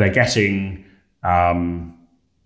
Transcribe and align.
they're 0.00 0.08
getting 0.08 0.82
um, 1.22 1.94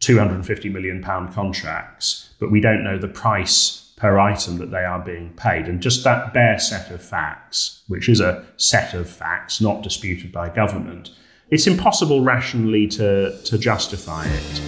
250 0.00 0.68
million 0.70 1.00
pound 1.00 1.32
contracts, 1.32 2.30
but 2.40 2.50
we 2.50 2.60
don't 2.60 2.82
know 2.82 2.98
the 2.98 3.06
price 3.06 3.92
per 3.96 4.18
item 4.18 4.58
that 4.58 4.72
they 4.72 4.84
are 4.84 4.98
being 4.98 5.32
paid. 5.36 5.68
And 5.68 5.80
just 5.80 6.02
that 6.02 6.34
bare 6.34 6.58
set 6.58 6.90
of 6.90 7.00
facts, 7.00 7.84
which 7.86 8.08
is 8.08 8.20
a 8.20 8.44
set 8.56 8.92
of 8.92 9.08
facts 9.08 9.60
not 9.60 9.84
disputed 9.84 10.32
by 10.32 10.48
government, 10.48 11.10
it's 11.48 11.68
impossible 11.68 12.22
rationally 12.22 12.88
to, 12.88 13.40
to 13.44 13.56
justify 13.56 14.26
it. 14.26 14.60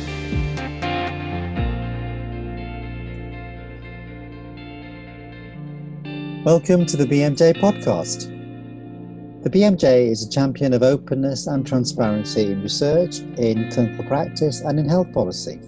Welcome 6.44 6.86
to 6.86 6.96
the 6.96 7.04
BMJ 7.04 7.56
podcast. 7.56 8.35
The 9.46 9.60
BMJ 9.60 10.10
is 10.10 10.26
a 10.26 10.28
champion 10.28 10.72
of 10.72 10.82
openness 10.82 11.46
and 11.46 11.64
transparency 11.64 12.50
in 12.50 12.64
research, 12.64 13.20
in 13.38 13.70
clinical 13.70 14.04
practice, 14.06 14.60
and 14.62 14.76
in 14.76 14.88
health 14.88 15.12
policy. 15.12 15.60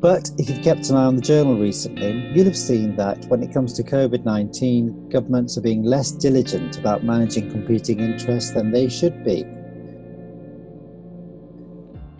But 0.00 0.28
if 0.36 0.50
you've 0.50 0.64
kept 0.64 0.90
an 0.90 0.96
eye 0.96 1.04
on 1.04 1.14
the 1.14 1.22
journal 1.22 1.56
recently, 1.56 2.32
you'll 2.34 2.46
have 2.46 2.58
seen 2.58 2.96
that 2.96 3.24
when 3.26 3.44
it 3.44 3.52
comes 3.52 3.74
to 3.74 3.84
COVID 3.84 4.24
19, 4.24 5.08
governments 5.08 5.56
are 5.56 5.60
being 5.60 5.84
less 5.84 6.10
diligent 6.10 6.78
about 6.78 7.04
managing 7.04 7.48
competing 7.52 8.00
interests 8.00 8.50
than 8.50 8.72
they 8.72 8.88
should 8.88 9.22
be. 9.22 9.44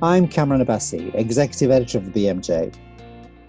I'm 0.01 0.29
Kamran 0.29 0.65
Abbasi, 0.65 1.13
Executive 1.17 1.73
Editor 1.73 1.99
of 1.99 2.13
the 2.13 2.27
BMJ. 2.27 2.73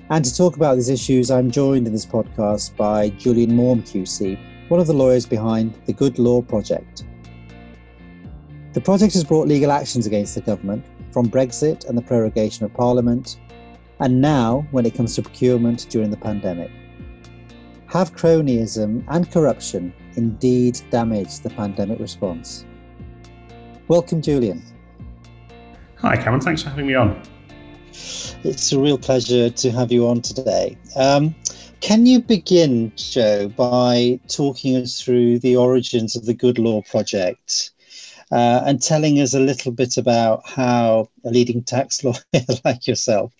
And 0.09 0.25
to 0.25 0.35
talk 0.35 0.55
about 0.55 0.73
these 0.73 0.89
issues, 0.89 1.29
I'm 1.29 1.51
joined 1.51 1.85
in 1.85 1.93
this 1.93 2.07
podcast 2.07 2.75
by 2.75 3.11
Jolyon 3.11 3.51
Maugham 3.51 3.83
QC, 3.83 4.39
one 4.69 4.79
of 4.79 4.87
the 4.87 4.93
lawyers 4.93 5.25
behind 5.25 5.73
the 5.85 5.93
Good 5.93 6.17
Law 6.17 6.41
Project. 6.41 7.03
The 8.73 8.81
project 8.81 9.13
has 9.13 9.23
brought 9.23 9.47
legal 9.47 9.71
actions 9.71 10.05
against 10.05 10.35
the 10.35 10.41
government, 10.41 10.85
from 11.11 11.29
Brexit 11.29 11.87
and 11.87 11.97
the 11.97 12.01
prorogation 12.01 12.65
of 12.65 12.73
Parliament, 12.73 13.39
and 13.99 14.19
now 14.19 14.67
when 14.71 14.85
it 14.85 14.95
comes 14.95 15.15
to 15.15 15.21
procurement 15.21 15.87
during 15.89 16.09
the 16.09 16.17
pandemic. 16.17 16.71
Have 17.87 18.13
cronyism 18.13 19.05
and 19.07 19.31
corruption 19.31 19.93
indeed 20.15 20.81
damaged 20.89 21.43
the 21.43 21.51
pandemic 21.51 21.99
response? 21.99 22.65
Welcome, 23.87 24.21
Jolyon. 24.21 24.61
Hi, 25.99 26.17
Kamran. 26.17 26.41
Thanks 26.41 26.63
for 26.63 26.69
having 26.69 26.87
me 26.87 26.95
on. 26.95 27.21
It's 28.43 28.71
a 28.73 28.79
real 28.79 28.97
pleasure 28.97 29.49
to 29.49 29.71
have 29.71 29.91
you 29.91 30.07
on 30.07 30.21
today. 30.21 30.77
Um, 30.97 31.33
can 31.81 32.05
you 32.05 32.21
begin, 32.21 32.91
Jo, 32.95 33.49
by 33.49 34.19
talking 34.27 34.75
us 34.75 35.01
through 35.01 35.39
the 35.39 35.55
origins 35.55 36.15
of 36.15 36.25
the 36.25 36.33
Good 36.33 36.57
Law 36.57 36.81
Project 36.83 37.71
uh, 38.31 38.61
and 38.65 38.81
telling 38.81 39.19
us 39.19 39.33
a 39.33 39.39
little 39.39 39.71
bit 39.71 39.97
about 39.97 40.47
how 40.47 41.09
a 41.23 41.29
leading 41.29 41.63
tax 41.63 42.03
lawyer 42.03 42.45
like 42.63 42.87
yourself 42.87 43.33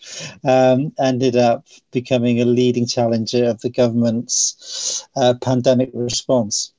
um, 0.44 0.94
ended 1.00 1.36
up 1.36 1.66
becoming 1.92 2.42
a 2.42 2.46
leading 2.46 2.86
challenger 2.86 3.46
of 3.46 3.62
the 3.62 3.70
government's 3.70 5.08
uh, 5.16 5.34
pandemic 5.42 5.90
response? 5.94 6.72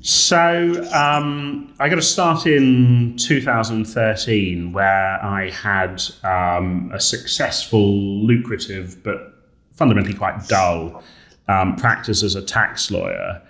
So 0.00 0.86
um, 0.92 1.74
I 1.80 1.88
got 1.88 1.96
to 1.96 2.02
start 2.02 2.46
in 2.46 3.16
2013, 3.16 4.70
where 4.70 5.24
I 5.24 5.48
had 5.48 6.02
um, 6.22 6.90
a 6.92 7.00
successful, 7.00 8.22
lucrative, 8.26 9.02
but 9.02 9.33
fundamentally 9.74 10.14
quite 10.14 10.46
dull 10.48 11.02
um, 11.48 11.76
practice 11.76 12.22
as 12.22 12.34
a 12.34 12.42
tax 12.42 12.90
lawyer. 12.90 13.42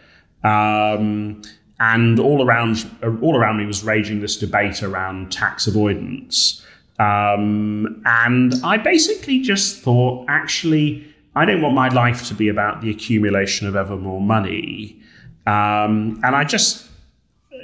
Um, 0.42 1.42
and 1.80 2.20
all 2.20 2.44
around, 2.47 2.89
all 3.22 3.36
around 3.36 3.58
me 3.58 3.67
was 3.67 3.84
raging 3.84 4.20
this 4.20 4.36
debate 4.36 4.83
around 4.83 5.33
tax 5.33 5.67
avoidance. 5.67 6.64
Um, 6.98 8.02
and 8.06 8.55
I 8.62 8.77
basically 8.77 9.41
just 9.41 9.83
thought, 9.83 10.27
actually, 10.28 11.05
I 11.34 11.45
don't 11.45 11.61
want 11.61 11.75
my 11.75 11.89
life 11.89 12.27
to 12.28 12.34
be 12.34 12.48
about 12.48 12.80
the 12.80 12.91
accumulation 12.91 13.67
of 13.67 13.74
ever 13.74 13.96
more 13.96 14.20
money. 14.20 15.01
Um, 15.46 16.20
and 16.23 16.36
I 16.36 16.45
just, 16.45 16.89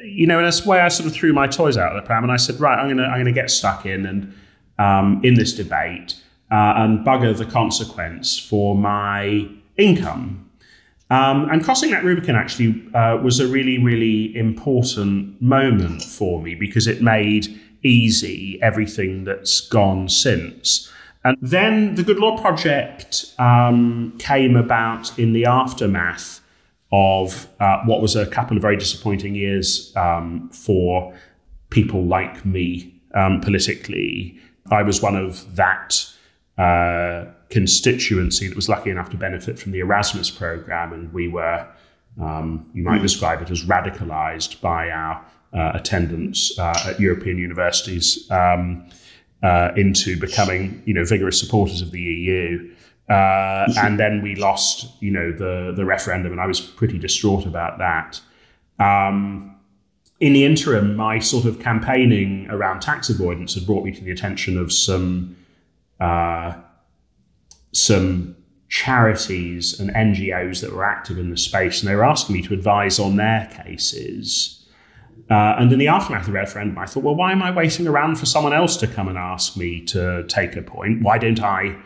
you 0.03 0.27
know, 0.27 0.41
in 0.41 0.45
a 0.45 0.69
way, 0.69 0.81
I 0.81 0.89
sort 0.89 1.07
of 1.07 1.15
threw 1.15 1.33
my 1.33 1.47
toys 1.47 1.77
out 1.77 1.95
of 1.95 2.03
the 2.03 2.07
pram 2.07 2.25
and 2.25 2.33
I 2.33 2.37
said, 2.37 2.59
right, 2.59 2.79
I'm 2.79 2.89
gonna, 2.89 3.05
I'm 3.05 3.21
gonna 3.21 3.33
get 3.33 3.51
stuck 3.51 3.87
in 3.87 4.07
and 4.07 4.35
um, 4.79 5.21
in 5.23 5.35
this 5.35 5.53
debate 5.53 6.17
uh, 6.51 6.75
and 6.77 7.07
bugger 7.07 7.37
the 7.37 7.47
consequence 7.47 8.39
for 8.39 8.77
my 8.77 9.49
income. 9.77 10.51
Um, 11.11 11.49
and 11.51 11.65
crossing 11.65 11.91
that 11.91 12.05
Rubicon 12.05 12.37
actually 12.37 12.87
uh, 12.95 13.17
was 13.17 13.41
a 13.41 13.49
really, 13.49 13.79
really 13.79 14.37
important 14.37 15.41
moment 15.43 16.03
for 16.03 16.41
me 16.41 16.55
because 16.55 16.87
it 16.87 17.03
made 17.03 17.61
easy 17.83 18.61
everything 18.63 19.25
that's 19.25 19.61
gone 19.61 20.09
since. 20.09 20.91
And 21.25 21.37
then 21.43 21.97
the 21.97 22.03
Good 22.05 22.19
Law 22.19 22.41
Project 22.41 23.35
um, 23.39 24.17
came 24.19 24.57
about 24.57 25.19
in 25.19 25.33
the 25.33 25.47
aftermath 25.47 26.41
of 26.93 27.49
uh, 27.61 27.83
what 27.85 28.01
was 28.01 28.17
a 28.17 28.27
couple 28.27 28.57
of 28.57 28.63
very 28.63 28.77
disappointing 28.77 29.35
years 29.35 29.95
um, 29.97 30.49
for 30.51 31.15
people 31.71 32.05
like 32.05 32.45
me 32.45 32.95
um, 33.15 33.41
politically. 33.41 34.39
I 34.71 34.83
was 34.83 35.03
one 35.03 35.17
of 35.17 35.57
that 35.57 36.07
uh, 36.61 37.25
constituency 37.49 38.49
that 38.49 38.55
was 38.55 38.69
lucky 38.69 38.91
enough 38.91 39.09
to 39.11 39.17
benefit 39.17 39.59
from 39.59 39.73
the 39.73 39.81
Erasmus 39.81 40.31
program, 40.31 40.93
and 40.93 41.13
we 41.13 41.27
were, 41.27 41.67
um, 42.21 42.69
you 42.75 42.83
might 42.83 42.99
mm. 42.99 43.03
describe 43.03 43.41
it 43.41 43.51
as 43.51 43.65
radicalized 43.65 44.61
by 44.61 44.91
our 44.91 45.25
uh, 45.55 45.73
attendance 45.75 46.59
uh, 46.59 46.75
at 46.87 47.01
European 47.01 47.39
universities 47.39 48.31
um, 48.31 48.87
uh, 49.43 49.71
into 49.77 50.21
becoming, 50.21 50.83
you 50.85 50.93
know, 50.93 51.05
vigorous 51.05 51.41
supporters 51.41 51.81
of 51.81 51.93
the 51.93 52.01
EU. 52.01 52.71
Uh, 53.09 53.67
and 53.79 53.99
then 53.99 54.23
we 54.23 54.37
lost, 54.37 54.89
you 55.01 55.11
know, 55.11 55.33
the 55.33 55.73
the 55.75 55.85
referendum, 55.85 56.31
and 56.31 56.41
I 56.41 56.47
was 56.47 56.61
pretty 56.61 56.99
distraught 56.99 57.47
about 57.47 57.79
that. 57.79 58.21
Um, 58.79 59.57
in 60.21 60.35
the 60.35 60.45
interim, 60.45 60.95
my 60.95 61.19
sort 61.19 61.47
of 61.47 61.59
campaigning 61.59 62.47
around 62.51 62.81
tax 62.81 63.09
avoidance 63.09 63.55
had 63.55 63.67
brought 63.67 63.85
me 63.85 63.93
to 63.93 64.05
the 64.05 64.13
attention 64.13 64.59
of 64.59 64.71
some 64.71 65.35
uh, 66.01 66.55
some 67.73 68.37
charities 68.69 69.79
and 69.81 69.91
NGOs 69.91 70.61
that 70.63 70.73
were 70.73 70.85
active 70.85 71.19
in 71.19 71.31
the 71.31 71.37
space, 71.37 71.81
and 71.81 71.89
they 71.89 71.95
were 71.95 72.05
asking 72.05 72.37
me 72.37 72.43
to 72.43 72.55
advise 72.55 72.99
on 72.99 73.17
their 73.17 73.47
cases. 73.53 74.57
Uh, 75.29 75.57
and 75.59 75.73
in 75.73 75.79
the 75.79 75.89
aftermath 75.89 76.23
of 76.23 76.27
the 76.27 76.33
referendum, 76.33 76.79
I 76.79 76.87
thought, 76.87 77.05
well, 77.05 77.15
why 77.15 77.33
am 77.33 77.43
I 77.43 77.51
waiting 77.51 77.87
around 77.87 78.17
for 78.17 78.27
someone 78.27 78.53
else 78.53 78.77
to 78.79 78.87
come 78.87 79.07
and 79.07 79.19
ask 79.19 79.57
me 79.57 79.81
to 79.87 80.25
take 80.27 80.57
a 80.57 80.63
point? 80.63 81.03
Why 81.03 81.19
don't 81.19 81.41
I 81.41 81.77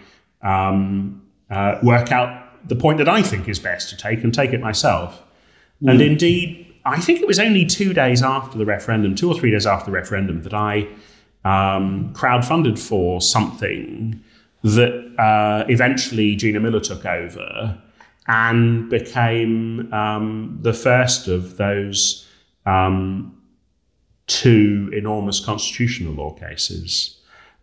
um, 0.42 1.22
uh, 1.50 1.78
work 1.82 2.10
out 2.10 2.66
the 2.66 2.76
point 2.76 2.98
that 2.98 3.08
I 3.08 3.22
think 3.22 3.48
is 3.48 3.58
best 3.58 3.90
to 3.90 3.96
take 3.96 4.24
and 4.24 4.32
take 4.32 4.52
it 4.52 4.60
myself? 4.60 5.22
Mm. 5.82 5.90
And 5.90 6.00
indeed, 6.00 6.74
I 6.86 7.00
think 7.00 7.20
it 7.20 7.26
was 7.26 7.38
only 7.38 7.66
two 7.66 7.92
days 7.92 8.22
after 8.22 8.56
the 8.56 8.64
referendum, 8.64 9.14
two 9.14 9.30
or 9.30 9.38
three 9.38 9.50
days 9.50 9.66
after 9.66 9.86
the 9.86 9.92
referendum, 9.92 10.42
that 10.42 10.54
I 10.54 10.88
um, 11.44 12.12
crowdfunded 12.14 12.78
for 12.78 13.20
something 13.20 14.22
that 14.62 15.14
uh, 15.18 15.64
eventually 15.68 16.36
Gina 16.36 16.58
Miller 16.58 16.80
took 16.80 17.04
over 17.04 17.78
and 18.26 18.88
became 18.88 19.92
um, 19.92 20.58
the 20.62 20.72
first 20.72 21.28
of 21.28 21.58
those 21.58 22.26
um, 22.64 23.38
two 24.26 24.90
enormous 24.94 25.44
constitutional 25.44 26.14
law 26.14 26.32
cases. 26.32 27.18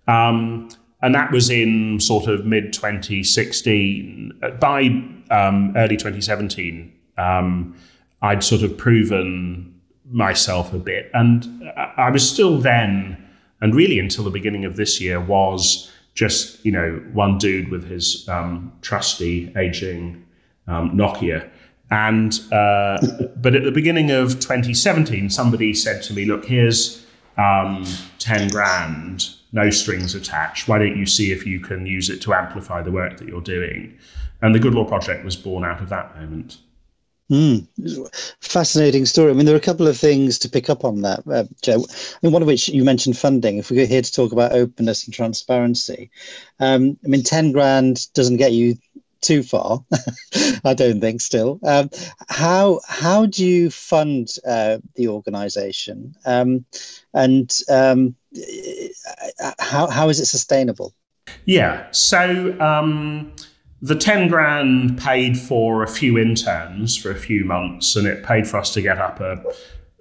Um, 0.07 0.69
and 1.01 1.15
that 1.15 1.31
was 1.31 1.49
in 1.49 1.99
sort 1.99 2.27
of 2.27 2.45
mid 2.45 2.73
2016. 2.73 4.39
By 4.59 4.83
um, 5.31 5.73
early 5.75 5.97
2017, 5.97 6.93
um, 7.17 7.75
I'd 8.21 8.43
sort 8.43 8.61
of 8.61 8.77
proven 8.77 9.81
myself 10.11 10.73
a 10.73 10.77
bit. 10.77 11.09
And 11.15 11.71
I 11.97 12.11
was 12.11 12.27
still 12.29 12.59
then 12.59 13.17
and 13.61 13.75
really 13.75 13.99
until 13.99 14.23
the 14.23 14.31
beginning 14.31 14.65
of 14.65 14.75
this 14.75 14.99
year 14.99 15.19
was 15.19 15.91
just 16.13 16.63
you 16.65 16.71
know 16.71 17.01
one 17.13 17.37
dude 17.37 17.69
with 17.69 17.87
his 17.89 18.27
um, 18.27 18.71
trusty 18.81 19.51
aging 19.55 20.25
um, 20.67 20.91
Nokia. 20.91 21.49
And 21.89 22.39
uh, 22.51 22.99
but 23.35 23.53
at 23.55 23.63
the 23.63 23.71
beginning 23.71 24.11
of 24.11 24.39
2017, 24.39 25.29
somebody 25.29 25.73
said 25.73 26.01
to 26.03 26.13
me, 26.13 26.25
"Look, 26.25 26.45
here's 26.45 27.05
um, 27.37 27.85
10 28.19 28.49
grand, 28.49 29.29
no 29.51 29.69
strings 29.69 30.15
attached. 30.15 30.67
Why 30.67 30.79
don't 30.79 30.97
you 30.97 31.05
see 31.05 31.31
if 31.31 31.45
you 31.45 31.59
can 31.59 31.85
use 31.85 32.09
it 32.09 32.21
to 32.21 32.33
amplify 32.33 32.81
the 32.81 32.91
work 32.91 33.17
that 33.17 33.27
you're 33.27 33.41
doing?" 33.41 33.97
And 34.41 34.55
the 34.55 34.59
Good 34.59 34.73
Law 34.73 34.85
Project 34.85 35.23
was 35.25 35.35
born 35.35 35.63
out 35.65 35.81
of 35.81 35.89
that 35.89 36.15
moment. 36.19 36.57
Mm, 37.31 37.65
fascinating 38.41 39.05
story. 39.05 39.31
I 39.31 39.33
mean, 39.33 39.45
there 39.45 39.55
are 39.55 39.57
a 39.57 39.61
couple 39.61 39.87
of 39.87 39.97
things 39.97 40.37
to 40.39 40.49
pick 40.49 40.69
up 40.69 40.83
on 40.83 41.01
that, 41.03 41.23
uh, 41.31 41.45
Jo. 41.61 41.75
I 41.75 42.17
mean, 42.21 42.33
one 42.33 42.41
of 42.41 42.47
which 42.47 42.67
you 42.67 42.83
mentioned 42.83 43.17
funding. 43.17 43.57
If 43.57 43.71
we're 43.71 43.85
here 43.85 44.01
to 44.01 44.11
talk 44.11 44.33
about 44.33 44.51
openness 44.51 45.05
and 45.05 45.13
transparency, 45.13 46.11
um, 46.59 46.97
I 47.05 47.07
mean, 47.07 47.23
ten 47.23 47.53
grand 47.53 48.13
doesn't 48.13 48.35
get 48.35 48.51
you 48.51 48.75
too 49.21 49.43
far. 49.43 49.81
I 50.65 50.73
don't 50.73 50.99
think. 50.99 51.21
Still, 51.21 51.57
um, 51.63 51.89
how 52.27 52.81
how 52.85 53.27
do 53.27 53.45
you 53.45 53.69
fund 53.69 54.27
uh, 54.45 54.79
the 54.95 55.07
organisation, 55.07 56.13
um, 56.25 56.65
and 57.13 57.49
um, 57.69 58.13
how 59.57 59.87
how 59.87 60.09
is 60.09 60.19
it 60.19 60.25
sustainable? 60.25 60.93
Yeah. 61.45 61.89
So 61.91 62.59
um, 62.59 63.31
the 63.81 63.95
10 63.95 64.27
grand 64.27 64.99
paid 64.99 65.37
for 65.37 65.83
a 65.83 65.87
few 65.87 66.17
interns 66.17 66.95
for 66.95 67.11
a 67.11 67.15
few 67.15 67.43
months, 67.43 67.95
and 67.95 68.05
it 68.05 68.23
paid 68.23 68.47
for 68.47 68.57
us 68.57 68.73
to 68.73 68.81
get 68.81 68.99
up 68.99 69.19
a 69.19 69.43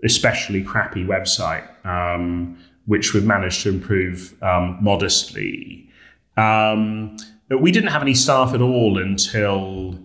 especially 0.05 0.62
crappy 0.62 1.05
website, 1.05 1.67
um, 1.85 2.59
which 2.87 3.12
we've 3.12 3.25
managed 3.25 3.62
to 3.62 3.69
improve 3.71 4.35
um, 4.43 4.79
modestly. 4.81 5.88
Um, 6.37 7.17
but 7.49 7.61
we 7.61 7.73
didn't 7.73 7.91
have 7.91 8.03
any 8.03 8.15
staff 8.15 8.55
at 8.55 8.61
all 8.61 8.99
until 8.99 9.99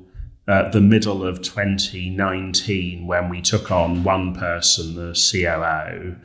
uh, 0.47 0.69
the 0.69 0.81
middle 0.81 1.25
of 1.25 1.41
2019 1.41 3.07
when 3.07 3.29
we 3.29 3.41
took 3.41 3.71
on 3.71 4.03
one 4.03 4.35
person, 4.35 4.95
the 4.95 5.13
COO. 5.13 6.15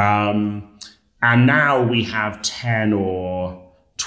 Um, 0.00 0.78
and 1.22 1.46
now 1.46 1.82
we 1.82 2.04
have 2.04 2.40
10 2.42 2.92
or 2.92 3.59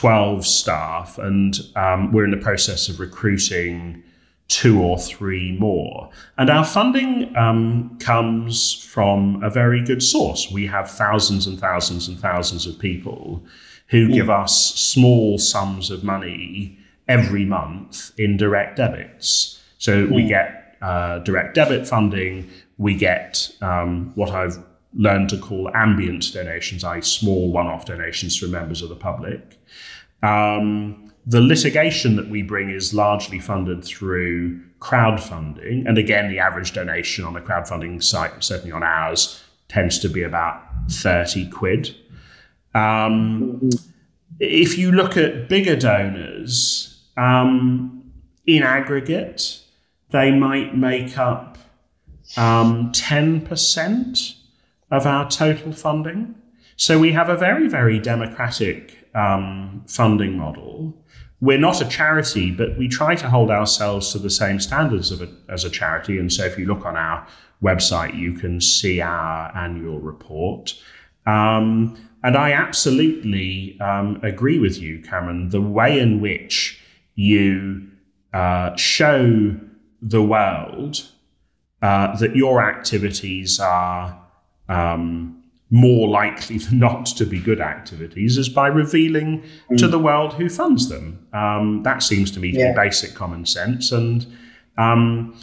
12 0.03 0.45
staff, 0.45 1.17
and 1.17 1.61
um, 1.77 2.11
we're 2.11 2.25
in 2.25 2.31
the 2.31 2.35
process 2.35 2.89
of 2.89 2.99
recruiting 2.99 4.03
two 4.49 4.83
or 4.83 4.99
three 4.99 5.57
more. 5.57 6.09
And 6.37 6.49
our 6.49 6.65
funding 6.65 7.33
um, 7.37 7.97
comes 7.99 8.83
from 8.83 9.41
a 9.41 9.49
very 9.49 9.81
good 9.81 10.03
source. 10.03 10.51
We 10.51 10.67
have 10.67 10.91
thousands 10.91 11.47
and 11.47 11.57
thousands 11.57 12.09
and 12.09 12.19
thousands 12.19 12.67
of 12.67 12.77
people 12.77 13.45
who 13.87 14.09
give 14.09 14.29
us 14.29 14.75
small 14.75 15.37
sums 15.37 15.89
of 15.89 16.03
money 16.03 16.77
every 17.07 17.45
month 17.45 18.11
in 18.19 18.35
direct 18.35 18.75
debits. 18.75 19.61
So 19.77 20.07
we 20.07 20.27
get 20.27 20.75
uh, 20.81 21.19
direct 21.19 21.55
debit 21.55 21.87
funding, 21.87 22.49
we 22.77 22.93
get 22.93 23.49
um, 23.61 24.11
what 24.15 24.31
I've 24.31 24.61
learned 24.95 25.29
to 25.29 25.37
call 25.37 25.71
ambient 25.73 26.33
donations, 26.33 26.83
i.e., 26.83 27.01
small 27.01 27.53
one 27.53 27.67
off 27.67 27.85
donations 27.85 28.35
from 28.35 28.51
members 28.51 28.81
of 28.81 28.89
the 28.89 28.97
public. 28.97 29.59
Um, 30.23 31.11
the 31.25 31.41
litigation 31.41 32.15
that 32.15 32.29
we 32.29 32.41
bring 32.41 32.69
is 32.69 32.93
largely 32.93 33.39
funded 33.39 33.83
through 33.83 34.59
crowdfunding. 34.79 35.87
And 35.87 35.97
again, 35.97 36.29
the 36.29 36.39
average 36.39 36.73
donation 36.73 37.23
on 37.23 37.35
a 37.35 37.41
crowdfunding 37.41 38.03
site, 38.03 38.43
certainly 38.43 38.71
on 38.71 38.83
ours, 38.83 39.41
tends 39.69 39.99
to 39.99 40.09
be 40.09 40.23
about 40.23 40.61
30 40.89 41.49
quid. 41.49 41.95
Um, 42.73 43.69
if 44.39 44.77
you 44.77 44.91
look 44.91 45.15
at 45.15 45.47
bigger 45.47 45.75
donors, 45.75 47.01
um, 47.15 48.11
in 48.45 48.63
aggregate, 48.63 49.61
they 50.09 50.31
might 50.31 50.75
make 50.75 51.17
up 51.17 51.57
um, 52.35 52.91
10% 52.91 54.35
of 54.91 55.05
our 55.05 55.29
total 55.29 55.71
funding. 55.71 56.35
So 56.75 56.99
we 56.99 57.13
have 57.13 57.29
a 57.29 57.37
very, 57.37 57.67
very 57.67 57.99
democratic 57.99 59.02
um, 59.15 59.83
funding 59.87 60.37
model. 60.37 60.93
We're 61.41 61.59
not 61.59 61.81
a 61.81 61.87
charity, 61.87 62.51
but 62.51 62.77
we 62.77 62.87
try 62.87 63.15
to 63.15 63.29
hold 63.29 63.51
ourselves 63.51 64.11
to 64.13 64.19
the 64.19 64.29
same 64.29 64.59
standards 64.59 65.11
a, 65.11 65.27
as 65.49 65.65
a 65.65 65.69
charity. 65.69 66.17
And 66.17 66.31
so 66.31 66.45
if 66.45 66.57
you 66.57 66.65
look 66.65 66.85
on 66.85 66.95
our 66.95 67.27
website, 67.61 68.17
you 68.17 68.33
can 68.33 68.61
see 68.61 69.01
our 69.01 69.55
annual 69.55 69.99
report. 69.99 70.73
Um, 71.25 71.97
and 72.23 72.37
I 72.37 72.53
absolutely 72.53 73.77
um, 73.81 74.19
agree 74.23 74.57
with 74.57 74.81
you, 74.81 75.01
Kamran. 75.01 75.49
The 75.49 75.61
way 75.61 75.99
in 75.99 76.21
which 76.21 76.81
you 77.15 77.89
uh, 78.33 78.75
show 78.77 79.57
the 80.01 80.23
world 80.23 81.09
uh, 81.81 82.15
that 82.17 82.35
your 82.35 82.61
activities 82.63 83.59
are 83.59 84.17
um, 84.69 85.42
more 85.73 86.07
likely 86.07 86.59
than 86.59 86.77
not 86.77 87.07
to 87.07 87.25
be 87.25 87.39
good 87.39 87.59
activities 87.59 88.37
is 88.37 88.47
by 88.47 88.67
revealing 88.67 89.43
mm. 89.71 89.77
to 89.77 89.87
the 89.87 89.97
world 89.97 90.31
who 90.35 90.47
funds 90.47 90.87
them. 90.87 91.27
Um, 91.33 91.81
that 91.81 92.03
seems 92.03 92.29
to 92.31 92.39
me 92.39 92.51
to 92.51 92.59
be 92.59 92.73
basic 92.75 93.15
common 93.15 93.47
sense. 93.47 93.91
And, 93.91 94.23
um, 94.77 95.35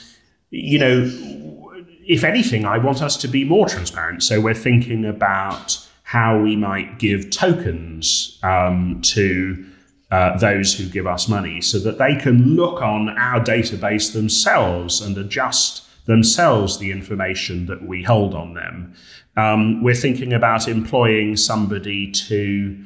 you 0.50 0.78
know, 0.78 1.74
if 2.06 2.22
anything, 2.22 2.64
I 2.64 2.78
want 2.78 3.02
us 3.02 3.16
to 3.16 3.28
be 3.28 3.42
more 3.42 3.68
transparent. 3.68 4.22
So 4.22 4.40
we're 4.40 4.54
thinking 4.54 5.04
about 5.04 5.84
how 6.04 6.38
we 6.38 6.54
might 6.54 7.00
give 7.00 7.30
tokens 7.30 8.38
um, 8.44 9.00
to 9.02 9.66
uh, 10.12 10.38
those 10.38 10.72
who 10.74 10.86
give 10.86 11.08
us 11.08 11.28
money 11.28 11.60
so 11.60 11.80
that 11.80 11.98
they 11.98 12.14
can 12.14 12.54
look 12.54 12.80
on 12.80 13.08
our 13.18 13.40
database 13.40 14.12
themselves 14.12 15.00
and 15.00 15.18
adjust 15.18 15.82
themselves 16.06 16.78
the 16.78 16.90
information 16.90 17.66
that 17.66 17.86
we 17.86 18.02
hold 18.02 18.34
on 18.34 18.54
them. 18.54 18.94
Um, 19.36 19.82
we're 19.82 19.94
thinking 19.94 20.32
about 20.32 20.68
employing 20.68 21.36
somebody 21.36 22.10
to 22.12 22.84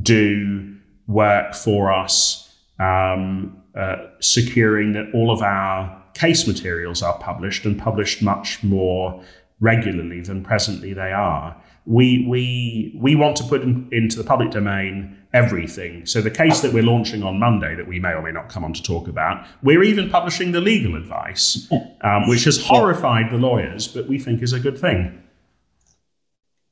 do 0.00 0.76
work 1.06 1.54
for 1.54 1.92
us, 1.92 2.54
um, 2.78 3.62
uh, 3.74 3.96
securing 4.20 4.92
that 4.92 5.10
all 5.14 5.30
of 5.30 5.42
our 5.42 6.02
case 6.14 6.46
materials 6.46 7.02
are 7.02 7.18
published 7.18 7.64
and 7.64 7.78
published 7.78 8.22
much 8.22 8.62
more 8.62 9.22
regularly 9.60 10.20
than 10.20 10.42
presently 10.42 10.92
they 10.92 11.12
are. 11.12 11.56
We, 11.84 12.26
we, 12.28 12.96
we 13.00 13.16
want 13.16 13.36
to 13.38 13.44
put 13.44 13.62
in, 13.62 13.88
into 13.92 14.16
the 14.16 14.24
public 14.24 14.50
domain 14.50 15.16
everything. 15.32 16.04
So 16.04 16.20
the 16.20 16.30
case 16.30 16.60
that 16.60 16.72
we're 16.72 16.82
launching 16.82 17.22
on 17.22 17.38
Monday, 17.38 17.74
that 17.74 17.86
we 17.86 17.98
may 17.98 18.10
or 18.10 18.22
may 18.22 18.32
not 18.32 18.48
come 18.48 18.64
on 18.64 18.72
to 18.74 18.82
talk 18.82 19.08
about, 19.08 19.46
we're 19.62 19.82
even 19.82 20.10
publishing 20.10 20.52
the 20.52 20.60
legal 20.60 20.94
advice, 20.94 21.68
um, 22.02 22.28
which 22.28 22.44
has 22.44 22.62
horrified 22.62 23.30
the 23.30 23.38
lawyers, 23.38 23.88
but 23.88 24.06
we 24.06 24.18
think 24.18 24.42
is 24.42 24.52
a 24.52 24.60
good 24.60 24.78
thing. 24.78 25.21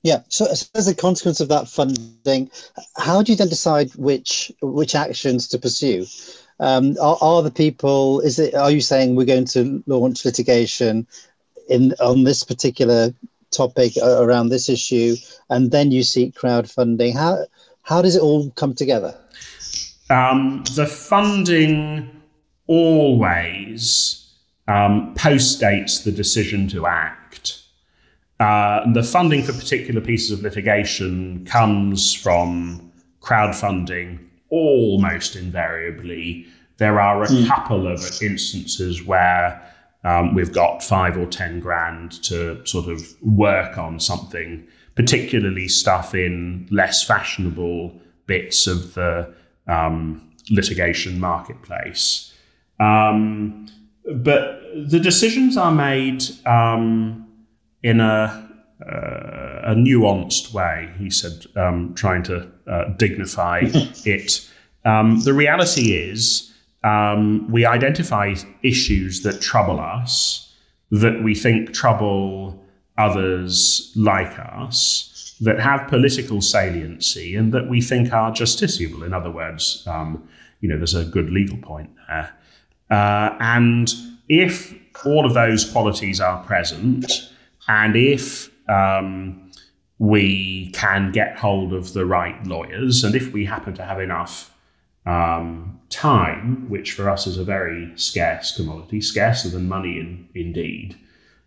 Yeah. 0.03 0.23
So, 0.29 0.47
as 0.75 0.89
a 0.89 0.95
consequence 0.95 1.41
of 1.41 1.49
that 1.49 1.69
funding, 1.69 2.51
how 2.97 3.23
do 3.23 3.33
you 3.33 3.37
then 3.37 3.49
decide 3.49 3.91
which 3.97 4.51
which 4.63 4.95
actions 4.95 5.47
to 5.49 5.59
pursue? 5.59 6.07
Um, 6.59 6.97
are, 7.01 7.19
are 7.21 7.43
the 7.43 7.51
people? 7.51 8.21
Is 8.21 8.39
it? 8.39 8.55
Are 8.55 8.71
you 8.71 8.81
saying 8.81 9.15
we're 9.15 9.27
going 9.27 9.47
to 9.47 9.83
launch 9.87 10.25
litigation 10.25 11.07
in 11.69 11.95
on 12.01 12.25
this 12.25 12.45
particular 12.45 13.15
topic 13.51 13.93
uh, 14.03 14.23
around 14.23 14.49
this 14.49 14.69
issue, 14.69 15.17
and 15.51 15.71
then 15.71 15.91
you 15.91 16.03
seek 16.03 16.35
crowdfunding? 16.35 17.15
How 17.15 17.45
how 17.83 18.01
does 18.01 18.17
it 18.17 18.23
all 18.23 18.51
come 18.53 18.75
together? 18.75 19.15
Um, 20.09 20.65
the 20.75 20.87
funding 20.87 22.23
always 22.67 24.33
um, 24.67 25.15
postdates 25.15 26.05
the 26.05 26.13
decision 26.13 26.69
to 26.69 26.87
act. 26.87 27.20
Uh, 28.41 28.91
the 28.93 29.03
funding 29.03 29.43
for 29.43 29.53
particular 29.53 30.01
pieces 30.01 30.31
of 30.31 30.43
litigation 30.43 31.45
comes 31.45 32.15
from 32.15 32.91
crowdfunding 33.21 34.19
almost 34.49 35.37
invariably. 35.37 36.47
There 36.79 36.99
are 36.99 37.23
a 37.23 37.27
mm. 37.27 37.47
couple 37.47 37.87
of 37.87 38.01
instances 38.23 39.05
where 39.05 39.63
um, 40.05 40.35
we've 40.35 40.53
got 40.53 40.83
five 40.83 41.19
or 41.19 41.27
10 41.27 41.61
grand 41.61 42.13
to 42.25 42.65
sort 42.65 42.89
of 42.89 43.03
work 43.23 43.77
on 43.77 44.01
something 44.01 44.67
particularly 44.95 45.69
stuff 45.69 46.15
in 46.15 46.67
less 46.71 47.03
fashionable 47.03 47.95
bits 48.27 48.67
of 48.67 48.95
the 48.95 49.33
um, 49.69 50.31
litigation 50.51 51.21
marketplace. 51.21 52.35
Um, 52.81 53.69
but 54.05 54.63
the 54.75 54.99
decisions 54.99 55.59
are 55.59 55.73
made 55.73 56.25
um, 56.47 57.30
in 57.83 58.01
a, 58.01 58.49
uh, 58.85 59.71
a, 59.71 59.75
nuanced 59.75 60.53
way, 60.53 60.93
he 60.99 61.11
said, 61.11 61.47
um, 61.57 61.95
trying 61.95 62.23
to 62.25 62.51
uh, 62.67 62.85
dignify 62.97 63.61
it. 64.05 64.49
Um, 64.85 65.21
the 65.21 65.33
reality 65.33 65.93
is, 65.93 66.53
um, 66.83 67.51
we 67.51 67.67
identify 67.67 68.35
issues 68.63 69.23
that 69.23 69.41
trouble 69.41 69.79
us, 69.79 70.55
that 70.91 71.23
we 71.23 71.35
think 71.35 71.73
trouble 71.73 72.63
others 72.97 73.93
like 73.97 74.39
us 74.39 75.37
that 75.41 75.59
have 75.59 75.89
political 75.89 76.41
saliency 76.41 77.35
and 77.35 77.53
that 77.53 77.69
we 77.69 77.81
think 77.81 78.13
are 78.13 78.31
justiciable. 78.31 79.05
In 79.05 79.15
other 79.15 79.31
words, 79.31 79.85
um, 79.87 80.29
you 80.61 80.69
know, 80.69 80.77
there's 80.77 80.95
a 80.95 81.05
good 81.05 81.31
legal 81.31 81.57
point 81.59 81.91
there. 82.09 82.31
Uh, 82.91 83.37
and 83.41 83.93
if 84.29 84.75
all 85.05 85.25
of 85.25 85.33
those 85.33 85.71
qualities 85.71 86.21
are 86.21 86.43
present, 86.45 87.31
and 87.71 87.95
if 87.95 88.51
um, 88.69 89.49
we 90.01 90.73
can 90.73 91.13
get 91.13 91.37
hold 91.37 91.73
of 91.73 91.93
the 91.93 92.05
right 92.05 92.45
lawyers, 92.45 93.05
and 93.05 93.15
if 93.15 93.33
we 93.33 93.45
happen 93.45 93.75
to 93.75 93.85
have 93.85 94.01
enough 94.01 94.53
um, 95.07 95.81
time, 95.89 96.69
which 96.69 96.93
for 96.93 97.09
us 97.09 97.29
is 97.29 97.39
a 97.39 97.45
very 97.45 97.93
scarce 97.95 98.57
commodity, 98.57 99.01
scarcer 99.01 99.49
than 99.49 99.69
money 99.69 100.01
in, 100.01 100.29
indeed, 100.35 100.99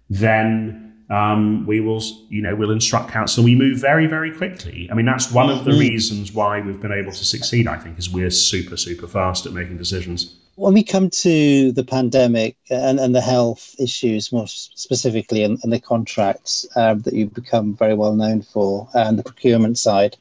then 0.10 1.04
um, 1.10 1.66
we 1.68 1.82
will, 1.82 2.02
you 2.30 2.42
know, 2.42 2.56
we'll 2.56 2.72
instruct 2.72 3.12
counsel. 3.12 3.44
We 3.44 3.56
move 3.56 3.80
very, 3.80 4.08
very 4.08 4.32
quickly. 4.32 4.88
I 4.90 4.94
mean, 4.94 5.06
that's 5.06 5.30
one 5.30 5.50
of 5.50 5.66
the 5.66 5.72
mm. 5.72 5.80
reasons 5.80 6.32
why 6.32 6.62
we've 6.62 6.80
been 6.80 6.94
able 6.94 7.12
to 7.12 7.26
succeed. 7.26 7.68
I 7.68 7.78
think 7.78 8.00
is 8.00 8.10
we're 8.10 8.32
super, 8.32 8.78
super 8.78 9.08
fast 9.08 9.46
at 9.46 9.52
making 9.52 9.78
decisions. 9.78 10.38
When 10.56 10.74
we 10.74 10.84
come 10.84 11.10
to 11.10 11.72
the 11.72 11.84
pandemic 11.84 12.58
and, 12.70 13.00
and 13.00 13.16
the 13.16 13.22
health 13.22 13.76
issues 13.80 14.32
more 14.32 14.48
specifically 14.48 15.44
and, 15.44 15.60
and 15.64 15.74
the 15.74 15.80
contracts 15.80 16.68
uh, 16.76 16.94
that 16.94 17.14
you've 17.14 17.34
become 17.34 17.76
very 17.76 17.96
well 17.96 18.16
known 18.16 18.44
for 18.44 18.88
and 18.94 19.18
the 19.18 19.24
procurement 19.24 19.80
side, 19.80 20.16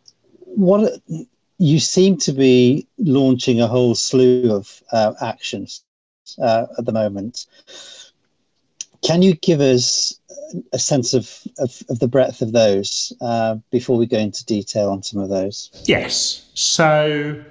what 0.47 1.01
you 1.59 1.79
seem 1.79 2.17
to 2.19 2.33
be 2.33 2.87
launching 2.99 3.61
a 3.61 3.67
whole 3.67 3.95
slew 3.95 4.53
of 4.53 4.83
uh, 4.91 5.13
actions 5.21 5.85
uh, 6.41 6.67
at 6.79 6.87
the 6.87 6.93
moment. 6.93 7.47
Can 9.03 9.23
you 9.23 9.35
give 9.35 9.61
us 9.61 10.19
a 10.73 10.79
sense 10.79 11.13
of, 11.13 11.41
of, 11.59 11.83
of 11.89 11.99
the 11.99 12.09
breadth 12.09 12.41
of 12.41 12.53
those 12.53 13.13
uh, 13.21 13.57
before 13.71 13.97
we 13.97 14.07
go 14.07 14.19
into 14.19 14.45
detail 14.45 14.91
on 14.91 15.03
some 15.03 15.21
of 15.21 15.29
those? 15.29 15.71
Yes. 15.85 16.51
So, 16.55 17.43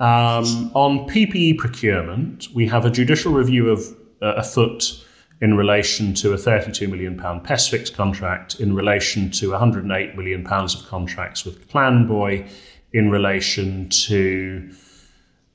um, 0.00 0.70
on 0.74 1.06
PPE 1.08 1.58
procurement, 1.58 2.48
we 2.54 2.66
have 2.68 2.86
a 2.86 2.90
judicial 2.90 3.32
review 3.32 3.68
of 3.68 3.84
uh, 4.22 4.34
afoot 4.36 5.04
in 5.42 5.56
relation 5.56 6.14
to 6.14 6.32
a 6.32 6.38
32 6.38 6.88
million 6.88 7.18
pound 7.18 7.44
PestFix 7.44 7.92
contract, 7.92 8.60
in 8.60 8.74
relation 8.74 9.30
to 9.30 9.50
108 9.50 10.16
million 10.16 10.42
pounds 10.42 10.74
of 10.74 10.86
contracts 10.86 11.44
with 11.44 11.68
Clandeboye, 11.70 12.48
in 12.92 13.10
relation 13.10 13.88
to 13.90 14.70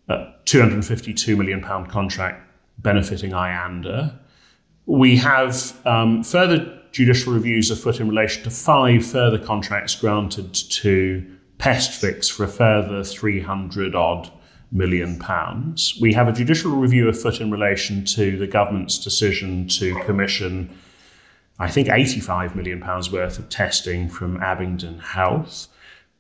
a 0.10 0.28
252 0.46 1.36
million 1.36 1.62
pound 1.62 1.90
contract 1.90 2.48
benefiting 2.78 3.32
Ayanda. 3.32 4.18
We 4.86 5.18
have 5.18 5.76
um, 5.88 6.24
further 6.24 6.82
judicial 6.92 7.34
reviews 7.34 7.72
afoot 7.72 8.00
in 8.00 8.08
relation 8.08 8.44
to 8.44 8.52
five 8.52 9.06
further 9.06 9.40
contracts 9.40 9.96
granted 9.96 10.54
to 10.54 11.35
PestFix 11.58 12.32
for 12.32 12.44
a 12.44 12.48
further 12.48 13.04
300 13.04 13.96
odd 13.96 14.32
million 14.72 15.18
pounds. 15.20 15.98
We 16.02 16.14
have 16.14 16.28
a 16.28 16.32
judicial 16.32 16.72
review 16.72 17.08
afoot 17.08 17.40
in 17.40 17.52
relation 17.52 18.04
to 18.06 18.38
the 18.38 18.48
government's 18.48 18.98
decision 18.98 19.68
to 19.70 19.96
commission, 20.02 20.78
I 21.60 21.70
think, 21.70 21.90
85 21.90 22.56
million 22.56 22.82
pounds 22.82 23.12
worth 23.12 23.40
of 23.40 23.50
testing 23.50 24.10
from 24.10 24.42
Abingdon 24.42 25.00
Health. 25.00 25.68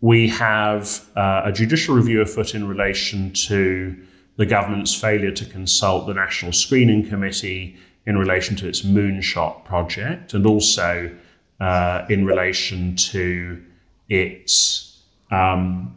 We 0.01 0.27
have 0.29 1.05
uh, 1.15 1.43
a 1.45 1.51
judicial 1.51 1.95
review 1.95 2.21
afoot 2.21 2.55
in 2.55 2.67
relation 2.67 3.31
to 3.47 3.95
the 4.37 4.45
government's 4.45 4.93
failure 4.93 5.31
to 5.31 5.45
consult 5.45 6.07
the 6.07 6.13
National 6.13 6.51
Screening 6.51 7.07
Committee 7.07 7.77
in 8.05 8.17
relation 8.17 8.55
to 8.57 8.67
its 8.67 8.81
moonshot 8.83 9.65
project 9.65 10.33
and 10.33 10.45
also 10.45 11.15
uh, 11.59 12.05
in 12.09 12.25
relation 12.25 12.95
to 12.95 13.63
its 14.09 14.84
um, 15.31 15.95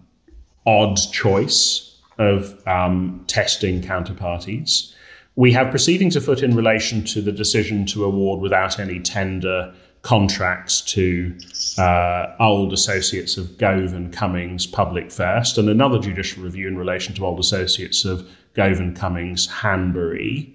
odd 0.66 0.96
choice 1.12 1.96
of 2.18 2.66
um, 2.66 3.24
testing 3.26 3.80
counterparties. 3.80 4.92
We 5.36 5.52
have 5.52 5.70
proceedings 5.70 6.16
afoot 6.16 6.42
in 6.42 6.56
relation 6.56 7.04
to 7.04 7.22
the 7.22 7.32
decision 7.32 7.86
to 7.86 8.04
award 8.04 8.40
without 8.40 8.78
any 8.80 8.98
tender 8.98 9.72
contracts 10.02 10.80
to 10.80 11.36
uh, 11.76 12.34
old 12.40 12.72
associates 12.72 13.36
of 13.36 13.58
Gove 13.58 13.92
and 13.92 14.12
Cummings 14.12 14.66
Public 14.66 15.10
First, 15.10 15.58
and 15.58 15.68
another 15.68 15.98
judicial 15.98 16.42
review 16.42 16.66
in 16.68 16.76
relation 16.76 17.14
to 17.14 17.26
old 17.26 17.38
associates 17.38 18.04
of 18.04 18.28
Gove 18.54 18.80
and 18.80 18.96
Cummings 18.96 19.46
Hanbury. 19.48 20.54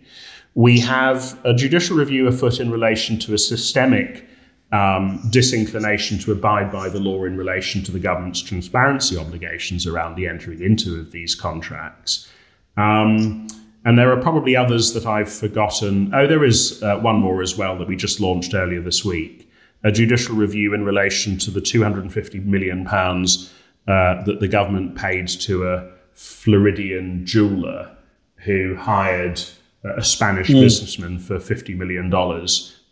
We 0.55 0.79
have 0.81 1.39
a 1.45 1.53
judicial 1.53 1.97
review 1.97 2.27
afoot 2.27 2.59
in 2.59 2.71
relation 2.71 3.17
to 3.19 3.33
a 3.33 3.37
systemic 3.37 4.27
um, 4.73 5.21
disinclination 5.29 6.17
to 6.17 6.31
abide 6.31 6.71
by 6.71 6.89
the 6.89 6.99
law 6.99 7.23
in 7.25 7.37
relation 7.37 7.83
to 7.83 7.91
the 7.91 7.99
government's 7.99 8.41
transparency 8.41 9.15
obligations 9.17 9.85
around 9.85 10.15
the 10.15 10.27
entering 10.27 10.61
into 10.61 10.99
of 10.99 11.11
these 11.11 11.35
contracts. 11.35 12.27
Um, 12.75 13.47
and 13.85 13.99
there 13.99 14.11
are 14.11 14.19
probably 14.19 14.55
others 14.55 14.93
that 14.93 15.05
I've 15.05 15.31
forgotten. 15.31 16.11
Oh, 16.13 16.25
there 16.25 16.43
is 16.43 16.81
uh, 16.81 16.97
one 16.99 17.17
more 17.17 17.43
as 17.43 17.55
well 17.55 17.77
that 17.77 17.87
we 17.87 17.95
just 17.95 18.19
launched 18.19 18.55
earlier 18.55 18.81
this 18.81 19.05
week 19.05 19.49
a 19.85 19.91
judicial 19.91 20.35
review 20.35 20.73
in 20.73 20.85
relation 20.85 21.37
to 21.37 21.51
the 21.51 21.59
250 21.59 22.39
million 22.39 22.85
pounds 22.85 23.53
uh, 23.87 24.23
that 24.23 24.39
the 24.39 24.47
government 24.47 24.95
paid 24.95 25.27
to 25.27 25.67
a 25.67 25.91
Floridian 26.13 27.25
jeweler 27.25 27.93
who 28.37 28.75
hired 28.77 29.41
a 29.83 30.01
Spanish 30.01 30.47
mm. 30.47 30.61
businessman 30.61 31.19
for 31.19 31.37
$50 31.37 31.75
million 31.75 32.09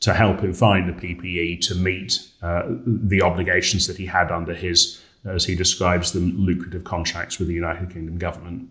to 0.01 0.13
help 0.13 0.41
him 0.41 0.53
find 0.53 0.89
the 0.89 0.93
PPE 0.93 1.61
to 1.67 1.75
meet 1.75 2.27
uh, 2.41 2.63
the 2.85 3.21
obligations 3.21 3.87
that 3.87 3.97
he 3.97 4.05
had 4.05 4.31
under 4.31 4.53
his, 4.53 5.01
as 5.25 5.45
he 5.45 5.55
describes 5.55 6.11
them, 6.11 6.35
lucrative 6.37 6.83
contracts 6.83 7.39
with 7.39 7.47
the 7.47 7.53
United 7.53 7.91
Kingdom 7.91 8.17
government. 8.17 8.69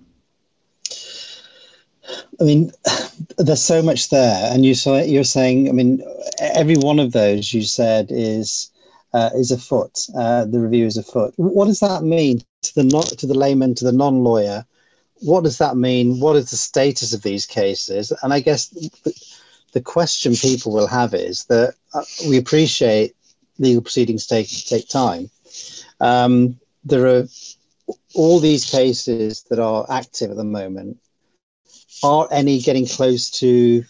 I 2.40 2.44
mean, 2.44 2.72
there's 3.38 3.62
so 3.62 3.82
much 3.82 4.10
there, 4.10 4.52
and 4.52 4.66
you 4.66 4.74
saw 4.74 5.00
you're 5.00 5.24
saying. 5.24 5.68
I 5.68 5.72
mean, 5.72 6.02
every 6.40 6.76
one 6.76 6.98
of 6.98 7.12
those 7.12 7.54
you 7.54 7.62
said 7.62 8.08
is 8.10 8.70
uh, 9.12 9.30
is 9.34 9.52
afoot. 9.52 10.06
Uh, 10.16 10.44
the 10.46 10.58
review 10.58 10.86
is 10.86 10.96
afoot. 10.96 11.32
What 11.36 11.66
does 11.66 11.80
that 11.80 12.02
mean 12.02 12.40
to 12.62 12.74
the 12.74 12.84
not 12.84 13.06
to 13.06 13.26
the 13.26 13.34
layman, 13.34 13.74
to 13.76 13.84
the 13.84 13.92
non-lawyer? 13.92 14.64
What 15.20 15.44
does 15.44 15.58
that 15.58 15.76
mean? 15.76 16.18
What 16.18 16.34
is 16.36 16.50
the 16.50 16.56
status 16.56 17.12
of 17.12 17.22
these 17.22 17.46
cases? 17.46 18.12
And 18.22 18.32
I 18.32 18.40
guess 18.40 18.74
the, 19.72 19.80
question 19.80 20.34
people 20.34 20.72
will 20.72 20.86
have 20.86 21.14
is 21.14 21.44
that 21.46 21.74
uh, 21.94 22.02
we 22.28 22.36
appreciate 22.36 23.14
legal 23.58 23.82
proceedings 23.82 24.26
take 24.26 24.48
take 24.66 24.88
time. 24.88 25.30
Um, 26.00 26.58
there 26.84 27.06
are 27.06 27.24
all 28.14 28.40
these 28.40 28.70
cases 28.70 29.42
that 29.50 29.58
are 29.58 29.86
active 29.90 30.30
at 30.30 30.36
the 30.36 30.44
moment 30.44 30.98
are 32.02 32.28
any 32.30 32.60
getting 32.60 32.86
close 32.86 33.30
to 33.30 33.84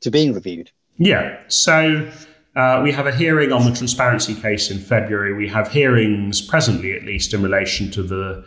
to 0.00 0.10
being 0.10 0.32
reviewed? 0.34 0.70
Yeah. 0.96 1.38
So 1.48 2.10
uh, 2.54 2.80
we 2.82 2.92
have 2.92 3.06
a 3.06 3.14
hearing 3.14 3.52
on 3.52 3.64
the 3.64 3.76
transparency 3.76 4.34
case 4.34 4.70
in 4.70 4.78
February. 4.78 5.34
We 5.34 5.48
have 5.48 5.68
hearings 5.68 6.40
presently, 6.40 6.92
at 6.92 7.02
least, 7.02 7.34
in 7.34 7.42
relation 7.42 7.90
to 7.92 8.02
the 8.02 8.44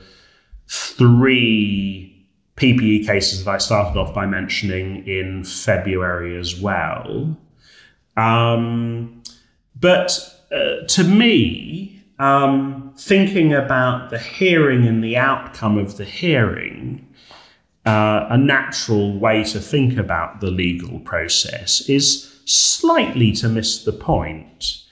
three 0.70 2.17
PPE 2.58 3.06
cases 3.06 3.46
that 3.46 3.52
I 3.52 3.58
started 3.60 3.98
off 3.98 4.14
by 4.14 4.26
mentioning 4.26 5.08
in 5.08 5.44
February 5.44 6.38
as 6.38 6.60
well. 6.60 7.38
Um, 8.18 9.24
but 9.80 10.20
uh, 10.52 10.86
to 10.88 11.04
me, 11.04 12.04
um, 12.20 12.94
thinking 12.98 13.54
about 13.54 14.10
the 14.10 14.18
hearing 14.18 14.88
and 14.88 15.04
the 15.04 15.18
outcome 15.18 15.78
of 15.78 15.98
the 15.98 16.06
hearing 16.06 17.08
uh, 17.86 18.28
a 18.30 18.38
natural 18.38 19.18
way 19.18 19.44
to 19.44 19.60
think 19.60 19.98
about 19.98 20.42
the 20.42 20.52
legal 20.52 21.00
process 21.00 21.88
is 21.88 22.42
slightly 22.46 23.32
to 23.32 23.48
miss 23.48 23.86
the 23.86 23.94
point. 23.94 24.84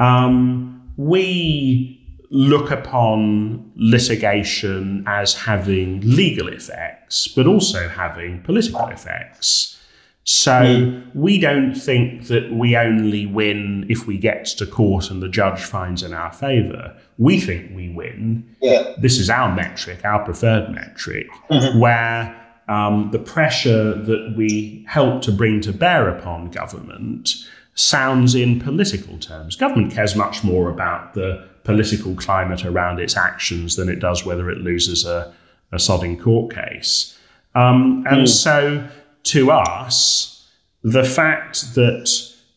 Um, 0.00 0.92
we 0.96 2.01
look 2.32 2.70
upon 2.70 3.70
litigation 3.76 5.04
as 5.06 5.34
having 5.34 6.00
legal 6.00 6.48
effects, 6.48 7.28
but 7.28 7.46
also 7.46 7.88
having 7.88 8.42
political 8.42 8.86
effects. 8.88 9.78
So 10.24 10.52
mm. 10.52 11.14
we 11.14 11.38
don't 11.38 11.74
think 11.74 12.28
that 12.28 12.50
we 12.52 12.74
only 12.74 13.26
win 13.26 13.84
if 13.90 14.06
we 14.06 14.16
get 14.16 14.46
to 14.46 14.66
court 14.66 15.10
and 15.10 15.22
the 15.22 15.28
judge 15.28 15.60
finds 15.60 16.02
in 16.02 16.14
our 16.14 16.32
favour. 16.32 16.96
We 17.18 17.38
think 17.38 17.76
we 17.76 17.90
win. 17.90 18.56
Yeah. 18.62 18.94
This 18.96 19.18
is 19.18 19.28
our 19.28 19.54
metric, 19.54 20.00
our 20.04 20.24
preferred 20.24 20.70
metric, 20.70 21.26
mm-hmm. 21.50 21.78
where 21.78 22.34
um, 22.68 23.10
the 23.12 23.18
pressure 23.18 23.94
that 23.94 24.34
we 24.36 24.86
help 24.88 25.20
to 25.22 25.32
bring 25.32 25.60
to 25.62 25.72
bear 25.72 26.08
upon 26.08 26.50
government 26.50 27.34
sounds 27.74 28.34
in 28.34 28.58
political 28.58 29.18
terms. 29.18 29.56
Government 29.56 29.92
cares 29.92 30.16
much 30.16 30.42
more 30.42 30.70
about 30.70 31.12
the 31.12 31.51
political 31.64 32.14
climate 32.14 32.64
around 32.64 33.00
its 33.00 33.16
actions 33.16 33.76
than 33.76 33.88
it 33.88 34.00
does 34.00 34.24
whether 34.24 34.50
it 34.50 34.58
loses 34.58 35.04
a, 35.04 35.32
a 35.70 35.76
sodding 35.76 36.20
court 36.20 36.54
case. 36.54 37.18
Um, 37.54 38.04
and 38.08 38.22
mm. 38.22 38.28
so, 38.28 38.88
to 39.24 39.50
us, 39.50 40.48
the 40.82 41.04
fact 41.04 41.74
that 41.74 42.10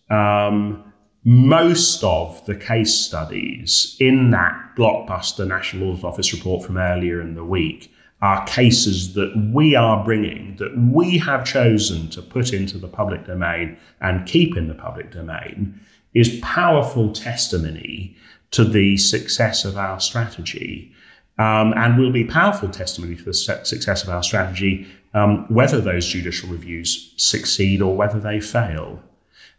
um, 0.09 0.93
most 1.24 2.03
of 2.03 2.45
the 2.45 2.55
case 2.55 2.93
studies 2.93 3.97
in 4.00 4.31
that 4.31 4.53
blockbuster 4.77 5.47
National 5.47 5.89
Audit 5.89 6.03
Office 6.03 6.33
report 6.33 6.65
from 6.65 6.77
earlier 6.77 7.21
in 7.21 7.35
the 7.35 7.43
week 7.43 7.91
are 8.21 8.45
cases 8.45 9.13
that 9.13 9.33
we 9.53 9.75
are 9.75 10.03
bringing, 10.03 10.55
that 10.57 10.75
we 10.77 11.17
have 11.17 11.45
chosen 11.45 12.09
to 12.09 12.21
put 12.21 12.53
into 12.53 12.77
the 12.77 12.88
public 12.88 13.25
domain 13.25 13.77
and 14.01 14.25
keep 14.25 14.55
in 14.55 14.67
the 14.67 14.74
public 14.74 15.12
domain, 15.12 15.79
is 16.13 16.39
powerful 16.41 17.12
testimony 17.12 18.15
to 18.55 18.63
the 18.63 18.97
success 18.97 19.65
of 19.65 19.77
our 19.77 20.00
strategy. 20.00 20.91
Um, 21.38 21.74
and 21.75 22.00
will 22.00 22.13
be 22.13 22.24
powerful 22.24 22.69
testimony 22.69 23.17
to 23.17 23.24
the 23.24 23.33
success 23.33 24.03
of 24.03 24.09
our 24.09 24.24
strategy, 24.24 24.88
um, 25.13 25.45
whether 25.53 25.81
those 25.81 26.07
judicial 26.07 26.47
reviews 26.47 27.13
succeed 27.17 27.81
or 27.81 27.93
whether 27.97 28.21
they 28.21 28.39
fail. 28.39 29.03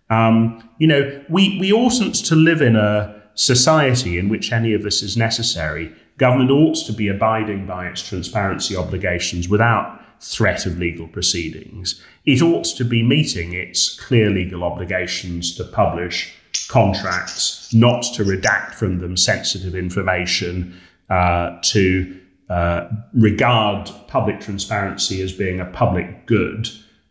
Um, 0.09 0.67
you 0.79 0.87
know, 0.87 1.23
we, 1.29 1.59
we 1.61 1.73
oughtn't 1.73 2.15
to 2.27 2.35
live 2.35 2.63
in 2.63 2.77
a 2.77 3.23
society 3.35 4.19
in 4.19 4.31
which 4.31 4.53
any 4.53 4.73
of 4.73 4.83
this 4.83 5.03
is 5.03 5.19
necessary. 5.19 5.93
Government 6.17 6.51
ought 6.51 6.77
to 6.87 6.95
be 6.95 7.09
abiding 7.09 7.67
by 7.67 7.89
its 7.89 8.01
transparency 8.01 8.75
obligations 8.75 9.47
without 9.47 10.01
threat 10.21 10.65
of 10.65 10.79
legal 10.79 11.07
proceedings. 11.09 12.03
It 12.25 12.41
ought 12.41 12.65
to 12.77 12.85
be 12.85 13.03
meeting 13.03 13.53
its 13.53 14.01
clear 14.01 14.31
legal 14.31 14.65
obligations 14.65 15.55
to 15.57 15.65
publish 15.65 16.33
contracts, 16.69 17.73
not 17.75 18.03
to 18.15 18.25
redact 18.25 18.75
from 18.75 19.01
them 19.01 19.17
sensitive 19.17 19.75
information, 19.75 20.79
uh, 21.11 21.59
to 21.63 22.21
uh, 22.49 22.89
regard 23.15 23.91
public 24.09 24.41
transparency 24.41 25.23
as 25.23 25.33
being 25.33 25.61
a 25.61 25.67
public 25.67 26.27
good. 26.27 26.69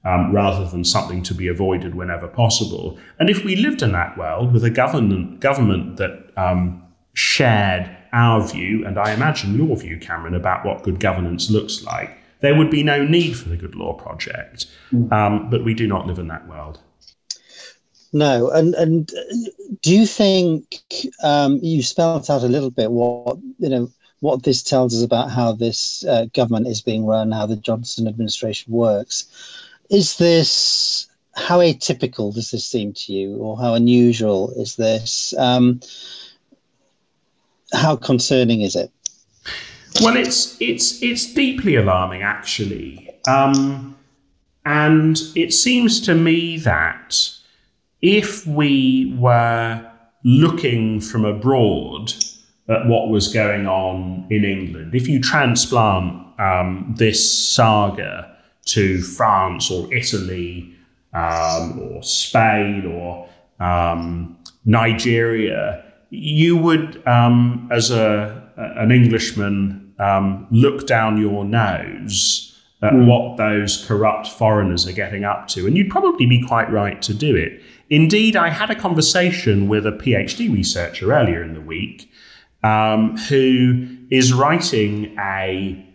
Um, 0.07 0.31
rather 0.31 0.69
than 0.69 0.83
something 0.83 1.23
to 1.23 1.33
be 1.33 1.47
avoided 1.47 1.95
whenever 1.95 2.27
possible. 2.27 2.99
And 3.17 3.27
if 3.27 3.43
we 3.43 3.55
lived 3.55 3.81
in 3.81 3.91
that 3.93 4.15
world 4.19 4.53
with 4.53 4.63
a 4.63 4.69
government 4.69 5.39
government 5.39 5.97
that 5.97 6.31
um, 6.37 6.83
shared 7.15 7.89
our 8.13 8.47
view, 8.47 8.85
and 8.85 8.99
I 8.99 9.13
imagine 9.13 9.55
your 9.55 9.75
view, 9.75 9.97
Kamran, 9.97 10.35
about 10.35 10.63
what 10.63 10.83
good 10.83 10.99
governance 10.99 11.49
looks 11.49 11.83
like, 11.83 12.15
there 12.41 12.55
would 12.55 12.69
be 12.69 12.83
no 12.83 13.03
need 13.03 13.35
for 13.35 13.49
the 13.49 13.57
Good 13.57 13.75
Law 13.75 13.93
Project. 13.93 14.67
Mm. 14.93 15.11
Um, 15.11 15.49
but 15.49 15.63
we 15.65 15.73
do 15.73 15.87
not 15.87 16.05
live 16.05 16.19
in 16.19 16.27
that 16.27 16.47
world. 16.47 16.79
No, 18.13 18.49
and 18.49 18.73
and 18.75 19.11
do 19.81 19.93
you 19.95 20.05
think 20.05 20.81
um, 21.23 21.59
you 21.61 21.83
spelled 21.83 22.29
out 22.29 22.43
a 22.43 22.47
little 22.47 22.71
bit 22.71 22.91
what 22.91 23.37
you 23.59 23.69
know 23.69 23.91
what 24.21 24.43
this 24.43 24.63
tells 24.63 24.95
us 24.95 25.03
about 25.03 25.29
how 25.29 25.51
this 25.51 26.05
uh, 26.05 26.25
government 26.33 26.67
is 26.67 26.81
being 26.81 27.05
run, 27.05 27.31
how 27.31 27.45
the 27.45 27.55
Johnson 27.55 28.07
administration 28.07 28.71
works? 28.73 29.25
Is 29.89 30.17
this 30.17 31.07
how 31.35 31.59
atypical 31.59 32.33
does 32.33 32.51
this 32.51 32.65
seem 32.65 32.93
to 32.93 33.13
you, 33.13 33.37
or 33.37 33.57
how 33.57 33.73
unusual 33.73 34.51
is 34.51 34.77
this? 34.77 35.33
Um, 35.37 35.81
how 37.73 37.95
concerning 37.95 38.61
is 38.61 38.75
it? 38.75 38.91
Well, 40.01 40.15
it's 40.15 40.59
it's 40.61 41.01
it's 41.01 41.33
deeply 41.33 41.75
alarming, 41.75 42.21
actually, 42.21 43.09
um, 43.27 43.97
and 44.65 45.19
it 45.35 45.53
seems 45.53 46.01
to 46.01 46.15
me 46.15 46.57
that 46.59 47.35
if 48.05 48.45
we 48.45 49.15
were 49.17 49.83
looking 50.23 51.01
from 51.01 51.25
abroad 51.25 52.13
at 52.69 52.85
what 52.85 53.09
was 53.09 53.33
going 53.33 53.65
on 53.65 54.27
in 54.29 54.45
England, 54.45 54.93
if 54.93 55.07
you 55.07 55.19
transplant 55.19 56.21
um, 56.39 56.93
this 56.97 57.19
saga 57.55 58.31
to 58.65 59.01
France 59.01 59.71
or 59.71 59.91
Italy 59.91 60.71
um, 61.15 61.79
or 61.79 62.03
Spain 62.03 62.85
or 62.85 63.27
um, 63.59 64.37
Nigeria, 64.65 65.83
you 66.11 66.57
would, 66.57 67.05
um, 67.07 67.67
as 67.71 67.89
a 67.89 68.43
an 68.57 68.91
Englishman 68.91 69.93
um, 69.99 70.47
look 70.51 70.85
down 70.87 71.17
your 71.17 71.43
nose 71.43 72.44
at 72.81 72.93
mm. 72.93 73.05
what 73.05 73.37
those 73.37 73.85
corrupt 73.85 74.27
foreigners 74.27 74.87
are 74.87 74.93
getting 74.93 75.23
up 75.23 75.47
to. 75.49 75.65
And 75.65 75.77
you'd 75.77 75.89
probably 75.89 76.25
be 76.25 76.45
quite 76.45 76.71
right 76.71 77.01
to 77.03 77.13
do 77.13 77.35
it. 77.35 77.61
Indeed, 77.89 78.35
I 78.35 78.49
had 78.49 78.69
a 78.69 78.75
conversation 78.75 79.67
with 79.67 79.85
a 79.85 79.91
PhD 79.91 80.51
researcher 80.51 81.13
earlier 81.13 81.43
in 81.43 81.53
the 81.53 81.61
week 81.61 82.11
um, 82.63 83.15
who 83.17 83.87
is 84.09 84.33
writing 84.33 85.15
a 85.19 85.85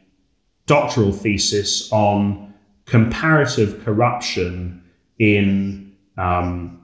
doctoral 0.67 1.13
thesis 1.13 1.91
on 1.93 2.55
comparative 2.87 3.85
corruption 3.85 4.83
in 5.19 5.93
um, 6.17 6.81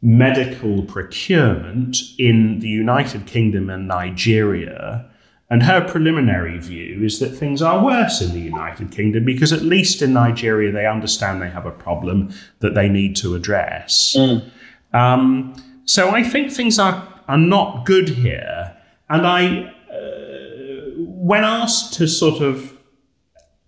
medical 0.00 0.84
procurement 0.84 1.96
in 2.18 2.60
the 2.60 2.68
United 2.68 3.26
Kingdom 3.26 3.68
and 3.68 3.88
Nigeria 3.88 5.10
and 5.50 5.62
her 5.62 5.86
preliminary 5.88 6.58
view 6.58 7.02
is 7.02 7.20
that 7.20 7.30
things 7.30 7.62
are 7.62 7.82
worse 7.82 8.20
in 8.20 8.32
the 8.32 8.40
United 8.40 8.90
Kingdom 8.90 9.24
because, 9.24 9.52
at 9.52 9.62
least 9.62 10.02
in 10.02 10.12
Nigeria, 10.12 10.70
they 10.70 10.86
understand 10.86 11.40
they 11.40 11.48
have 11.48 11.64
a 11.64 11.70
problem 11.70 12.30
that 12.58 12.74
they 12.74 12.88
need 12.88 13.16
to 13.16 13.34
address. 13.34 14.14
Mm. 14.16 14.50
Um, 14.92 15.54
so 15.86 16.10
I 16.10 16.22
think 16.22 16.52
things 16.52 16.78
are, 16.78 17.08
are 17.28 17.38
not 17.38 17.86
good 17.86 18.10
here. 18.10 18.76
And 19.08 19.26
I, 19.26 19.72
uh, 19.90 20.90
when 20.98 21.44
asked 21.44 21.94
to 21.94 22.06
sort 22.06 22.42
of 22.42 22.76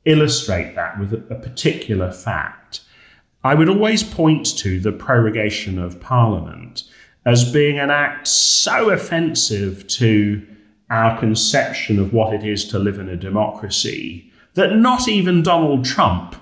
illustrate 0.05 0.75
that 0.75 1.01
with 1.01 1.15
a, 1.15 1.35
a 1.35 1.39
particular 1.39 2.13
fact, 2.13 2.83
I 3.43 3.55
would 3.55 3.71
always 3.71 4.03
point 4.03 4.59
to 4.59 4.81
the 4.81 4.93
prorogation 4.93 5.83
of 5.83 5.99
Parliament 5.99 6.85
as 7.25 7.51
being 7.51 7.79
an 7.79 7.91
act 7.91 8.29
so 8.29 8.91
offensive 8.91 9.87
to 9.89 10.47
our 10.91 11.19
conception 11.19 11.99
of 11.99 12.13
what 12.13 12.35
it 12.35 12.45
is 12.45 12.65
to 12.67 12.79
live 12.79 12.99
in 12.99 13.09
a 13.09 13.17
democracy 13.17 14.31
that 14.55 14.75
not 14.75 15.09
even 15.09 15.43
Donald 15.43 15.85
Trump 15.85 16.35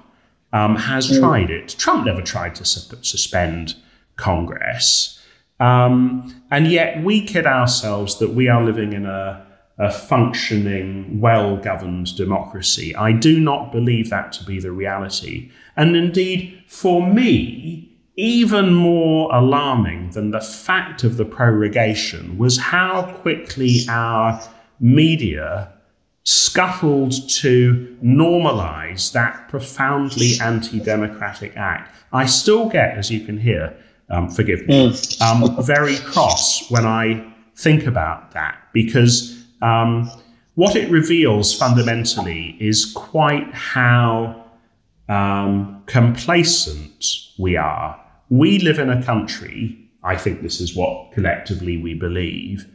um, 0.53 0.77
has 0.77 1.11
mm. 1.11 1.21
tried 1.21 1.51
it. 1.51 1.69
Trump 1.79 2.07
never 2.07 2.23
tried 2.23 2.55
to 2.55 2.65
su- 2.65 2.97
suspend 3.03 3.75
Congress. 4.17 5.23
Um, 5.61 6.43
and 6.51 6.69
yet 6.69 7.03
we 7.03 7.25
kid 7.25 7.47
ourselves 7.47 8.19
that 8.19 8.31
we 8.31 8.49
are 8.49 8.65
living 8.65 8.93
in 8.93 9.05
a, 9.05 9.45
a 9.77 9.91
functioning, 9.91 11.21
well 11.21 11.57
governed 11.57 12.17
democracy. 12.17 12.95
I 12.95 13.13
do 13.13 13.39
not 13.39 13.73
believe 13.73 14.09
that 14.11 14.33
to 14.33 14.45
be 14.45 14.61
the 14.61 14.73
reality. 14.73 15.51
And 15.77 15.97
indeed, 15.97 16.63
for 16.67 17.07
me, 17.07 17.88
even 18.19 18.75
more 18.75 19.33
alarming 19.33 20.11
than 20.11 20.33
the 20.33 20.41
fact 20.41 21.05
of 21.05 21.17
the 21.17 21.25
prorogation 21.25 22.37
was 22.37 22.59
how 22.59 23.03
quickly 23.21 23.83
our 23.89 24.43
media 24.81 25.73
scuttled 26.25 27.13
to 27.29 27.97
normalize 28.03 29.13
that 29.13 29.49
profoundly 29.49 30.33
anti 30.43 30.81
democratic 30.81 31.57
act. 31.57 31.95
I 32.13 32.27
still 32.27 32.69
get, 32.69 32.99
as 32.99 33.09
you 33.09 33.21
can 33.21 33.39
hear, 33.39 33.77
um, 34.11 34.29
forgive 34.29 34.67
me, 34.67 34.91
mm. 34.91 35.23
um, 35.23 35.65
very 35.65 35.97
cross 35.99 36.69
when 36.73 36.87
I 36.87 37.33
think 37.57 37.87
about 37.87 38.33
that 38.33 38.59
because 38.73 39.41
um, 39.63 40.11
what 40.57 40.75
it 40.75 40.91
reveals 40.91 41.57
fundamentally 41.57 42.57
is 42.59 42.85
quite 42.85 43.55
how 43.55 44.45
um, 45.09 45.85
complacent 45.87 47.29
we 47.39 47.57
are 47.57 48.05
we 48.31 48.59
live 48.59 48.79
in 48.79 48.91
a 48.91 49.03
country, 49.03 49.79
I 50.03 50.17
think 50.17 50.43
this 50.43 50.61
is 50.61 50.77
what 50.77 51.13
collectively 51.13 51.77
we 51.77 51.95
believe, 51.95 52.67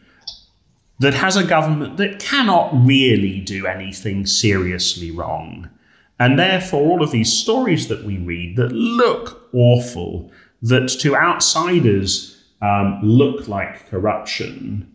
that 1.00 1.14
has 1.14 1.36
a 1.36 1.44
government 1.44 1.98
that 1.98 2.20
cannot 2.20 2.72
really 2.74 3.40
do 3.40 3.68
anything 3.68 4.26
seriously 4.26 5.12
wrong. 5.12 5.70
And 6.20 6.38
therefore, 6.38 6.82
all 6.82 7.04
of 7.04 7.12
these 7.12 7.34
stories 7.34 7.88
that 7.88 8.04
we 8.04 8.18
read 8.18 8.56
that 8.58 8.72
look 8.72 9.50
awful, 9.54 10.32
that 10.62 10.88
to 11.02 11.16
outsiders 11.16 12.42
um, 12.62 13.00
look 13.04 13.48
like 13.48 13.90
corruption, 13.90 14.90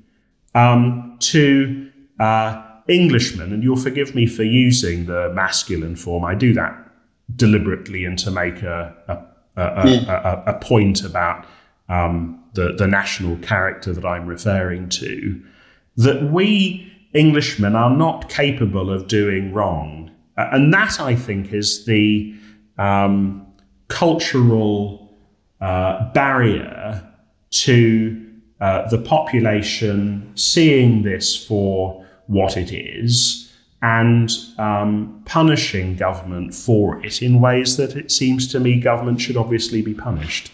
um, 0.55 1.16
to 1.21 1.90
uh, 2.18 2.64
Englishmen, 2.88 3.53
and 3.53 3.62
you'll 3.62 3.77
forgive 3.77 4.14
me 4.14 4.27
for 4.27 4.44
using 4.44 5.07
the 5.07 5.31
masculine 5.35 5.97
form, 5.97 6.25
I 6.25 6.35
do 6.35 6.55
that 6.55 6.75
deliberately 7.37 8.05
and 8.05 8.18
to 8.21 8.31
make 8.31 8.62
a, 8.62 8.94
a 9.09 9.28
a, 9.62 10.42
a, 10.47 10.55
a 10.55 10.59
point 10.59 11.05
about 11.05 11.44
um, 11.88 12.42
the, 12.55 12.75
the 12.77 12.87
national 12.87 13.37
character 13.38 13.92
that 13.92 14.05
I'm 14.05 14.27
referring 14.27 14.88
to, 14.90 15.42
that 15.97 16.31
we 16.31 16.92
Englishmen 17.14 17.75
are 17.75 17.90
not 17.90 18.29
capable 18.29 18.90
of 18.90 19.09
doing 19.09 19.53
wrong. 19.53 20.11
And 20.37 20.73
that, 20.73 21.01
I 21.01 21.16
think, 21.16 21.53
is 21.53 21.85
the 21.87 22.35
um, 22.77 23.47
cultural 23.88 25.12
uh, 25.61 26.12
barrier 26.12 27.05
to 27.51 28.25
uh, 28.61 28.88
the 28.88 28.99
population 28.99 30.31
seeing 30.37 31.03
this 31.03 31.35
for 31.35 32.05
what 32.27 32.57
it 32.57 32.73
is 32.73 33.48
and 33.83 34.31
um, 34.59 35.23
punishing 35.25 35.97
government 35.97 36.55
for 36.55 37.05
it 37.05 37.23
in 37.23 37.41
ways 37.41 37.77
that 37.77 37.97
it 37.97 38.11
seems 38.11 38.51
to 38.51 38.59
me 38.59 38.81
government 38.81 39.21
should 39.21 39.37
obviously 39.37 39.83
be 39.83 39.95
punished. 39.95 40.51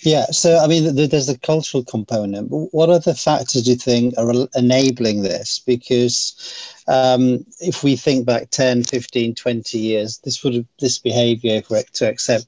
Yeah, 0.00 0.26
so 0.26 0.58
I 0.58 0.68
mean, 0.68 0.94
there's 0.94 1.28
a 1.28 1.38
cultural 1.38 1.84
component. 1.84 2.48
What 2.50 2.88
other 2.88 3.14
factors 3.14 3.64
do 3.64 3.70
you 3.70 3.76
think 3.76 4.14
are 4.16 4.32
enabling 4.54 5.22
this? 5.22 5.58
Because 5.58 6.82
um, 6.86 7.44
if 7.60 7.82
we 7.82 7.96
think 7.96 8.24
back 8.24 8.50
10, 8.50 8.84
15, 8.84 9.34
20 9.34 9.78
years, 9.78 10.18
this 10.18 10.44
would 10.44 10.54
have, 10.54 10.66
this 10.78 10.98
behavior, 10.98 11.56
if 11.56 11.68
we're 11.68 11.82
to 11.94 12.08
accept 12.08 12.46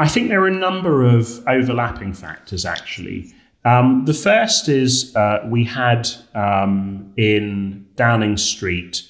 I 0.00 0.08
think 0.08 0.30
there 0.30 0.40
are 0.42 0.46
a 0.46 0.50
number 0.68 1.04
of 1.04 1.46
overlapping 1.46 2.14
factors 2.14 2.64
actually. 2.64 3.34
Um, 3.66 4.06
the 4.06 4.14
first 4.14 4.66
is 4.66 5.14
uh, 5.14 5.46
we 5.46 5.62
had 5.62 6.08
um, 6.34 7.12
in 7.18 7.86
Downing 7.96 8.38
Street, 8.38 9.06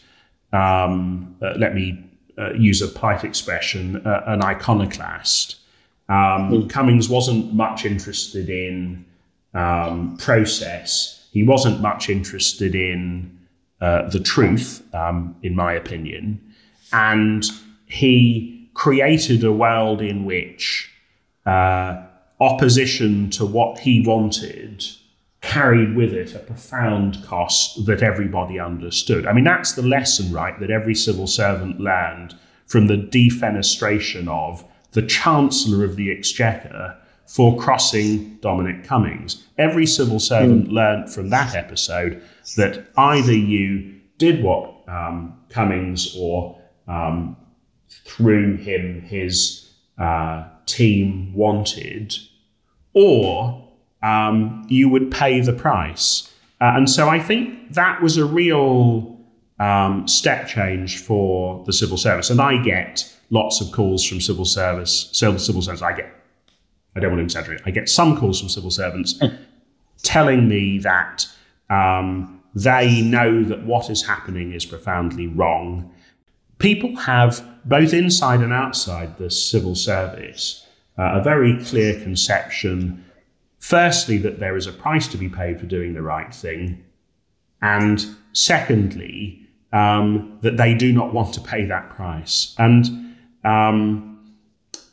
um, 0.53 1.37
uh, 1.41 1.53
let 1.57 1.77
me 1.77 2.05
uh, 2.37 2.55
use 2.55 2.83
a 2.83 2.89
polite 2.89 3.23
expression, 3.23 4.05
uh, 4.05 4.25
an 4.27 4.43
iconoclast. 4.43 5.61
Mm. 6.09 6.69
Cummings 6.69 7.09
wasn't 7.09 7.55
much 7.55 7.85
interested 7.85 8.51
in 8.51 9.05
um, 9.55 10.17
process. 10.17 11.29
He 11.31 11.45
wasn't 11.45 11.81
much 11.81 12.11
interested 12.11 12.75
in 12.75 13.39
uh, 13.81 14.09
the 14.09 14.19
truth, 14.19 14.83
um, 14.93 15.37
in 15.45 15.55
my 15.55 15.73
opinion. 15.73 16.41
And 16.93 17.45
he 17.87 18.60
created 18.75 19.45
a 19.45 19.53
world 19.53 20.01
in 20.01 20.25
which 20.25 20.91
uh, 21.47 22.03
opposition 22.41 23.31
to 23.31 23.45
what 23.45 23.79
he 23.79 24.03
wanted 24.07 24.85
carried 25.41 25.97
with 25.97 26.13
it 26.13 26.35
a 26.35 26.39
profound 26.39 27.25
cost 27.25 27.87
that 27.87 28.03
everybody 28.03 28.61
understood. 28.61 29.27
I 29.27 29.33
mean, 29.33 29.45
that's 29.45 29.73
the 29.73 29.83
lesson, 29.83 30.33
right, 30.33 30.59
that 30.61 30.71
every 30.71 30.95
civil 30.95 31.27
servant 31.27 31.81
learned 31.81 32.35
from 32.67 32.87
the 32.87 32.97
defenestration 32.97 34.29
of 34.29 34.65
the 34.93 35.03
Chancellor 35.03 35.85
of 35.85 35.97
the 35.97 36.11
Exchequer 36.11 36.97
for 37.27 37.57
crossing 37.59 38.37
Dominic 38.37 38.85
Cummings. 38.85 39.47
Every 39.57 39.87
civil 39.87 40.19
servant 40.19 40.69
mm. 40.69 40.73
learned 40.73 41.13
from 41.13 41.31
that 41.31 41.55
episode 41.55 42.23
that 42.57 42.89
either 42.97 43.33
you 43.33 44.01
did 44.19 44.43
what 44.43 44.75
um, 44.89 45.39
Cummings 45.49 46.15
or 46.19 46.61
um, 46.89 47.37
through 48.05 48.57
him 48.57 49.03
his 49.03 49.71
uh, 49.99 50.49
team 50.67 51.35
wanted, 51.35 52.15
or 52.95 53.69
um, 54.03 54.65
you 54.69 54.89
would 54.89 55.11
pay 55.11 55.41
the 55.41 55.53
price. 55.53 56.33
Uh, 56.61 56.73
and 56.77 56.89
so 56.89 57.09
I 57.09 57.19
think 57.19 57.75
that 57.75 58.03
was 58.03 58.17
a 58.17 58.25
real 58.25 59.19
um, 59.59 60.09
step 60.09 60.49
change 60.49 61.03
for 61.03 61.65
the 61.67 61.73
civil 61.73 61.97
service. 61.97 62.31
And 62.31 62.41
I 62.41 62.63
get 62.63 63.15
lots 63.31 63.61
of 63.61 63.73
calls 63.73 64.05
from 64.05 64.21
civil 64.21 64.45
service, 64.45 65.11
civil, 65.13 65.39
civil 65.39 65.63
service. 65.63 65.83
I 65.83 65.93
get, 65.93 66.13
I 66.97 67.01
don't 67.01 67.11
want 67.11 67.21
to 67.21 67.25
exaggerate, 67.25 67.61
I 67.67 67.71
get 67.71 67.89
some 67.89 68.17
calls 68.17 68.41
from 68.41 68.49
civil 68.49 68.71
servants 68.71 69.21
telling 70.03 70.49
me 70.49 70.79
that 70.79 71.27
um, 71.69 72.43
they 72.55 73.03
know 73.03 73.45
that 73.45 73.65
what 73.65 73.91
is 73.91 74.07
happening 74.07 74.53
is 74.53 74.65
profoundly 74.65 75.29
wrong. 75.29 75.93
People 76.61 76.95
have, 76.97 77.45
both 77.65 77.93
inside 77.93 78.41
and 78.41 78.53
outside 78.53 79.19
the 79.19 79.31
civil 79.31 79.75
service, 79.75 80.67
uh, 80.99 81.19
a 81.19 81.23
very 81.23 81.63
clear 81.65 81.99
conception, 82.01 83.05
firstly, 83.59 84.19
that 84.19 84.39
there 84.39 84.57
is 84.57 84.67
a 84.67 84.73
price 84.73 85.09
to 85.09 85.17
be 85.17 85.29
paid 85.29 85.59
for 85.59 85.67
doing 85.67 85.95
the 85.95 86.03
right 86.03 86.35
thing, 86.35 86.85
and 87.63 88.07
secondly, 88.33 89.49
um, 89.73 90.39
that 90.43 90.57
they 90.57 90.75
do 90.75 90.93
not 90.93 91.15
want 91.15 91.33
to 91.35 91.41
pay 91.41 91.65
that 91.65 91.91
price. 91.91 92.55
And 92.59 93.17
um, 93.45 94.35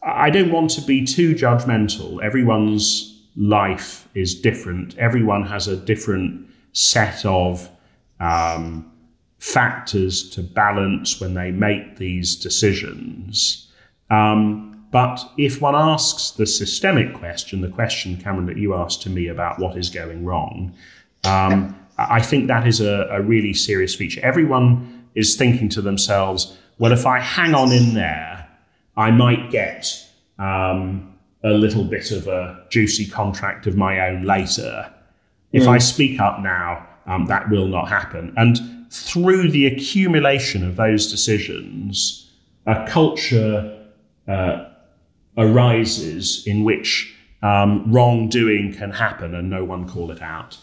I 0.04 0.30
don't 0.30 0.52
want 0.52 0.72
to 0.72 0.82
be 0.82 1.06
too 1.06 1.36
judgmental. 1.36 2.24
Everyone's 2.24 3.26
life 3.36 4.08
is 4.16 4.40
different. 4.40 4.98
Everyone 4.98 5.44
has 5.44 5.68
a 5.68 5.76
different 5.76 6.48
set 6.72 7.26
of 7.26 7.70
um, 8.20 8.92
factors 9.40 10.30
to 10.32 10.42
balance 10.42 11.22
when 11.22 11.34
they 11.34 11.52
make 11.52 11.98
these 11.98 12.36
decisions. 12.36 13.68
Um, 14.10 14.86
but 14.92 15.20
if 15.38 15.62
one 15.62 15.76
asks 15.76 16.32
the 16.32 16.46
systemic 16.46 17.14
question, 17.14 17.62
the 17.62 17.70
question, 17.70 18.18
Kamran, 18.18 18.46
that 18.46 18.58
you 18.58 18.74
asked 18.74 19.02
to 19.04 19.10
me 19.10 19.28
about 19.28 19.60
what 19.60 19.78
is 19.78 19.90
going 19.90 20.26
wrong, 20.26 20.74
um, 21.24 21.76
I 21.98 22.22
think 22.22 22.48
that 22.48 22.66
is 22.66 22.80
a, 22.80 23.08
a 23.12 23.22
really 23.22 23.54
serious 23.54 23.96
feature. 23.96 24.22
Everyone 24.24 25.08
is 25.16 25.36
thinking 25.36 25.68
to 25.70 25.82
themselves, 25.82 26.58
well, 26.78 26.92
if 26.92 27.06
I 27.06 27.20
hang 27.20 27.54
on 27.54 27.72
in 27.72 27.96
there, 27.96 28.48
I 28.96 29.12
might 29.12 29.52
get 29.52 30.08
um, 30.40 31.14
a 31.44 31.50
little 31.50 31.84
bit 31.84 32.12
of 32.12 32.28
a 32.28 32.66
juicy 32.70 33.06
contract 33.06 33.68
of 33.68 33.76
my 33.76 34.08
own 34.08 34.24
later. 34.24 34.92
If 35.52 35.64
mm. 35.64 35.70
I 35.70 35.80
speak 35.80 36.20
up 36.20 36.40
now, 36.40 36.88
um, 37.08 37.26
that 37.26 37.50
will 37.50 37.68
not 37.68 37.88
happen. 37.88 38.34
And 38.38 38.77
through 38.90 39.52
the 39.52 39.68
accumulation 39.68 40.68
of 40.68 40.76
those 40.76 41.10
decisions, 41.10 42.32
a 42.66 42.88
culture 42.88 43.88
uh, 44.28 44.66
arises 45.38 46.46
in 46.46 46.64
which 46.64 47.14
um, 47.42 47.92
wrongdoing 47.92 48.74
can 48.74 48.92
happen 48.92 49.36
and 49.36 49.50
no 49.50 49.64
one 49.64 49.88
call 49.88 50.12
it 50.12 50.22
out. 50.22 50.58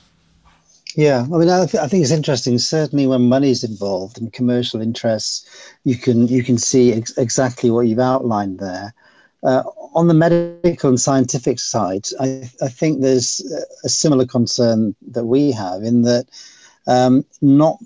Yeah, 0.96 1.22
I 1.22 1.38
mean, 1.38 1.48
I, 1.48 1.66
th- 1.66 1.82
I, 1.82 1.88
think 1.88 2.02
it's 2.02 2.12
interesting. 2.12 2.56
Certainly, 2.58 3.08
when 3.08 3.28
money's 3.28 3.64
involved 3.64 4.20
and 4.20 4.32
commercial 4.32 4.80
interests, 4.80 5.44
you 5.82 5.96
can 5.96 6.28
you 6.28 6.44
can 6.44 6.56
see 6.56 6.92
ex- 6.92 7.18
exactly 7.18 7.70
what 7.70 7.88
you've 7.88 7.98
outlined 7.98 8.60
there. 8.60 8.94
Uh, 9.42 9.64
on 9.94 10.06
the 10.06 10.14
medical 10.14 10.88
and 10.88 11.00
scientific 11.00 11.58
side, 11.58 12.06
I, 12.20 12.48
I, 12.62 12.68
think 12.68 13.00
there's 13.00 13.40
a 13.84 13.88
similar 13.88 14.24
concern 14.24 14.94
that 15.08 15.26
we 15.26 15.52
have 15.52 15.82
in 15.82 16.02
that 16.02 16.26
um, 16.86 17.24
not 17.42 17.78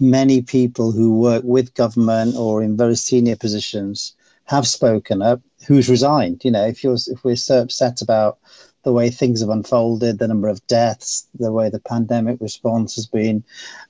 many 0.00 0.42
people 0.42 0.92
who 0.92 1.18
work 1.18 1.42
with 1.44 1.74
government 1.74 2.36
or 2.36 2.62
in 2.62 2.76
very 2.76 2.96
senior 2.96 3.36
positions 3.36 4.14
have 4.44 4.66
spoken 4.66 5.22
up. 5.22 5.40
Who's 5.66 5.88
resigned? 5.88 6.44
You 6.44 6.50
know, 6.50 6.66
if 6.66 6.82
you're 6.82 6.94
if 6.94 7.22
we're 7.24 7.36
so 7.36 7.62
upset 7.62 8.00
about 8.00 8.38
the 8.84 8.92
way 8.92 9.10
things 9.10 9.40
have 9.40 9.50
unfolded, 9.50 10.18
the 10.18 10.28
number 10.28 10.48
of 10.48 10.66
deaths, 10.66 11.26
the 11.38 11.52
way 11.52 11.68
the 11.68 11.80
pandemic 11.80 12.40
response 12.40 12.94
has 12.94 13.06
been 13.06 13.44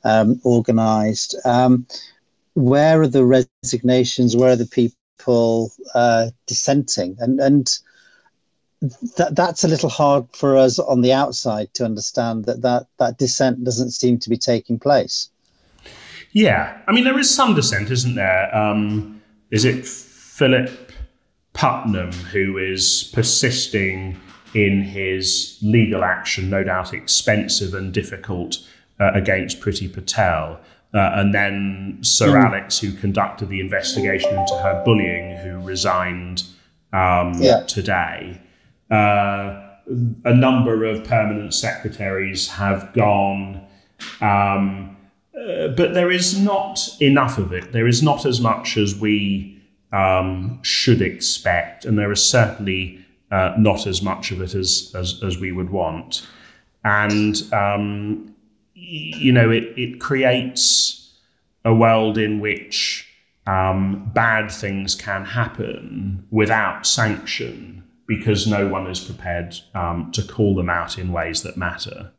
um, 0.05 0.41
organized. 0.45 1.37
Um, 1.45 1.87
where 2.55 3.01
are 3.03 3.07
the 3.07 3.25
resignations? 3.25 4.37
Where 4.37 4.53
are 4.53 4.57
the 4.57 4.67
people 4.67 5.71
uh, 5.95 6.31
dissenting? 6.47 7.17
And, 7.21 7.39
and 7.39 7.79
that, 9.17 9.37
that's 9.37 9.65
a 9.65 9.69
little 9.69 9.89
hard 9.89 10.27
for 10.33 10.57
us 10.57 10.79
on 10.79 11.03
the 11.03 11.13
outside 11.13 11.73
to 11.75 11.85
understand 11.85 12.47
that, 12.47 12.63
that 12.63 12.87
that 12.99 13.19
dissent 13.19 13.65
doesn't 13.65 13.91
seem 13.91 14.19
to 14.19 14.31
be 14.31 14.37
taking 14.37 14.79
place. 14.79 15.31
Yeah, 16.39 16.79
I 16.87 16.93
mean, 16.93 17.03
there 17.03 17.19
is 17.19 17.29
some 17.29 17.57
dissent, 17.57 17.91
isn't 17.91 18.15
there? 18.15 18.55
Um, 18.55 19.21
is 19.51 19.65
it 19.65 19.85
Philip 19.85 20.93
Rutnam 21.53 22.13
who 22.13 22.57
is 22.59 23.11
persisting 23.13 24.21
in 24.55 24.83
his 24.83 25.59
legal 25.63 26.05
action, 26.05 26.49
no 26.49 26.63
doubt 26.63 26.95
expensive 26.95 27.75
and 27.75 27.93
difficult, 27.93 28.59
uh, 29.01 29.11
against 29.15 29.61
Priti 29.61 29.93
Patel. 29.93 30.61
Uh, 30.95 31.11
and 31.15 31.35
then 31.35 31.99
Sir 32.03 32.29
mm. 32.29 32.45
Alex, 32.45 32.79
who 32.79 32.93
conducted 32.93 33.49
the 33.49 33.59
investigation 33.59 34.31
into 34.31 34.55
her 34.59 34.81
bullying, 34.85 35.39
who 35.39 35.59
resigned 35.63 36.45
um, 36.93 37.33
yeah. 37.41 37.65
today. 37.65 38.41
Uh, 38.93 39.71
a 40.25 40.35
number 40.35 40.85
of 40.85 41.03
permanent 41.03 41.53
secretaries 41.53 42.47
have 42.47 42.93
gone, 42.93 43.67
um, 44.21 44.97
uh, 45.39 45.69
but 45.69 45.95
there 45.95 46.11
is 46.11 46.41
not 46.41 46.81
enough 47.01 47.39
of 47.39 47.53
it. 47.53 47.73
There 47.73 47.87
is 47.87 48.03
not 48.03 48.27
as 48.27 48.41
much 48.41 48.77
as 48.77 48.99
we 48.99 49.61
um, 49.93 50.59
should 50.63 51.01
expect, 51.01 51.85
and 51.85 51.99
there 51.99 52.11
is 52.11 52.25
certainly 52.25 53.05
uh, 53.31 53.55
not 53.59 53.87
as 53.87 54.03
much 54.03 54.31
of 54.31 54.41
it 54.41 54.55
as, 54.55 54.93
as, 54.97 55.23
as 55.23 55.39
we 55.39 55.53
would 55.53 55.71
want. 55.71 56.27
And, 56.85 57.43
um, 57.53 58.35
you 58.75 59.33
know, 59.33 59.51
it, 59.51 59.65
it 59.77 60.01
creates 60.01 61.15
a 61.65 61.75
world 61.75 62.17
in 62.17 62.41
which 62.41 63.07
um, 63.47 64.11
bad 64.15 64.51
things 64.51 64.95
can 64.95 65.25
happen 65.25 66.27
without 66.31 66.87
sanction 66.87 67.85
because 68.07 68.47
no 68.47 68.67
one 68.67 68.87
is 68.87 69.01
prepared 69.01 69.55
um, 69.75 70.11
to 70.13 70.23
call 70.23 70.55
them 70.55 70.71
out 70.71 70.99
in 70.99 71.13
ways 71.13 71.43
that 71.43 71.57
matter. 71.57 72.11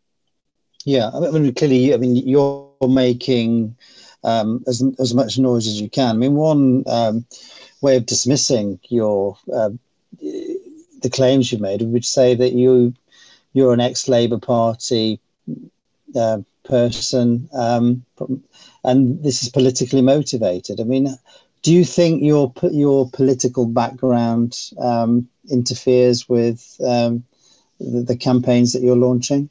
Yeah, 0.86 1.10
I 1.14 1.32
mean, 1.32 1.54
clearly, 1.54 1.94
I 1.94 1.98
mean, 1.98 2.16
you're 2.16 2.69
making 2.88 3.76
um, 4.24 4.64
as 4.68 4.84
as 5.00 5.14
much 5.14 5.38
noise 5.38 5.68
as 5.68 5.80
you 5.82 5.90
can. 5.90 6.16
I 6.16 6.18
mean, 6.18 6.36
one 6.36 6.84
um, 6.88 7.26
way 7.82 7.96
of 7.98 8.06
dismissing 8.06 8.80
your 8.90 9.38
uh, 9.54 9.72
the 10.20 11.10
claims 11.12 11.52
you've 11.52 11.62
made 11.62 11.82
would 11.82 12.06
say 12.06 12.36
that 12.36 12.54
you 12.54 12.94
you're 13.54 13.74
an 13.74 13.80
ex-Labour 13.80 14.40
Party 14.40 15.20
uh, 16.16 16.40
person, 16.64 17.50
um, 17.54 18.06
and 18.84 19.24
this 19.24 19.42
is 19.44 19.50
politically 19.50 20.02
motivated. 20.02 20.80
I 20.80 20.84
mean, 20.84 21.18
do 21.62 21.74
you 21.74 21.84
think 21.84 22.24
your 22.24 22.54
your 22.72 23.10
political 23.10 23.66
background 23.66 24.58
um, 24.80 25.28
interferes 25.52 26.30
with 26.30 26.80
um, 26.86 27.24
the, 27.80 28.02
the, 28.02 28.16
campaigns 28.16 28.74
that 28.74 28.82
you're 28.82 28.96
launching? 28.96 29.50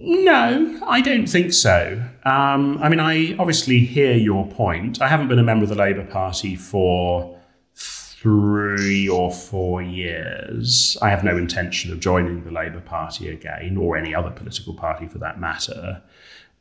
No, 0.00 0.80
I 0.86 1.00
don't 1.00 1.26
think 1.26 1.52
so. 1.52 2.00
Um, 2.24 2.78
I 2.80 2.88
mean, 2.88 3.00
I 3.00 3.34
obviously 3.38 3.80
hear 3.80 4.14
your 4.14 4.46
point. 4.46 5.02
I 5.02 5.08
haven't 5.08 5.28
been 5.28 5.40
a 5.40 5.42
member 5.42 5.64
of 5.64 5.70
the 5.70 5.74
Labour 5.74 6.04
Party 6.04 6.54
for 6.54 7.36
three 7.74 9.08
or 9.08 9.32
four 9.32 9.82
years. 9.82 10.96
I 11.02 11.10
have 11.10 11.24
no 11.24 11.36
intention 11.36 11.92
of 11.92 11.98
joining 11.98 12.44
the 12.44 12.52
Labour 12.52 12.80
Party 12.80 13.28
again, 13.28 13.76
or 13.76 13.96
any 13.96 14.14
other 14.14 14.30
political 14.30 14.74
party 14.74 15.08
for 15.08 15.18
that 15.18 15.40
matter. 15.40 16.02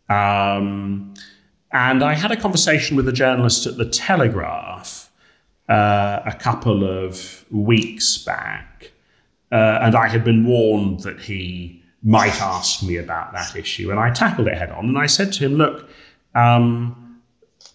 Um, 0.10 1.14
and 1.72 2.04
I 2.04 2.14
had 2.14 2.32
a 2.32 2.38
conversation 2.38 2.98
with 2.98 3.08
a 3.08 3.12
journalist 3.12 3.68
at 3.68 3.78
The 3.78 3.86
Telegraph 3.86 5.12
uh, 5.70 6.22
a 6.26 6.34
couple 6.34 6.84
of 6.84 7.46
weeks 7.52 8.18
back, 8.18 8.94
uh, 9.52 9.80
and 9.82 9.96
I 9.96 10.08
had 10.08 10.24
been 10.24 10.46
warned 10.46 11.02
that 11.02 11.22
he 11.22 11.77
might 12.04 12.40
ask 12.42 12.84
me 12.84 12.98
about 12.98 13.34
that 13.34 13.56
issue. 13.56 13.92
And 13.92 14.00
I 14.00 14.12
tackled 14.12 14.48
it 14.48 14.58
head 14.58 14.72
on. 14.72 14.86
And 14.86 14.98
I 14.98 15.08
said 15.08 15.34
to 15.34 15.46
him, 15.46 15.56
look, 15.56 15.90
um, 16.36 17.22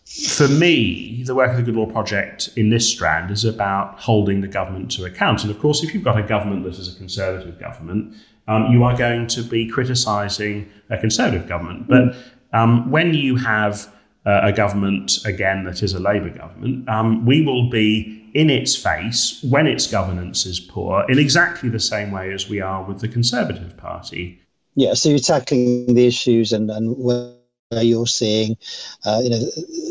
for 0.04 0.46
me, 0.46 1.22
the 1.24 1.34
work 1.34 1.50
of 1.50 1.56
the 1.56 1.62
Good 1.62 1.74
Law 1.74 1.86
Project 1.86 2.50
in 2.56 2.70
this 2.70 2.88
strand 2.88 3.30
is 3.30 3.44
about 3.44 3.98
holding 3.98 4.40
the 4.40 4.48
government 4.48 4.90
to 4.92 5.04
account. 5.04 5.42
And 5.42 5.50
of 5.50 5.58
course, 5.58 5.82
if 5.82 5.94
you've 5.94 6.04
got 6.04 6.18
a 6.18 6.22
government 6.22 6.64
that 6.64 6.78
is 6.78 6.94
a 6.94 6.96
conservative 6.98 7.58
government, 7.58 8.14
um, 8.46 8.72
you 8.72 8.84
are 8.84 8.96
going 8.96 9.26
to 9.28 9.42
be 9.42 9.68
criticising 9.68 10.70
a 10.90 10.98
conservative 10.98 11.48
government. 11.48 11.88
But 11.88 12.14
um, 12.52 12.90
when 12.90 13.14
you 13.14 13.36
have 13.36 13.92
uh, 14.26 14.40
a 14.44 14.52
government, 14.52 15.24
again, 15.24 15.64
that 15.64 15.82
is 15.82 15.94
a 15.94 16.00
Labour 16.00 16.30
government, 16.30 16.88
um, 16.88 17.24
we 17.24 17.44
will 17.44 17.70
be 17.70 18.21
in 18.34 18.48
its 18.50 18.74
face 18.74 19.42
when 19.42 19.66
its 19.66 19.86
governance 19.86 20.46
is 20.46 20.58
poor 20.58 21.04
in 21.08 21.18
exactly 21.18 21.68
the 21.68 21.80
same 21.80 22.10
way 22.10 22.32
as 22.32 22.48
we 22.48 22.60
are 22.60 22.82
with 22.82 23.00
the 23.00 23.08
Conservative 23.08 23.76
Party. 23.76 24.40
Yeah, 24.74 24.94
so 24.94 25.10
you're 25.10 25.18
tackling 25.18 25.94
the 25.94 26.06
issues 26.06 26.52
and, 26.52 26.70
and 26.70 26.96
where 26.96 27.34
you're 27.72 28.06
seeing, 28.06 28.56
uh, 29.04 29.20
you 29.22 29.30
know, 29.30 29.38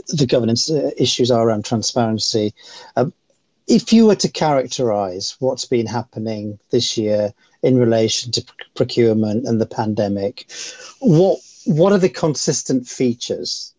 the 0.09 0.25
governance 0.27 0.69
uh, 0.69 0.91
issues 0.97 1.29
are 1.29 1.47
around 1.47 1.65
transparency. 1.65 2.53
Um, 2.95 3.13
if 3.67 3.93
you 3.93 4.07
were 4.07 4.15
to 4.15 4.29
characterize 4.29 5.35
what's 5.39 5.65
been 5.65 5.85
happening 5.85 6.59
this 6.71 6.97
year 6.97 7.33
in 7.61 7.77
relation 7.77 8.31
to 8.31 8.45
procurement 8.75 9.45
and 9.45 9.61
the 9.61 9.65
pandemic, 9.67 10.51
what 10.99 11.39
what 11.65 11.93
are 11.93 11.99
the 11.99 12.09
consistent 12.09 12.87
features 12.87 13.73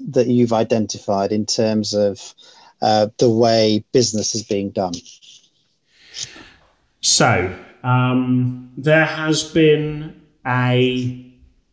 that 0.00 0.28
you've 0.28 0.52
identified 0.52 1.30
in 1.30 1.44
terms 1.44 1.92
of 1.92 2.34
uh, 2.80 3.08
the 3.18 3.30
way 3.30 3.84
business 3.92 4.34
is 4.34 4.42
being 4.42 4.70
done? 4.70 4.94
So, 7.00 7.54
um, 7.84 8.72
there 8.76 9.04
has 9.04 9.44
been 9.44 10.20
a 10.46 11.24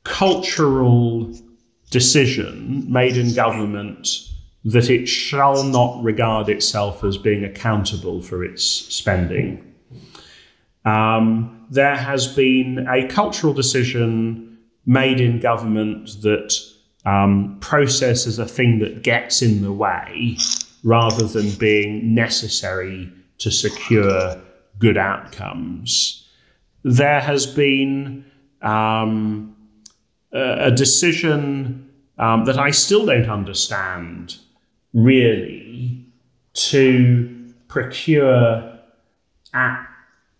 cultural 0.04 1.34
decision 1.90 2.92
made 2.92 3.18
in 3.18 3.34
government 3.34 4.08
that 4.64 4.90
it 4.90 5.08
shall 5.08 5.64
not 5.64 6.04
regard 6.04 6.50
itself 6.50 7.04
as 7.04 7.18
being 7.18 7.44
accountable 7.44 8.22
for 8.22 8.44
its 8.44 8.64
spending. 8.64 9.74
Um, 10.86 11.66
there 11.70 11.96
has 11.96 12.28
been 12.28 12.88
a 12.88 13.08
cultural 13.08 13.54
decision 13.54 14.58
made 14.86 15.20
in 15.20 15.40
government 15.40 16.22
that 16.22 16.56
um, 17.06 17.58
process 17.60 18.26
is 18.26 18.40
a 18.40 18.46
thing 18.46 18.80
that 18.80 19.04
gets 19.04 19.42
in 19.42 19.62
the 19.62 19.72
way 19.72 20.38
rather 20.86 21.26
than 21.26 21.50
being 21.56 22.14
necessary 22.14 23.12
to 23.40 23.50
secure 23.50 24.40
good 24.78 24.98
outcomes. 24.98 26.30
There 26.84 27.20
has 27.20 27.48
been 27.48 28.24
um, 28.62 29.58
a, 30.32 30.70
decision 30.70 31.90
um, 32.20 32.46
that 32.46 32.60
I 32.60 32.70
still 32.70 33.08
don't 33.08 33.28
understand 33.28 34.38
really 34.94 36.06
to 36.54 37.52
procure 37.68 38.80
at 39.56 39.88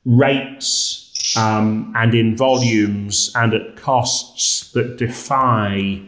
rates 0.06 1.34
um, 1.36 1.92
and 1.96 2.14
in 2.14 2.38
volumes 2.38 3.32
and 3.34 3.56
at 3.56 3.78
costs 3.78 4.72
that 4.74 4.98
defy 4.98 6.02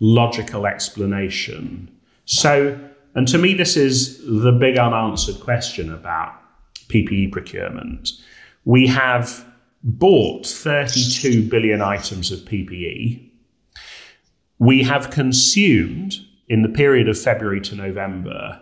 logical 0.00 0.66
explanation. 0.66 1.88
So 2.24 2.76
and 3.14 3.28
to 3.28 3.38
me, 3.38 3.54
this 3.54 3.76
is 3.76 4.18
the 4.26 4.52
big 4.52 4.76
unanswered 4.76 5.40
question 5.40 5.92
about 5.92 6.34
PPE 6.88 7.32
procurement. 7.32 8.10
We 8.64 8.86
have 8.88 9.44
bought 9.82 10.46
32 10.46 11.48
billion 11.48 11.80
items 11.80 12.32
of 12.32 12.40
PPE. 12.40 13.30
We 14.58 14.82
have 14.82 15.10
consumed, 15.10 16.16
in 16.48 16.62
the 16.62 16.68
period 16.68 17.08
of 17.08 17.18
February 17.18 17.60
to 17.62 17.76
November, 17.76 18.60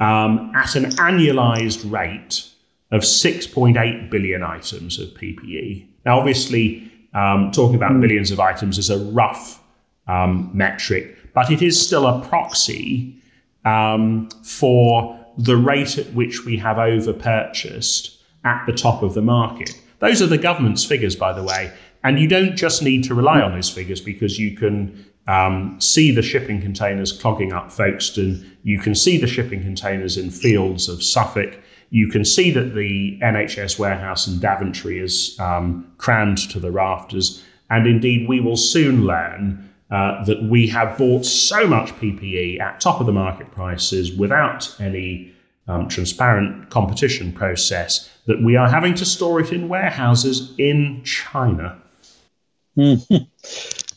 um, 0.00 0.52
at 0.54 0.74
an 0.74 0.84
annualized 0.96 1.90
rate 1.90 2.50
of 2.90 3.02
6.8 3.02 4.10
billion 4.10 4.42
items 4.42 4.98
of 4.98 5.08
PPE. 5.10 5.86
Now, 6.04 6.18
obviously, 6.18 6.90
um, 7.14 7.50
talking 7.50 7.76
about 7.76 8.00
billions 8.00 8.30
of 8.30 8.40
items 8.40 8.78
is 8.78 8.90
a 8.90 8.98
rough 8.98 9.62
um, 10.06 10.50
metric, 10.52 11.16
but 11.34 11.50
it 11.50 11.62
is 11.62 11.80
still 11.84 12.06
a 12.06 12.24
proxy 12.26 13.20
um, 13.66 14.30
for 14.42 15.18
the 15.36 15.56
rate 15.56 15.98
at 15.98 16.10
which 16.14 16.46
we 16.46 16.56
have 16.56 16.78
over 16.78 17.12
purchased 17.12 18.18
at 18.44 18.64
the 18.64 18.72
top 18.72 19.02
of 19.02 19.12
the 19.12 19.20
market. 19.20 19.78
Those 19.98 20.22
are 20.22 20.26
the 20.26 20.38
government's 20.38 20.84
figures, 20.84 21.16
by 21.16 21.32
the 21.32 21.42
way. 21.42 21.72
And 22.04 22.18
you 22.20 22.28
don't 22.28 22.56
just 22.56 22.82
need 22.82 23.04
to 23.04 23.14
rely 23.14 23.40
on 23.40 23.52
those 23.52 23.68
figures 23.68 24.00
because 24.00 24.38
you 24.38 24.56
can 24.56 25.04
um, 25.26 25.76
see 25.80 26.12
the 26.12 26.22
shipping 26.22 26.60
containers 26.60 27.12
clogging 27.12 27.52
up 27.52 27.72
Folkestone. 27.72 28.46
You 28.62 28.78
can 28.78 28.94
see 28.94 29.18
the 29.18 29.26
shipping 29.26 29.62
containers 29.62 30.16
in 30.16 30.30
fields 30.30 30.88
of 30.88 31.02
Suffolk. 31.02 31.58
You 31.90 32.08
can 32.08 32.24
see 32.24 32.50
that 32.52 32.74
the 32.74 33.18
NHS 33.22 33.78
warehouse 33.78 34.28
in 34.28 34.38
Daventry 34.38 35.00
is 35.00 35.38
um, 35.40 35.90
crammed 35.98 36.38
to 36.50 36.60
the 36.60 36.70
rafters. 36.70 37.42
And 37.68 37.86
indeed, 37.88 38.28
we 38.28 38.40
will 38.40 38.56
soon 38.56 39.04
learn 39.04 39.65
uh, 39.90 40.24
that 40.24 40.42
we 40.42 40.66
have 40.66 40.98
bought 40.98 41.24
so 41.24 41.66
much 41.66 41.92
PPE 41.96 42.60
at 42.60 42.80
top 42.80 43.00
of 43.00 43.06
the 43.06 43.12
market 43.12 43.50
prices 43.52 44.12
without 44.12 44.74
any 44.80 45.32
um, 45.68 45.88
transparent 45.88 46.70
competition 46.70 47.32
process 47.32 48.10
that 48.26 48.42
we 48.42 48.56
are 48.56 48.68
having 48.68 48.94
to 48.94 49.04
store 49.04 49.40
it 49.40 49.52
in 49.52 49.68
warehouses 49.68 50.52
in 50.58 51.02
China. 51.04 51.80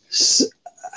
So, 0.10 0.46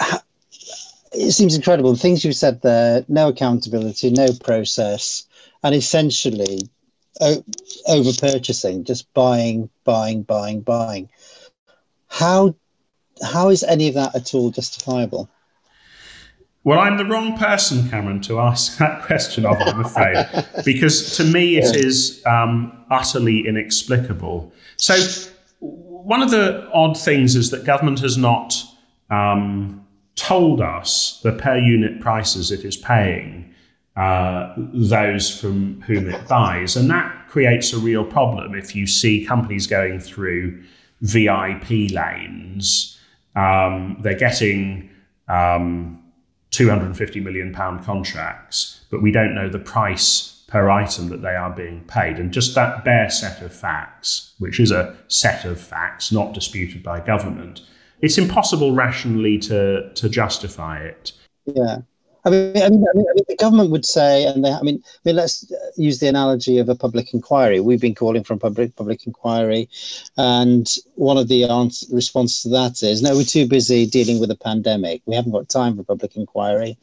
it 1.12 1.32
seems 1.32 1.54
incredible. 1.54 1.92
The 1.92 1.98
things 1.98 2.24
you've 2.24 2.36
said 2.36 2.62
there 2.62 3.04
no 3.08 3.28
accountability, 3.28 4.10
no 4.10 4.28
process, 4.42 5.26
and 5.62 5.74
essentially 5.74 6.68
o- 7.20 7.44
over 7.88 8.10
purchasing, 8.18 8.84
just 8.84 9.12
buying, 9.14 9.68
buying, 9.84 10.22
buying, 10.22 10.60
buying. 10.60 11.08
How 12.08 12.54
how 13.22 13.48
is 13.48 13.62
any 13.62 13.88
of 13.88 13.94
that 13.94 14.14
at 14.14 14.34
all 14.34 14.50
justifiable? 14.50 15.28
Well, 16.64 16.78
I'm 16.78 16.96
the 16.96 17.04
wrong 17.04 17.36
person, 17.36 17.88
Kamran, 17.88 18.20
to 18.22 18.38
ask 18.38 18.78
that 18.78 19.02
question 19.02 19.44
of, 19.44 19.56
I'm 19.60 19.80
afraid, 19.80 20.26
because 20.64 21.16
to 21.16 21.24
me 21.24 21.56
it 21.56 21.74
is 21.76 22.22
um, 22.26 22.84
utterly 22.90 23.46
inexplicable. 23.46 24.52
So, 24.76 24.96
one 25.60 26.22
of 26.22 26.30
the 26.30 26.68
odd 26.72 26.98
things 26.98 27.36
is 27.36 27.50
that 27.50 27.64
government 27.64 28.00
has 28.00 28.16
not 28.16 28.54
um, 29.10 29.86
told 30.16 30.60
us 30.60 31.20
the 31.22 31.32
per 31.32 31.56
unit 31.56 32.00
prices 32.00 32.50
it 32.50 32.64
is 32.64 32.76
paying 32.76 33.54
uh, 33.96 34.52
those 34.56 35.38
from 35.38 35.80
whom 35.82 36.08
it 36.08 36.26
buys. 36.26 36.76
And 36.76 36.90
that 36.90 37.28
creates 37.28 37.72
a 37.72 37.78
real 37.78 38.04
problem 38.04 38.54
if 38.54 38.74
you 38.74 38.86
see 38.86 39.24
companies 39.24 39.66
going 39.66 40.00
through 40.00 40.62
VIP 41.02 41.90
lanes 41.92 42.98
um, 43.34 43.98
they're 44.00 44.18
getting 44.18 44.90
um, 45.28 46.02
250 46.50 47.20
million 47.20 47.52
pound 47.52 47.84
contracts, 47.84 48.84
but 48.90 49.02
we 49.02 49.10
don't 49.10 49.34
know 49.34 49.48
the 49.48 49.58
price 49.58 50.44
per 50.48 50.68
item 50.68 51.08
that 51.08 51.22
they 51.22 51.34
are 51.34 51.50
being 51.50 51.82
paid. 51.84 52.18
And 52.18 52.30
just 52.30 52.54
that 52.54 52.84
bare 52.84 53.08
set 53.08 53.40
of 53.40 53.54
facts, 53.54 54.34
which 54.38 54.60
is 54.60 54.70
a 54.70 54.94
set 55.08 55.46
of 55.46 55.58
facts 55.58 56.12
not 56.12 56.34
disputed 56.34 56.82
by 56.82 57.00
government, 57.00 57.62
it's 58.02 58.18
impossible 58.18 58.74
rationally 58.74 59.38
to 59.38 59.92
to 59.94 60.08
justify 60.08 60.78
it. 60.80 61.12
Yeah. 61.46 61.78
I 62.24 62.30
mean, 62.30 62.56
I 62.56 62.68
mean, 62.68 62.84
I 62.88 62.94
mean, 62.94 63.24
the 63.28 63.36
government 63.36 63.70
would 63.70 63.84
say, 63.84 64.24
and 64.26 64.44
they, 64.44 64.50
I 64.50 64.62
mean, 64.62 64.82
I 64.84 65.00
mean, 65.04 65.16
let's 65.16 65.50
use 65.76 65.98
the 65.98 66.06
analogy 66.06 66.58
of 66.58 66.68
a 66.68 66.74
public 66.74 67.12
inquiry. 67.12 67.58
We've 67.58 67.80
been 67.80 67.96
calling 67.96 68.22
for 68.22 68.34
a 68.34 68.38
public 68.38 68.76
public 68.76 69.06
inquiry, 69.06 69.68
and 70.16 70.68
one 70.94 71.16
of 71.16 71.26
the 71.28 71.44
answer, 71.44 71.86
responses 71.92 72.42
to 72.42 72.48
that 72.50 72.82
is, 72.82 73.02
no, 73.02 73.16
we're 73.16 73.24
too 73.24 73.48
busy 73.48 73.86
dealing 73.86 74.20
with 74.20 74.30
a 74.30 74.36
pandemic. 74.36 75.02
We 75.04 75.16
haven't 75.16 75.32
got 75.32 75.48
time 75.48 75.76
for 75.76 75.82
public 75.82 76.16
inquiry. 76.16 76.78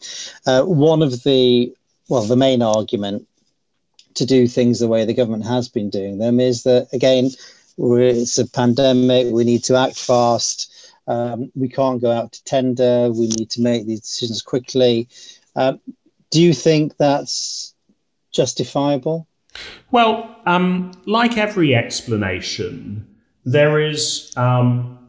Uh, 0.45 0.63
one 0.63 1.01
of 1.01 1.23
the, 1.23 1.73
well, 2.09 2.23
the 2.23 2.35
main 2.35 2.61
argument 2.61 3.25
to 4.15 4.25
do 4.25 4.47
things 4.47 4.79
the 4.79 4.87
way 4.87 5.05
the 5.05 5.13
government 5.13 5.45
has 5.45 5.69
been 5.69 5.89
doing 5.89 6.17
them 6.17 6.41
is 6.41 6.63
that 6.63 6.89
again, 6.91 7.29
it's 7.77 8.37
a 8.37 8.47
pandemic. 8.47 9.27
We 9.31 9.45
need 9.45 9.63
to 9.65 9.75
act 9.77 9.97
fast. 9.97 10.73
Um, 11.09 11.51
we 11.55 11.67
can't 11.67 12.01
go 12.01 12.11
out 12.11 12.31
to 12.31 12.43
tender. 12.45 13.11
We 13.11 13.27
need 13.27 13.49
to 13.51 13.61
make 13.61 13.85
these 13.85 14.01
decisions 14.01 14.41
quickly. 14.41 15.09
Um, 15.55 15.81
do 16.29 16.41
you 16.41 16.53
think 16.53 16.95
that's 16.97 17.73
justifiable? 18.31 19.27
Well, 19.91 20.35
um, 20.45 20.91
like 21.05 21.37
every 21.37 21.75
explanation, 21.75 23.07
there 23.43 23.81
is 23.81 24.31
um, 24.37 24.99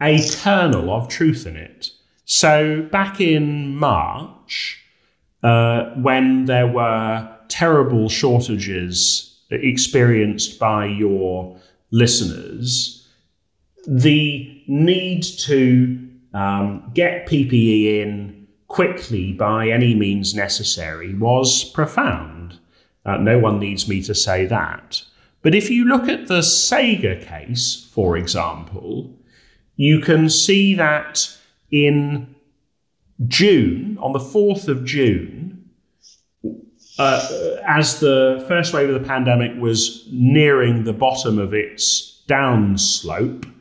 a 0.00 0.26
kernel 0.30 0.90
of 0.90 1.08
truth 1.08 1.46
in 1.46 1.56
it. 1.56 1.90
So 2.24 2.88
back 2.90 3.20
in 3.20 3.76
March, 3.76 4.82
uh, 5.42 5.90
when 5.96 6.46
there 6.46 6.66
were 6.66 7.28
terrible 7.48 8.08
shortages 8.08 9.38
experienced 9.50 10.58
by 10.58 10.86
your 10.86 11.60
listeners, 11.90 13.06
the 13.86 14.51
need 14.66 15.22
to 15.22 16.08
um, 16.34 16.90
get 16.94 17.26
PPE 17.26 18.02
in 18.02 18.46
quickly 18.68 19.32
by 19.32 19.68
any 19.68 19.94
means 19.94 20.34
necessary 20.34 21.14
was 21.14 21.64
profound. 21.64 22.58
Uh, 23.04 23.16
no 23.18 23.38
one 23.38 23.58
needs 23.58 23.88
me 23.88 24.02
to 24.02 24.14
say 24.14 24.46
that. 24.46 25.02
But 25.42 25.54
if 25.54 25.68
you 25.68 25.84
look 25.84 26.08
at 26.08 26.28
the 26.28 26.38
Saiger 26.40 27.20
case, 27.20 27.90
for 27.92 28.16
example, 28.16 29.10
you 29.76 30.00
can 30.00 30.30
see 30.30 30.74
that 30.74 31.36
in 31.70 32.34
June, 33.26 33.98
on 34.00 34.12
the 34.12 34.18
4th 34.18 34.68
of 34.68 34.84
June, 34.84 35.68
uh, 36.98 37.56
as 37.66 38.00
the 38.00 38.44
first 38.48 38.72
wave 38.72 38.88
of 38.88 39.00
the 39.00 39.06
pandemic 39.06 39.52
was 39.60 40.06
nearing 40.12 40.84
the 40.84 40.92
bottom 40.92 41.38
of 41.38 41.52
its 41.52 42.22
downslope, 42.28 43.51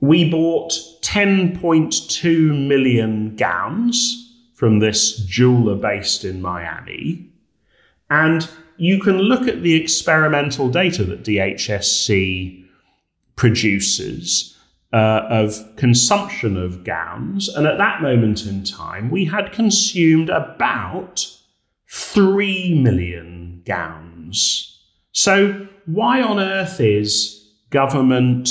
we 0.00 0.30
bought 0.30 0.72
10.2 1.02 2.66
million 2.66 3.36
gowns 3.36 4.22
from 4.54 4.78
this 4.78 5.16
jeweler 5.18 5.76
based 5.76 6.24
in 6.24 6.40
Miami. 6.42 7.30
And 8.10 8.48
you 8.76 9.00
can 9.00 9.18
look 9.18 9.48
at 9.48 9.62
the 9.62 9.74
experimental 9.74 10.68
data 10.68 11.04
that 11.04 11.24
DHSC 11.24 12.64
produces 13.36 14.56
uh, 14.92 15.26
of 15.28 15.76
consumption 15.76 16.56
of 16.56 16.84
gowns. 16.84 17.48
And 17.48 17.66
at 17.66 17.78
that 17.78 18.02
moment 18.02 18.46
in 18.46 18.64
time, 18.64 19.10
we 19.10 19.24
had 19.24 19.52
consumed 19.52 20.30
about 20.30 21.26
3 21.90 22.80
million 22.82 23.62
gowns. 23.64 24.80
So, 25.12 25.68
why 25.86 26.20
on 26.20 26.38
earth 26.38 26.80
is 26.80 27.46
government 27.70 28.48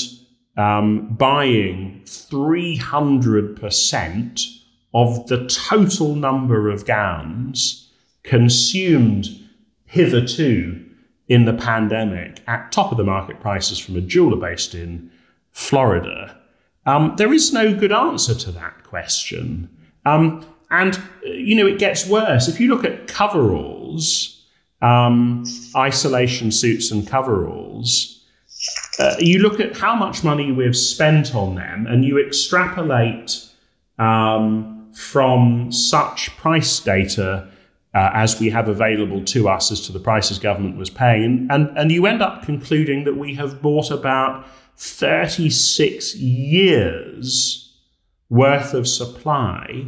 um, 0.58 1.08
buying 1.16 2.02
300% 2.06 4.62
of 4.94 5.28
the 5.28 5.46
total 5.48 6.16
number 6.16 6.70
of 6.70 6.86
gowns 6.86 7.90
consumed 8.24 9.28
hitherto 9.86 10.86
in 11.28 11.46
the 11.46 11.54
pandemic 11.54 12.42
at 12.48 12.72
top 12.72 12.92
of 12.92 12.98
the 12.98 13.04
market 13.04 13.40
prices 13.40 13.80
from 13.80 13.96
a 13.96 14.02
jeweler 14.02 14.38
based 14.38 14.76
in 14.76 15.12
Florida? 15.52 16.38
Um, 16.86 17.16
there 17.18 17.34
is 17.34 17.52
no 17.52 17.74
good 17.74 17.92
answer 17.92 18.36
to 18.36 18.52
that 18.52 18.84
question. 18.84 19.70
Um, 20.06 20.46
and, 20.70 21.00
you 21.24 21.56
know, 21.56 21.68
it 21.68 21.80
gets 21.80 22.08
worse. 22.08 22.48
If 22.48 22.60
you 22.60 22.70
look 22.70 22.86
at 22.86 23.08
coveralls, 23.08 24.44
um, 24.82 25.46
isolation 25.76 26.52
suits 26.52 26.92
and 26.92 27.08
coveralls, 27.08 28.15
uh, 29.00 29.16
you 29.20 29.40
look 29.40 29.60
at 29.60 29.78
how 29.78 29.96
much 29.96 30.24
money 30.24 30.52
we've 30.52 30.78
spent 30.78 31.36
on 31.36 31.56
them 31.56 31.88
and 31.88 32.06
you 32.06 32.18
extrapolate 32.18 33.46
um, 34.00 34.90
from 34.94 35.72
such 35.72 36.36
price 36.38 36.80
data 36.80 37.48
uh, 37.94 38.10
as 38.14 38.40
we 38.40 38.50
have 38.50 38.68
available 38.68 39.24
to 39.24 39.48
us 39.48 39.72
as 39.72 39.80
to 39.82 39.92
the 39.92 40.00
prices 40.00 40.38
government 40.38 40.78
was 40.78 40.90
paying. 40.90 41.48
And, 41.50 41.76
and 41.78 41.92
you 41.92 42.06
end 42.06 42.22
up 42.22 42.44
concluding 42.44 43.06
that 43.06 43.16
we 43.16 43.36
have 43.36 43.62
bought 43.62 43.92
about 43.92 44.46
36 44.78 46.16
years 46.16 47.74
worth 48.30 48.74
of 48.74 48.88
supply 48.88 49.86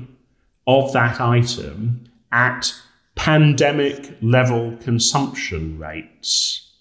of 0.66 0.94
that 0.94 1.20
item 1.20 2.10
at 2.32 2.74
pandemic 3.16 4.18
level 4.22 4.78
consumption 4.78 5.78
rates. 5.78 6.72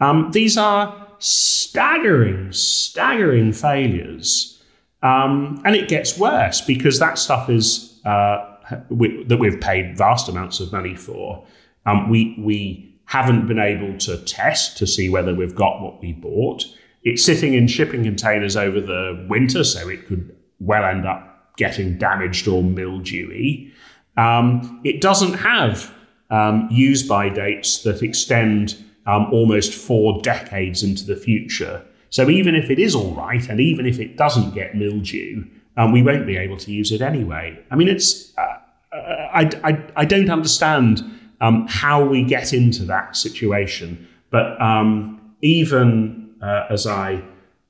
Um, 0.00 0.30
these 0.32 0.56
are 0.56 1.08
staggering, 1.22 2.52
staggering 2.52 3.52
failures. 3.52 4.60
Um, 5.02 5.62
and 5.64 5.74
it 5.74 5.88
gets 5.88 6.18
worse 6.18 6.60
because 6.60 6.98
that 6.98 7.18
stuff 7.18 7.48
is 7.48 8.00
uh, 8.04 8.56
we, 8.88 9.24
that 9.24 9.38
we've 9.38 9.60
paid 9.60 9.96
vast 9.96 10.28
amounts 10.28 10.60
of 10.60 10.72
money 10.72 10.96
for, 10.96 11.44
um, 11.86 12.08
we 12.08 12.36
we 12.38 12.88
haven't 13.06 13.46
been 13.46 13.58
able 13.58 13.98
to 13.98 14.16
test 14.24 14.78
to 14.78 14.86
see 14.86 15.08
whether 15.08 15.34
we've 15.34 15.54
got 15.54 15.82
what 15.82 16.00
we 16.00 16.12
bought. 16.12 16.64
It's 17.02 17.24
sitting 17.24 17.54
in 17.54 17.66
shipping 17.66 18.04
containers 18.04 18.56
over 18.56 18.80
the 18.80 19.26
winter, 19.28 19.64
so 19.64 19.88
it 19.88 20.06
could 20.06 20.34
well 20.60 20.84
end 20.84 21.06
up 21.06 21.56
getting 21.56 21.98
damaged 21.98 22.46
or 22.48 22.62
mildewy. 22.62 23.72
Um, 24.16 24.80
it 24.84 25.00
doesn't 25.00 25.34
have 25.34 25.92
um, 26.30 26.68
use 26.70 27.06
by 27.06 27.28
dates 27.28 27.82
that 27.82 28.02
extend 28.02 28.82
um, 29.06 29.28
almost 29.32 29.74
four 29.74 30.20
decades 30.22 30.82
into 30.82 31.04
the 31.04 31.16
future. 31.16 31.84
So 32.10 32.28
even 32.28 32.54
if 32.54 32.70
it 32.70 32.78
is 32.78 32.94
all 32.94 33.14
right, 33.14 33.48
and 33.48 33.60
even 33.60 33.86
if 33.86 33.98
it 33.98 34.16
doesn't 34.16 34.54
get 34.54 34.76
mildew, 34.76 35.44
um, 35.76 35.92
we 35.92 36.02
won't 36.02 36.26
be 36.26 36.36
able 36.36 36.58
to 36.58 36.70
use 36.70 36.92
it 36.92 37.00
anyway. 37.00 37.58
I 37.70 37.76
mean, 37.76 37.88
it's 37.88 38.36
uh, 38.36 38.58
I, 38.92 39.50
I, 39.64 39.84
I 39.96 40.04
don't 40.04 40.30
understand 40.30 41.02
um, 41.40 41.66
how 41.68 42.04
we 42.04 42.22
get 42.22 42.52
into 42.52 42.84
that 42.84 43.16
situation. 43.16 44.06
But 44.30 44.60
um, 44.60 45.34
even 45.40 46.34
uh, 46.42 46.66
as 46.70 46.86
I 46.86 47.22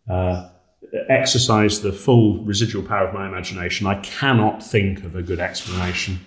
uh, 0.09 0.49
exercise 1.09 1.81
the 1.81 1.93
full 1.93 2.45
residual 2.45 2.83
power 2.83 3.09
of 3.09 3.15
my 3.15 3.27
imagination, 3.27 3.87
I 3.87 3.97
cannot 4.01 4.63
think 4.63 5.05
of 5.05 5.17
a 5.17 5.23
good 5.23 5.41
explanation. 5.41 6.21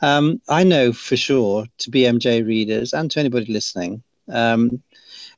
Um, 0.00 0.40
I 0.48 0.64
know 0.64 0.92
for 0.92 1.16
sure 1.16 1.66
to 1.78 1.90
BMJ 1.90 2.46
readers 2.46 2.92
and 2.92 3.10
to 3.12 3.20
anybody 3.20 3.52
listening, 3.52 4.02
um, 4.28 4.82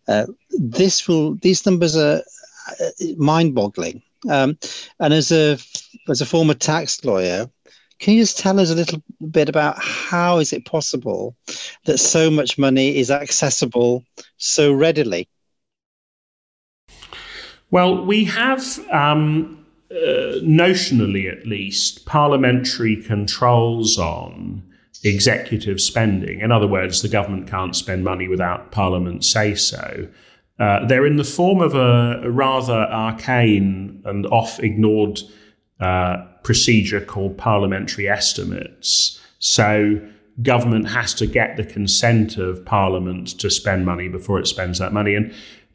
uh, 0.08 0.26
this 0.50 1.08
will 1.08 1.36
these 1.36 1.64
numbers 1.66 1.96
are 1.96 2.22
uh, 2.80 3.04
mind-boggling. 3.16 4.02
Um, 4.28 4.58
and 5.00 5.12
as 5.12 5.30
a 5.32 5.58
as 6.08 6.20
a 6.20 6.26
former 6.26 6.54
tax 6.54 7.04
lawyer, 7.04 7.48
can 7.98 8.14
you 8.14 8.22
just 8.22 8.38
tell 8.38 8.60
us 8.60 8.70
a 8.70 8.74
little 8.74 9.02
bit 9.30 9.48
about 9.48 9.76
how 9.78 10.38
is 10.38 10.52
it 10.52 10.64
possible 10.64 11.36
that 11.84 11.98
so 11.98 12.30
much 12.30 12.58
money 12.58 12.96
is 12.96 13.10
accessible 13.10 14.04
so 14.36 14.72
readily? 14.72 15.28
Well, 17.70 18.04
we 18.04 18.24
have, 18.24 18.62
um, 18.90 19.64
uh, 19.90 20.38
notionally 20.42 21.30
at 21.30 21.46
least, 21.46 22.06
parliamentary 22.06 22.96
controls 23.02 23.98
on 23.98 24.62
executive 25.08 25.80
spending. 25.80 26.40
In 26.40 26.50
other 26.50 26.66
words, 26.66 27.02
the 27.02 27.08
government 27.08 27.48
can't 27.48 27.76
spend 27.76 28.04
money 28.04 28.28
without 28.28 28.72
Parliament 28.72 29.24
say 29.24 29.54
so. 29.54 30.08
Uh, 30.58 30.86
they're 30.86 31.06
in 31.06 31.16
the 31.16 31.24
form 31.24 31.60
of 31.60 31.74
a, 31.74 32.30
rather 32.30 32.86
arcane 32.90 34.00
and 34.04 34.26
oft 34.26 34.60
ignored 34.60 35.20
uh, 35.80 36.24
procedure 36.42 37.00
called 37.00 37.36
parliamentary 37.36 38.08
estimates. 38.08 39.20
So 39.40 40.00
government 40.42 40.88
has 40.88 41.12
to 41.14 41.26
get 41.26 41.56
the 41.56 41.64
consent 41.64 42.36
of 42.36 42.64
parliament 42.64 43.38
to 43.40 43.50
spend 43.50 43.84
money 43.84 44.08
before 44.08 44.38
it 44.38 44.46
spends 44.46 44.78
that 44.78 44.92
money. 44.92 45.14
And 45.14 45.34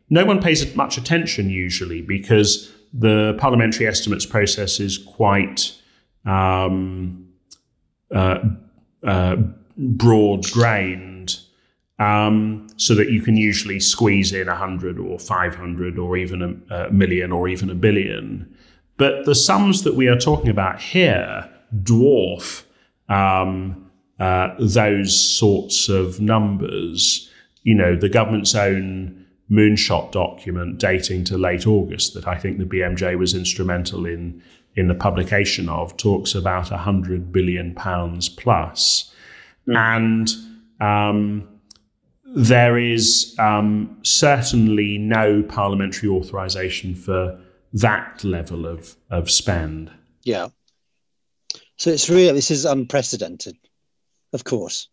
no 0.09 0.25
one 0.25 0.41
pays 0.41 0.75
much 0.75 0.97
attention 0.97 1.49
usually 1.49 2.01
because 2.01 2.71
the 2.93 3.35
parliamentary 3.37 3.85
estimates 3.85 4.25
process 4.25 4.79
is 4.79 4.97
quite 4.97 5.73
um, 6.25 7.27
uh, 8.13 8.39
uh, 9.03 9.37
broad 9.77 10.45
grained. 10.51 11.39
Um, 11.97 12.67
so 12.77 12.95
that 12.95 13.09
you 13.09 13.21
can 13.21 13.35
usually 13.35 13.81
squeeze 13.81 14.31
in 14.31 14.47
100 14.47 14.97
or 14.97 15.19
500 15.19 15.99
or 15.99 16.15
even 16.15 16.63
a, 16.69 16.73
a 16.73 16.91
million 16.91 17.33
or 17.33 17.49
even 17.49 17.69
a 17.69 17.75
billion. 17.75 18.55
But 18.95 19.25
the 19.25 19.35
sums 19.35 19.83
that 19.83 19.95
we 19.95 20.07
are 20.07 20.17
talking 20.17 20.49
about 20.49 20.79
here 20.79 21.49
dwarf 21.75 22.63
um, 23.09 23.89
uh, 24.19 24.53
those 24.59 25.19
sorts 25.19 25.89
of 25.89 26.19
numbers. 26.19 27.29
You 27.63 27.75
know, 27.75 27.95
the 27.95 28.09
government's 28.09 28.55
own 28.55 29.25
moonshot 29.49 30.11
document 30.11 30.77
dating 30.77 31.23
to 31.25 31.37
late 31.37 31.65
August 31.65 32.13
that 32.13 32.27
I 32.27 32.35
think 32.35 32.59
the 32.59 32.65
BMJ 32.65 33.17
was 33.17 33.33
instrumental 33.33 34.05
in 34.05 34.43
in 34.79 34.87
the 34.87 34.95
publication 34.95 35.67
of 35.67 35.95
talks 35.97 36.33
about 36.33 36.71
a 36.71 36.77
hundred 36.77 37.31
billion 37.31 37.75
pounds 37.75 38.29
plus. 38.29 39.13
Mm. 39.67 39.75
and 39.77 40.29
um, 40.81 41.47
there 42.35 42.77
is 42.77 43.35
um, 43.37 43.97
certainly 44.03 44.97
no 44.97 45.43
parliamentary 45.43 46.09
authorization 46.09 46.95
for 46.95 47.39
that 47.73 48.23
level 48.23 48.65
of, 48.65 48.95
of 49.11 49.29
spend. 49.29 49.91
Yeah. 50.23 50.47
So 51.77 51.91
it's 51.91 52.09
real. 52.09 52.33
This 52.33 52.51
is 52.51 52.65
unprecedented, 52.65 53.57
of 54.33 54.43
course. 54.43 54.89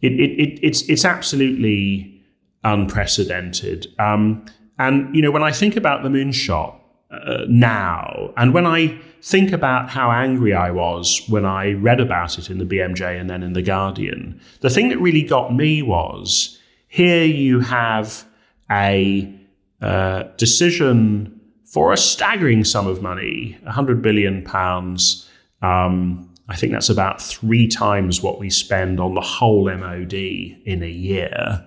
It, 0.00 0.12
it, 0.12 0.30
it 0.40 0.58
it's 0.62 0.82
it's 0.88 1.04
absolutely 1.04 2.22
unprecedented. 2.64 3.86
Um, 3.98 4.44
and 4.78 5.14
you 5.14 5.22
know, 5.22 5.30
when 5.30 5.42
I 5.42 5.52
think 5.52 5.76
about 5.76 6.02
the 6.02 6.08
moonshot 6.08 6.78
uh, 7.12 7.44
now, 7.48 8.32
and 8.36 8.54
when 8.54 8.66
I 8.66 8.98
think 9.20 9.52
about 9.52 9.90
how 9.90 10.10
angry 10.10 10.52
I 10.52 10.70
was 10.70 11.22
when 11.28 11.44
I 11.44 11.72
read 11.72 12.00
about 12.00 12.38
it 12.38 12.50
in 12.50 12.58
the 12.58 12.64
BMJ 12.64 13.20
and 13.20 13.30
then 13.30 13.42
in 13.42 13.52
the 13.52 13.62
Guardian, 13.62 14.40
the 14.60 14.70
thing 14.70 14.88
that 14.88 14.98
really 14.98 15.22
got 15.22 15.54
me 15.54 15.82
was 15.82 16.58
here 16.88 17.24
you 17.24 17.60
have 17.60 18.24
a 18.70 19.32
uh, 19.80 20.24
decision 20.36 21.40
for 21.64 21.92
a 21.92 21.96
staggering 21.96 22.64
sum 22.64 22.86
of 22.86 23.00
money, 23.00 23.56
100 23.62 24.02
billion 24.02 24.42
pounds. 24.42 25.28
Um, 25.62 26.30
I 26.48 26.56
think 26.56 26.72
that's 26.72 26.90
about 26.90 27.22
three 27.22 27.66
times 27.66 28.22
what 28.22 28.38
we 28.38 28.50
spend 28.50 29.00
on 29.00 29.14
the 29.14 29.20
whole 29.20 29.64
MOD 29.64 30.12
in 30.12 30.82
a 30.82 30.90
year, 30.90 31.66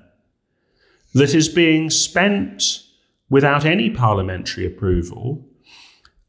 that 1.14 1.34
is 1.34 1.50
being 1.50 1.89
spent 1.89 2.85
without 3.30 3.65
any 3.65 3.89
parliamentary 3.89 4.65
approval 4.65 5.45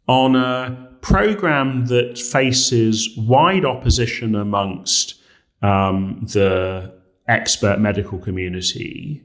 on 0.08 0.36
a 0.36 0.88
program 1.00 1.86
that 1.86 2.18
faces 2.18 3.08
wide 3.16 3.64
opposition 3.64 4.34
amongst 4.34 5.14
um, 5.62 6.20
the 6.32 6.94
expert 7.28 7.80
medical 7.80 8.18
community, 8.18 9.22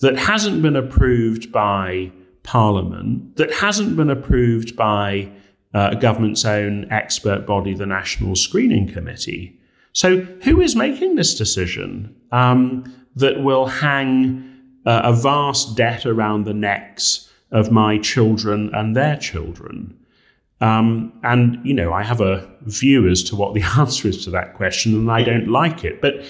that 0.00 0.18
hasn't 0.18 0.62
been 0.62 0.76
approved 0.76 1.52
by 1.52 2.10
Parliament, 2.42 3.36
that 3.36 3.52
hasn't 3.52 3.96
been 3.96 4.10
approved 4.10 4.74
by 4.74 5.30
uh, 5.74 5.90
a 5.92 5.96
government's 5.96 6.44
own 6.44 6.90
expert 6.90 7.46
body, 7.46 7.74
the 7.74 7.86
National 7.86 8.34
Screening 8.34 8.90
Committee. 8.90 9.58
So, 9.92 10.20
who 10.42 10.60
is 10.60 10.74
making 10.74 11.16
this 11.16 11.34
decision 11.34 12.16
um, 12.32 12.84
that 13.16 13.42
will 13.42 13.66
hang 13.66 14.49
uh, 14.86 15.02
a 15.04 15.12
vast 15.12 15.76
debt 15.76 16.06
around 16.06 16.44
the 16.44 16.54
necks 16.54 17.30
of 17.50 17.70
my 17.70 17.98
children 17.98 18.70
and 18.74 18.96
their 18.96 19.16
children? 19.16 19.96
Um, 20.60 21.12
and, 21.22 21.58
you 21.64 21.72
know, 21.72 21.92
I 21.92 22.02
have 22.02 22.20
a 22.20 22.48
view 22.62 23.08
as 23.08 23.22
to 23.24 23.36
what 23.36 23.54
the 23.54 23.62
answer 23.78 24.08
is 24.08 24.24
to 24.24 24.30
that 24.30 24.54
question, 24.54 24.94
and 24.94 25.10
I 25.10 25.22
don't 25.22 25.48
like 25.48 25.84
it. 25.84 26.00
But 26.00 26.22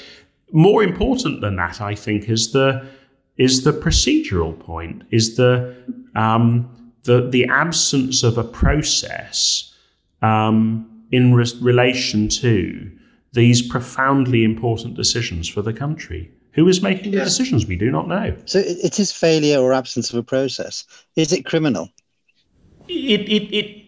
more 0.52 0.82
important 0.82 1.40
than 1.40 1.56
that, 1.56 1.80
I 1.80 1.94
think, 1.94 2.28
is 2.28 2.52
the 2.52 2.86
is 3.36 3.64
the 3.64 3.72
procedural 3.72 4.58
point, 4.58 5.02
is 5.10 5.36
the 5.36 5.74
um, 6.14 6.92
the 7.04 7.28
the 7.28 7.46
absence 7.46 8.22
of 8.22 8.38
a 8.38 8.44
process 8.44 9.74
um, 10.22 10.86
in 11.10 11.34
re- 11.34 11.58
relation 11.60 12.28
to 12.28 12.90
these 13.32 13.62
profoundly 13.62 14.44
important 14.44 14.94
decisions 14.94 15.48
for 15.48 15.62
the 15.62 15.72
country. 15.72 16.30
Who 16.52 16.66
is 16.68 16.82
making 16.82 17.12
the 17.12 17.18
decisions? 17.18 17.66
We 17.66 17.76
do 17.76 17.90
not 17.90 18.08
know. 18.08 18.36
So 18.44 18.58
it 18.58 18.98
is 18.98 19.12
failure 19.12 19.58
or 19.58 19.72
absence 19.72 20.10
of 20.12 20.18
a 20.18 20.22
process. 20.22 20.84
Is 21.16 21.32
it 21.32 21.44
criminal? 21.44 21.88
It, 22.88 23.20
it, 23.20 23.54
it 23.54 23.86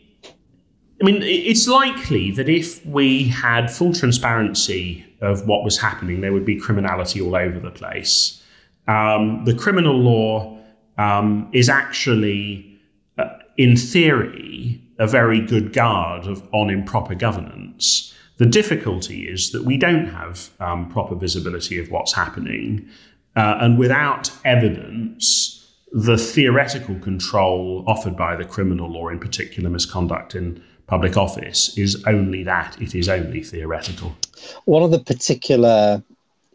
I 1.03 1.05
mean, 1.05 1.21
it's 1.23 1.67
likely 1.67 2.31
that 2.33 2.49
if 2.49 2.85
we 2.87 3.25
had 3.25 3.73
full 3.73 3.93
transparency 3.93 5.05
of 5.21 5.49
what 5.49 5.65
was 5.65 5.79
happening, 5.79 6.21
there 6.21 6.33
would 6.33 6.45
be 6.45 6.57
criminality 6.57 7.21
all 7.21 7.35
over 7.35 7.59
the 7.59 7.73
place. 7.73 8.41
Um, 8.87 9.45
the 9.45 9.55
criminal 9.55 9.95
law 9.95 10.59
um, 10.99 11.49
is 11.53 11.69
actually, 11.69 12.81
uh, 13.19 13.31
in 13.57 13.77
theory, 13.77 14.81
a 15.01 15.09
very 15.09 15.41
good 15.41 15.73
guard 15.73 16.29
of, 16.29 16.49
on 16.53 16.71
improper 16.71 17.17
governance. 17.17 18.12
The 18.43 18.49
difficulty 18.49 19.29
is 19.29 19.53
that 19.53 19.63
we 19.63 19.77
don't 19.77 20.07
have 20.07 20.51
um, 20.59 20.91
proper 20.91 21.15
visibility 21.15 21.79
of 21.79 21.93
what's 21.93 22.13
happening. 22.13 22.89
Uh, 23.37 23.59
and 23.61 23.79
without 23.79 24.33
evidence, 24.45 25.73
the 25.93 26.19
theoretical 26.19 26.97
control 26.99 27.85
offered 27.87 28.17
by 28.17 28.35
the 28.35 28.45
criminal 28.45 28.91
law, 28.91 29.07
in 29.11 29.21
particular 29.21 29.71
misconduct 29.71 30.35
in 30.35 30.61
public 30.89 31.17
office 31.17 31.79
is 31.79 32.03
only 32.05 32.43
that 32.43 32.77
it 32.83 32.97
is 32.97 33.09
only 33.09 33.45
theoretical. 33.45 34.17
One 34.65 34.83
of 34.83 34.91
the 34.91 34.99
particular 34.99 36.03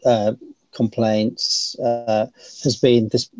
uh, 0.04 0.34
complaints 0.74 1.74
uh, 1.82 2.26
has 2.64 2.76
been 2.76 3.08
this 3.08 3.30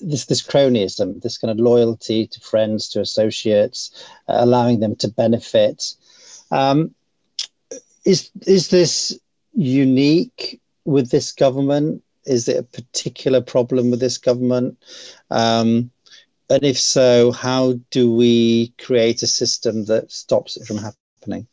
this 0.00 0.24
this 0.24 0.40
cronyism, 0.40 1.20
this 1.20 1.36
kind 1.36 1.50
of 1.50 1.58
loyalty 1.58 2.28
to 2.28 2.40
friends, 2.40 2.88
to 2.88 3.00
associates, 3.02 4.06
uh, 4.26 4.36
allowing 4.38 4.80
them 4.80 4.96
to 4.96 5.08
benefit. 5.08 5.92
Um, 6.50 6.94
is 8.04 8.30
is 8.46 8.68
this 8.68 9.18
unique 9.52 10.60
with 10.84 11.10
this 11.10 11.32
government? 11.32 12.02
Is 12.24 12.48
it 12.48 12.56
a 12.56 12.62
particular 12.62 13.40
problem 13.40 13.90
with 13.90 14.00
this 14.00 14.18
government? 14.18 14.78
Um, 15.30 15.90
and 16.50 16.62
if 16.62 16.78
so, 16.78 17.32
how 17.32 17.74
do 17.90 18.12
we 18.12 18.74
create 18.80 19.22
a 19.22 19.26
system 19.26 19.86
that 19.86 20.12
stops 20.12 20.56
it 20.56 20.66
from 20.66 20.78
happening? 20.78 21.46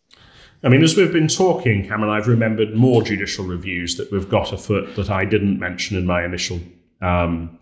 I 0.63 0.67
mean, 0.67 0.83
as 0.83 0.97
we've 0.97 1.13
been 1.13 1.29
talking, 1.29 1.87
Kamran, 1.87 2.09
I've 2.09 2.27
remembered 2.27 2.75
more 2.75 3.01
judicial 3.01 3.45
reviews 3.45 3.95
that 3.95 4.11
we've 4.11 4.27
got 4.27 4.51
afoot 4.51 4.93
that 4.97 5.09
I 5.09 5.23
didn't 5.23 5.57
mention 5.57 5.97
in 5.97 6.05
my 6.05 6.25
initial 6.25 6.59
um, 7.01 7.57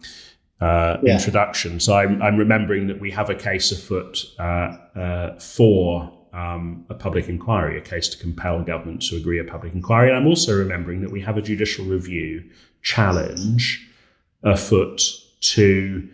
uh, 0.60 0.98
yeah. 1.04 1.14
introduction. 1.14 1.80
So 1.80 1.96
I'm, 1.96 2.20
I'm, 2.24 2.38
remembering 2.38 2.88
that 2.88 3.00
we 3.00 3.12
have 3.12 3.30
a 3.30 3.36
case 3.36 3.72
afoot 3.72 4.26
uh, 4.40 4.78
uh, 4.96 5.40
for 5.40 6.17
um, 6.38 6.86
a 6.90 6.94
public 6.94 7.28
inquiry, 7.28 7.78
a 7.78 7.82
case 7.82 8.08
to 8.10 8.18
compel 8.18 8.64
government 8.64 9.02
to 9.10 9.16
agree 9.16 9.40
a 9.40 9.44
public 9.44 9.74
inquiry. 9.74 10.10
And 10.10 10.18
I'm 10.18 10.28
also 10.28 10.56
remembering 10.56 11.02
that 11.02 11.12
we 11.12 11.22
have 11.22 11.38
a 11.38 11.42
judicial 11.42 11.86
review 11.86 12.44
challenge 12.84 13.90
afoot 14.44 15.02
to 15.42 16.08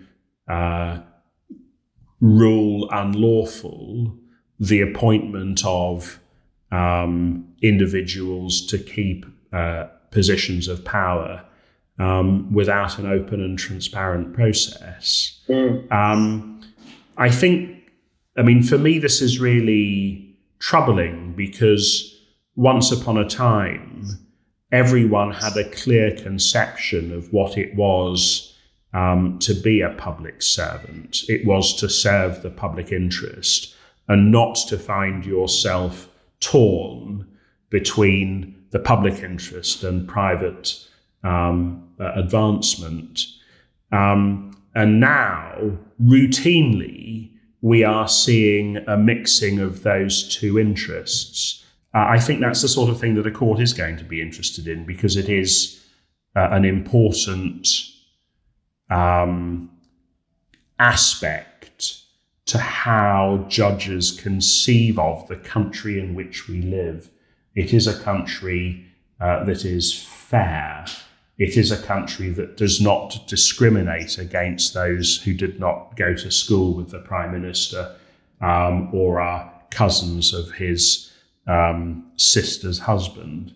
uh, 0.47 0.99
rule 2.21 2.89
unlawful 2.91 4.17
the 4.59 4.81
appointment 4.81 5.61
of 5.65 6.19
um, 6.71 7.45
individuals 7.61 8.65
to 8.67 8.77
keep 8.77 9.25
uh, 9.51 9.87
positions 10.11 10.67
of 10.67 10.85
power 10.85 11.43
um, 11.99 12.51
without 12.53 12.97
an 12.97 13.05
open 13.05 13.41
and 13.41 13.59
transparent 13.59 14.33
process. 14.33 15.41
Mm. 15.49 15.91
Um, 15.91 16.61
I 17.17 17.29
think, 17.29 17.82
I 18.37 18.41
mean, 18.41 18.63
for 18.63 18.77
me, 18.77 18.99
this 18.99 19.21
is 19.21 19.39
really 19.39 20.35
troubling 20.59 21.33
because 21.33 22.09
once 22.55 22.91
upon 22.91 23.17
a 23.17 23.27
time, 23.27 24.07
everyone 24.71 25.31
had 25.31 25.55
a 25.55 25.69
clear 25.69 26.15
conception 26.15 27.13
of 27.13 27.31
what 27.31 27.57
it 27.57 27.75
was 27.75 28.55
um, 28.93 29.37
to 29.39 29.53
be 29.53 29.81
a 29.81 29.89
public 29.91 30.41
servant. 30.41 31.23
It 31.29 31.45
was 31.45 31.75
to 31.75 31.89
serve 31.89 32.41
the 32.41 32.49
public 32.49 32.91
interest 32.91 33.75
and 34.07 34.31
not 34.31 34.55
to 34.67 34.77
find 34.77 35.25
yourself 35.25 36.09
torn 36.39 37.27
between 37.69 38.55
the 38.71 38.79
public 38.79 39.23
interest 39.23 39.83
and 39.83 40.07
private 40.07 40.87
um, 41.23 41.87
advancement. 41.99 43.21
Um, 43.91 44.51
and 44.75 44.99
now, 44.99 45.77
routinely, 46.01 47.32
we 47.63 47.81
are 47.81 48.09
seeing 48.09 48.75
a 48.87 48.97
mixing 48.97 49.57
of 49.57 49.83
those 49.83 50.27
two 50.27 50.59
interests. 50.59 51.63
Uh, 51.93 52.07
I 52.09 52.19
think 52.19 52.41
that's 52.41 52.61
the 52.61 52.67
sort 52.67 52.89
of 52.89 52.99
thing 52.99 53.15
that 53.15 53.25
a 53.25 53.31
court 53.31 53.61
is 53.61 53.71
going 53.71 53.95
to 53.97 54.03
be 54.03 54.21
interested 54.21 54.67
in 54.67 54.83
because 54.85 55.15
it 55.15 55.29
is 55.29 55.81
uh, 56.35 56.49
an 56.51 56.65
important 56.65 57.69
um, 58.89 59.71
aspect 60.77 62.01
to 62.47 62.57
how 62.57 63.45
judges 63.47 64.11
conceive 64.11 64.99
of 64.99 65.25
the 65.29 65.37
country 65.37 65.97
in 65.97 66.15
which 66.15 66.49
we 66.49 66.61
live. 66.61 67.11
It 67.55 67.73
is 67.73 67.87
a 67.87 67.97
country 67.97 68.85
uh, 69.21 69.45
that 69.45 69.63
is 69.63 70.03
fair. 70.03 70.85
It 71.37 71.57
is 71.57 71.71
a 71.71 71.81
country 71.81 72.29
that 72.29 72.57
does 72.57 72.79
not 72.79 73.27
discriminate 73.27 74.17
against 74.17 74.73
those 74.73 75.21
who 75.23 75.33
did 75.33 75.59
not 75.59 75.95
go 75.97 76.13
to 76.13 76.29
school 76.29 76.75
with 76.75 76.91
the 76.91 76.99
Prime 76.99 77.31
Minister 77.31 77.95
um, 78.41 78.93
or 78.93 79.19
are 79.19 79.51
cousins 79.71 80.33
of 80.33 80.51
his 80.51 81.11
um, 81.47 82.05
sister's 82.17 82.79
husband. 82.79 83.53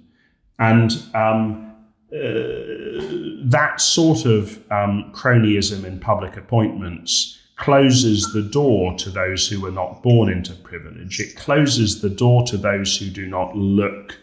And 0.59 0.91
um, 1.13 1.75
uh, 2.11 3.45
that 3.45 3.75
sort 3.77 4.25
of 4.25 4.57
um, 4.71 5.11
cronyism 5.13 5.83
in 5.83 5.99
public 5.99 6.35
appointments 6.35 7.37
closes 7.57 8.31
the 8.33 8.41
door 8.41 8.95
to 8.95 9.09
those 9.09 9.47
who 9.47 9.61
were 9.61 9.71
not 9.71 10.01
born 10.01 10.29
into 10.29 10.53
privilege. 10.53 11.19
It 11.19 11.35
closes 11.35 12.01
the 12.01 12.09
door 12.09 12.43
to 12.47 12.57
those 12.57 12.97
who 12.97 13.09
do 13.09 13.27
not 13.27 13.55
look 13.55 14.17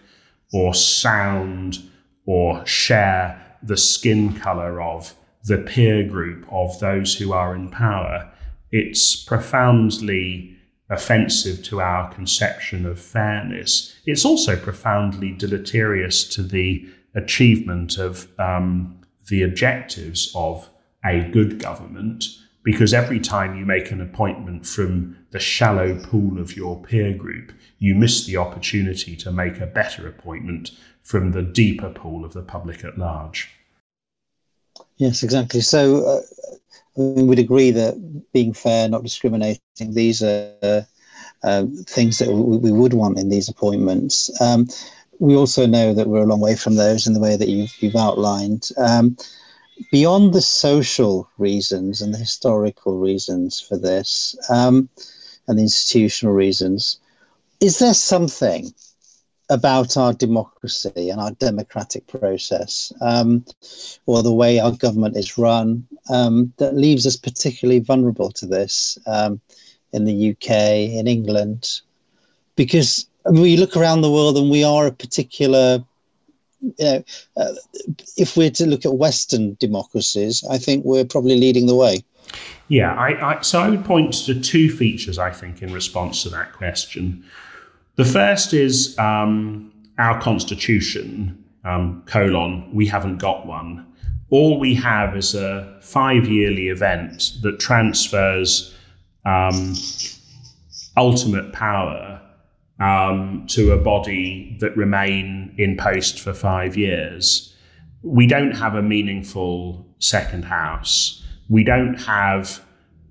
or 0.52 0.72
sound 0.74 1.78
or 2.26 2.64
share 2.66 3.43
the 3.64 3.76
skin 3.76 4.34
color 4.34 4.80
of 4.80 5.14
the 5.44 5.58
peer 5.58 6.04
group 6.04 6.46
of 6.50 6.78
those 6.80 7.14
who 7.16 7.32
are 7.32 7.54
in 7.54 7.68
power. 7.70 8.30
it's 8.72 9.14
profoundly 9.14 10.54
offensive 10.90 11.62
to 11.64 11.80
our 11.80 12.12
conception 12.12 12.84
of 12.84 12.98
fairness. 12.98 13.94
It's 14.04 14.24
also 14.24 14.56
profoundly 14.56 15.32
deleterious 15.32 16.24
to 16.30 16.42
the 16.42 16.86
achievement 17.14 17.98
of 17.98 18.28
um, 18.38 19.00
the 19.28 19.42
objectives 19.42 20.32
of 20.34 20.68
a 21.04 21.20
good 21.32 21.58
government 21.58 22.24
because 22.64 22.94
every 22.94 23.20
time 23.20 23.56
you 23.58 23.66
make 23.66 23.90
an 23.90 24.00
appointment 24.00 24.66
from 24.66 25.16
the 25.30 25.38
shallow 25.38 25.98
pool 26.02 26.40
of 26.40 26.56
your 26.56 26.82
peer 26.82 27.12
group, 27.12 27.52
you 27.78 27.94
miss 27.94 28.24
the 28.24 28.38
opportunity 28.38 29.14
to 29.16 29.30
make 29.30 29.60
a 29.60 29.66
better 29.66 30.08
appointment 30.08 30.70
from 31.02 31.32
the 31.32 31.42
deeper 31.42 31.90
pool 31.90 32.24
of 32.24 32.32
the 32.32 32.42
public 32.42 32.82
at 32.82 32.96
large. 32.98 33.53
Yes, 34.96 35.22
exactly. 35.22 35.60
So 35.60 36.06
uh, 36.06 36.20
we'd 36.96 37.38
agree 37.38 37.70
that 37.72 37.94
being 38.32 38.52
fair, 38.52 38.88
not 38.88 39.02
discriminating, 39.02 39.60
these 39.80 40.22
are 40.22 40.86
uh, 41.42 41.64
things 41.86 42.18
that 42.18 42.30
we, 42.30 42.70
would 42.72 42.94
want 42.94 43.18
in 43.18 43.28
these 43.28 43.48
appointments. 43.48 44.30
Um, 44.40 44.68
we 45.18 45.34
also 45.36 45.66
know 45.66 45.94
that 45.94 46.08
we're 46.08 46.22
a 46.22 46.26
long 46.26 46.40
way 46.40 46.56
from 46.56 46.76
those 46.76 47.06
in 47.06 47.12
the 47.12 47.20
way 47.20 47.36
that 47.36 47.48
you've, 47.48 47.74
you've 47.80 47.96
outlined. 47.96 48.68
Um, 48.78 49.16
beyond 49.90 50.32
the 50.32 50.40
social 50.40 51.28
reasons 51.38 52.00
and 52.00 52.14
the 52.14 52.18
historical 52.18 52.98
reasons 52.98 53.60
for 53.60 53.76
this 53.76 54.36
um, 54.48 54.88
and 55.48 55.58
the 55.58 55.62
institutional 55.62 56.34
reasons, 56.34 56.98
is 57.60 57.78
there 57.78 57.94
something 57.94 58.72
about 59.50 59.96
our 59.96 60.12
democracy 60.12 61.10
and 61.10 61.20
our 61.20 61.32
democratic 61.32 62.06
process 62.06 62.92
um, 63.00 63.44
or 64.06 64.22
the 64.22 64.32
way 64.32 64.58
our 64.58 64.72
government 64.72 65.16
is 65.16 65.36
run 65.36 65.86
um, 66.10 66.52
that 66.56 66.76
leaves 66.76 67.06
us 67.06 67.16
particularly 67.16 67.80
vulnerable 67.80 68.30
to 68.30 68.46
this 68.46 68.98
um, 69.06 69.40
in 69.92 70.04
the 70.04 70.30
UK, 70.30 70.50
in 70.50 71.06
England? 71.06 71.80
Because 72.56 73.06
we 73.30 73.56
look 73.56 73.76
around 73.76 74.00
the 74.00 74.10
world 74.10 74.36
and 74.36 74.50
we 74.50 74.64
are 74.64 74.86
a 74.86 74.92
particular 74.92 75.84
you 76.78 76.84
know, 76.84 77.04
uh, 77.36 77.52
if 78.16 78.36
we're 78.36 78.50
to 78.50 78.66
look 78.66 78.86
at 78.86 78.94
Western 78.94 79.54
democracies, 79.60 80.42
I 80.50 80.56
think 80.56 80.84
we're 80.84 81.04
probably 81.04 81.38
leading 81.38 81.66
the 81.66 81.74
way. 81.74 82.02
Yeah, 82.68 82.94
I, 82.94 83.36
I, 83.36 83.40
so 83.42 83.60
I 83.60 83.68
would 83.68 83.84
point 83.84 84.14
to 84.24 84.40
two 84.40 84.70
features, 84.70 85.18
I 85.18 85.30
think, 85.30 85.62
in 85.62 85.72
response 85.72 86.22
to 86.22 86.30
that 86.30 86.52
question. 86.52 87.24
The 87.96 88.04
first 88.04 88.52
is 88.52 88.98
um, 88.98 89.72
our 89.98 90.20
constitution, 90.20 91.44
um, 91.64 92.02
colon, 92.06 92.68
we 92.74 92.86
haven't 92.86 93.18
got 93.18 93.46
one. 93.46 93.86
All 94.30 94.58
we 94.58 94.74
have 94.74 95.16
is 95.16 95.34
a 95.34 95.78
five 95.80 96.26
yearly 96.26 96.68
event 96.68 97.34
that 97.42 97.60
transfers 97.60 98.74
um, 99.24 99.74
ultimate 100.96 101.52
power 101.52 102.20
um, 102.80 103.46
to 103.50 103.70
a 103.70 103.78
body 103.78 104.56
that 104.60 104.76
remain 104.76 105.54
in 105.56 105.76
post 105.76 106.18
for 106.18 106.34
five 106.34 106.76
years. 106.76 107.54
We 108.02 108.26
don't 108.26 108.56
have 108.56 108.74
a 108.74 108.82
meaningful 108.82 109.86
second 110.00 110.44
house. 110.44 111.24
We 111.48 111.62
don't 111.62 111.94
have 112.00 112.60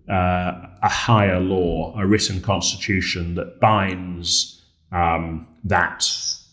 uh, 0.10 0.68
a 0.82 0.90
higher 0.90 1.40
law, 1.40 1.98
a 1.98 2.06
written 2.06 2.42
constitution 2.42 3.36
that 3.36 3.62
binds 3.62 4.60
um, 4.94 5.48
that 5.64 6.04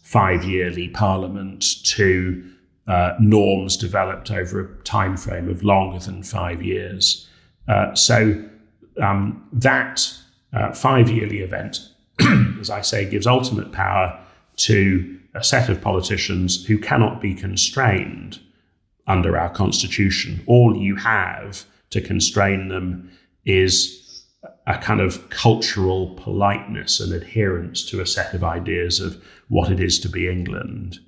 five 0.03 0.45
yearly 0.45 0.88
parliament 0.88 1.84
to 1.84 2.45
uh, 2.88 3.12
norms 3.20 3.76
developed 3.76 4.30
over 4.30 4.61
a 4.61 4.82
time 4.82 5.16
frame 5.16 5.49
of 5.49 5.62
longer 5.62 5.99
than 6.01 6.22
five 6.22 6.62
years. 6.62 7.28
Uh, 7.68 7.95
so 7.95 8.43
um, 9.01 9.47
that 9.53 10.12
uh, 10.53 10.72
five 10.72 11.09
yearly 11.09 11.38
event 11.38 11.78
as 12.61 12.70
I 12.70 12.82
say, 12.82 13.09
gives 13.09 13.26
ultimate 13.26 13.72
power 13.72 14.18
to 14.57 15.18
a 15.34 15.43
set 15.43 15.68
of 15.68 15.80
politicians 15.80 16.64
who 16.66 16.78
cannot 16.78 17.20
be 17.20 17.34
constrained 17.34 18.41
under 19.07 19.38
our 19.38 19.51
constitution. 19.51 20.43
All 20.47 20.76
you 20.76 20.97
have 20.97 21.64
to 21.91 22.01
constrain 22.01 22.68
them 22.68 23.11
is 23.45 24.00
a 24.66 24.78
kind 24.78 25.01
of 25.01 25.28
cultural 25.30 26.14
politeness 26.16 27.01
and 27.01 27.12
adherence 27.12 27.84
to 27.86 28.01
a 28.01 28.07
set 28.07 28.32
of 28.34 28.45
ideas 28.45 29.01
of 29.01 29.22
what 29.49 29.70
it 29.70 29.80
is 29.80 29.99
to 30.01 30.09
be 30.09 30.28
England. 30.28 30.99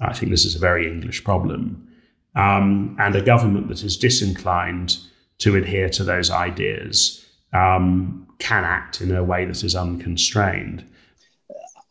I 0.00 0.12
think 0.12 0.30
this 0.30 0.44
is 0.44 0.56
a 0.56 0.58
very 0.58 0.90
English 0.90 1.24
problem. 1.24 1.88
Um, 2.34 2.96
and 2.98 3.14
a 3.14 3.22
government 3.22 3.68
that 3.68 3.82
is 3.84 3.96
disinclined 3.96 4.98
to 5.38 5.56
adhere 5.56 5.88
to 5.90 6.04
those 6.04 6.30
ideas 6.30 7.24
um, 7.52 8.26
can 8.38 8.64
act 8.64 9.00
in 9.00 9.14
a 9.14 9.24
way 9.24 9.44
that 9.44 9.62
is 9.62 9.76
unconstrained. 9.76 10.84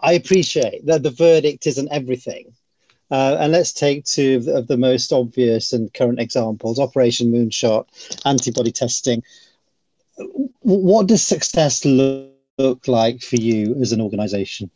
I 0.01 0.13
appreciate 0.13 0.85
that 0.85 1.01
the 1.01 1.11
verdict 1.11 1.65
isn't 1.65 1.91
everything. 1.91 2.53
Uh, 3.09 3.37
and 3.39 3.51
let's 3.51 3.71
take 3.71 4.05
two 4.05 4.37
of 4.37 4.45
the, 4.45 4.55
of 4.55 4.67
the, 4.67 4.77
most 4.77 5.13
obvious 5.13 5.71
and 5.71 5.93
current 5.93 6.19
examples 6.19 6.79
Operation 6.79 7.31
Moonshot, 7.31 7.85
antibody 8.25 8.71
testing. 8.71 9.23
What 10.61 11.07
does 11.07 11.25
success 11.25 11.85
look, 11.85 12.31
look 12.57 12.87
like 12.87 13.21
for 13.21 13.35
you 13.35 13.75
as 13.81 13.91
an 13.91 14.01
organization? 14.01 14.69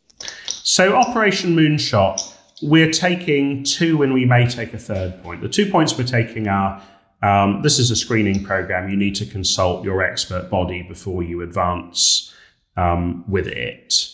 So, 0.48 0.96
Operation 0.96 1.56
Moonshot, 1.56 2.34
we're 2.62 2.92
taking 2.92 3.64
two 3.64 4.04
and 4.04 4.14
we 4.14 4.26
may 4.26 4.48
take 4.48 4.74
a 4.74 4.80
third 4.80 5.22
point. 5.24 5.42
The 5.42 5.50
two 5.50 5.70
points 5.70 5.98
we're 5.98 6.06
taking 6.06 6.48
are 6.48 6.82
um, 7.22 7.62
this 7.62 7.80
is 7.80 7.90
a 7.90 7.96
screening 7.96 8.44
program. 8.44 8.90
You 8.90 8.98
need 8.98 9.16
to 9.16 9.26
consult 9.26 9.84
your 9.84 10.02
expert 10.04 10.50
body 10.50 10.84
before 10.84 11.24
you 11.24 11.42
advance 11.42 12.34
um, 12.76 13.24
with 13.28 13.48
it. 13.48 14.14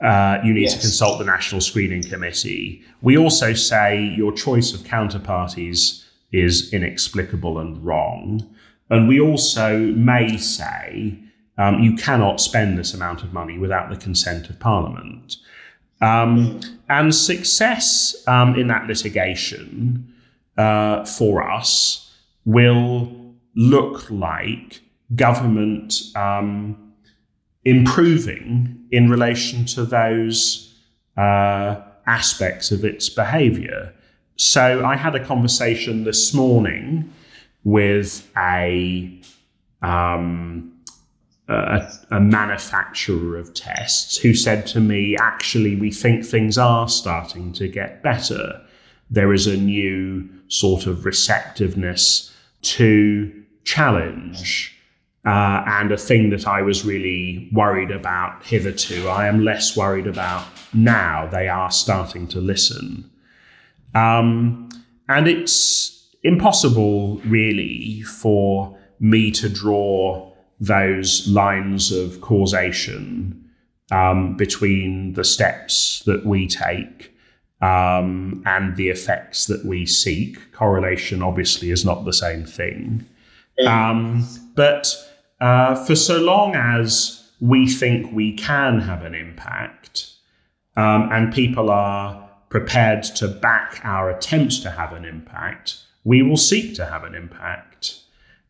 Uh, 0.00 0.38
you 0.44 0.54
need 0.54 0.62
yes. 0.62 0.74
to 0.74 0.80
consult 0.80 1.18
the 1.18 1.24
National 1.24 1.60
Screening 1.60 2.02
Committee. 2.02 2.82
We 3.02 3.18
also 3.18 3.52
say 3.52 4.00
your 4.16 4.32
choice 4.32 4.72
of 4.72 4.80
counterparties 4.80 6.04
is 6.32 6.72
inexplicable 6.72 7.58
and 7.58 7.84
wrong. 7.84 8.54
And 8.90 9.08
we 9.08 9.20
also 9.20 9.78
may 9.78 10.36
say 10.36 11.18
um, 11.56 11.80
you 11.80 11.94
cannot 11.94 12.40
spend 12.40 12.78
this 12.78 12.92
amount 12.94 13.22
of 13.22 13.32
money 13.32 13.58
without 13.58 13.90
the 13.90 13.96
consent 13.96 14.50
of 14.50 14.58
Parliament. 14.58 15.36
Um, 16.00 16.60
and 16.88 17.14
success 17.14 18.16
um, 18.26 18.58
in 18.58 18.66
that 18.68 18.86
litigation 18.86 20.12
uh, 20.56 21.04
for 21.04 21.48
us 21.48 22.14
will 22.44 23.34
look 23.54 24.10
like 24.10 24.80
government 25.14 25.94
um, 26.16 26.94
improving 27.64 28.86
in 28.90 29.10
relation 29.10 29.66
to 29.66 29.84
those 29.84 30.74
uh, 31.16 31.80
aspects 32.06 32.70
of 32.70 32.84
its 32.84 33.08
behavior. 33.08 33.92
So 34.36 34.84
I 34.84 34.96
had 34.96 35.14
a 35.14 35.24
conversation 35.24 36.04
this 36.04 36.32
morning 36.32 37.12
with 37.64 38.30
a, 38.36 39.20
um, 39.82 40.72
a, 41.48 41.92
a 42.10 42.20
manufacturer 42.20 43.36
of 43.36 43.52
tests 43.54 44.16
who 44.16 44.34
said 44.34 44.66
to 44.68 44.80
me, 44.80 45.16
actually, 45.20 45.76
we 45.76 45.90
think 45.90 46.24
things 46.24 46.56
are 46.56 46.88
starting 46.88 47.52
to 47.54 47.68
get 47.68 48.02
better. 48.02 48.60
There 49.10 49.32
is 49.32 49.46
a 49.46 49.56
new 49.56 50.28
sort 50.48 50.86
of 50.86 51.04
receptiveness 51.04 52.32
to 52.62 53.32
challenge. 53.64 54.76
Uh, 55.26 55.62
and 55.66 55.92
a 55.92 55.98
thing 55.98 56.30
that 56.30 56.46
I 56.46 56.62
was 56.62 56.84
really 56.84 57.50
worried 57.52 57.90
about 57.90 58.42
hitherto, 58.42 59.06
I 59.08 59.26
am 59.26 59.44
less 59.44 59.76
worried 59.76 60.06
about 60.06 60.46
now. 60.72 61.26
They 61.26 61.46
are 61.46 61.70
starting 61.70 62.26
to 62.28 62.40
listen. 62.40 63.10
Um, 63.94 64.70
and 65.08 65.28
it's 65.28 65.99
impossible, 66.22 67.20
really, 67.24 68.02
for 68.02 68.76
me 68.98 69.30
to 69.32 69.48
draw 69.48 70.30
those 70.60 71.26
lines 71.28 71.90
of 71.90 72.20
causation 72.20 73.36
um, 73.90 74.36
between 74.36 75.14
the 75.14 75.24
steps 75.24 76.02
that 76.06 76.24
we 76.26 76.46
take 76.46 77.14
um, 77.62 78.42
and 78.46 78.76
the 78.76 78.88
effects 78.88 79.46
that 79.46 79.64
we 79.64 79.86
seek. 79.86 80.52
Correlation, 80.52 81.22
obviously, 81.22 81.70
is 81.70 81.84
not 81.84 82.04
the 82.04 82.12
same 82.12 82.44
thing. 82.44 83.06
Um, 83.66 84.26
but 84.54 84.94
uh, 85.40 85.74
for 85.84 85.94
so 85.94 86.18
long 86.18 86.54
as 86.54 87.30
we 87.40 87.66
think 87.66 88.12
we 88.12 88.32
can 88.34 88.80
have 88.80 89.04
an 89.04 89.14
impact 89.14 90.10
um, 90.76 91.08
and 91.12 91.32
people 91.32 91.70
are 91.70 92.30
prepared 92.48 93.02
to 93.02 93.28
back 93.28 93.80
our 93.84 94.10
attempts 94.10 94.58
to 94.60 94.70
have 94.70 94.92
an 94.92 95.04
impact, 95.04 95.78
we 96.04 96.22
will 96.22 96.36
seek 96.36 96.74
to 96.76 96.86
have 96.86 97.04
an 97.04 97.14
impact. 97.14 98.00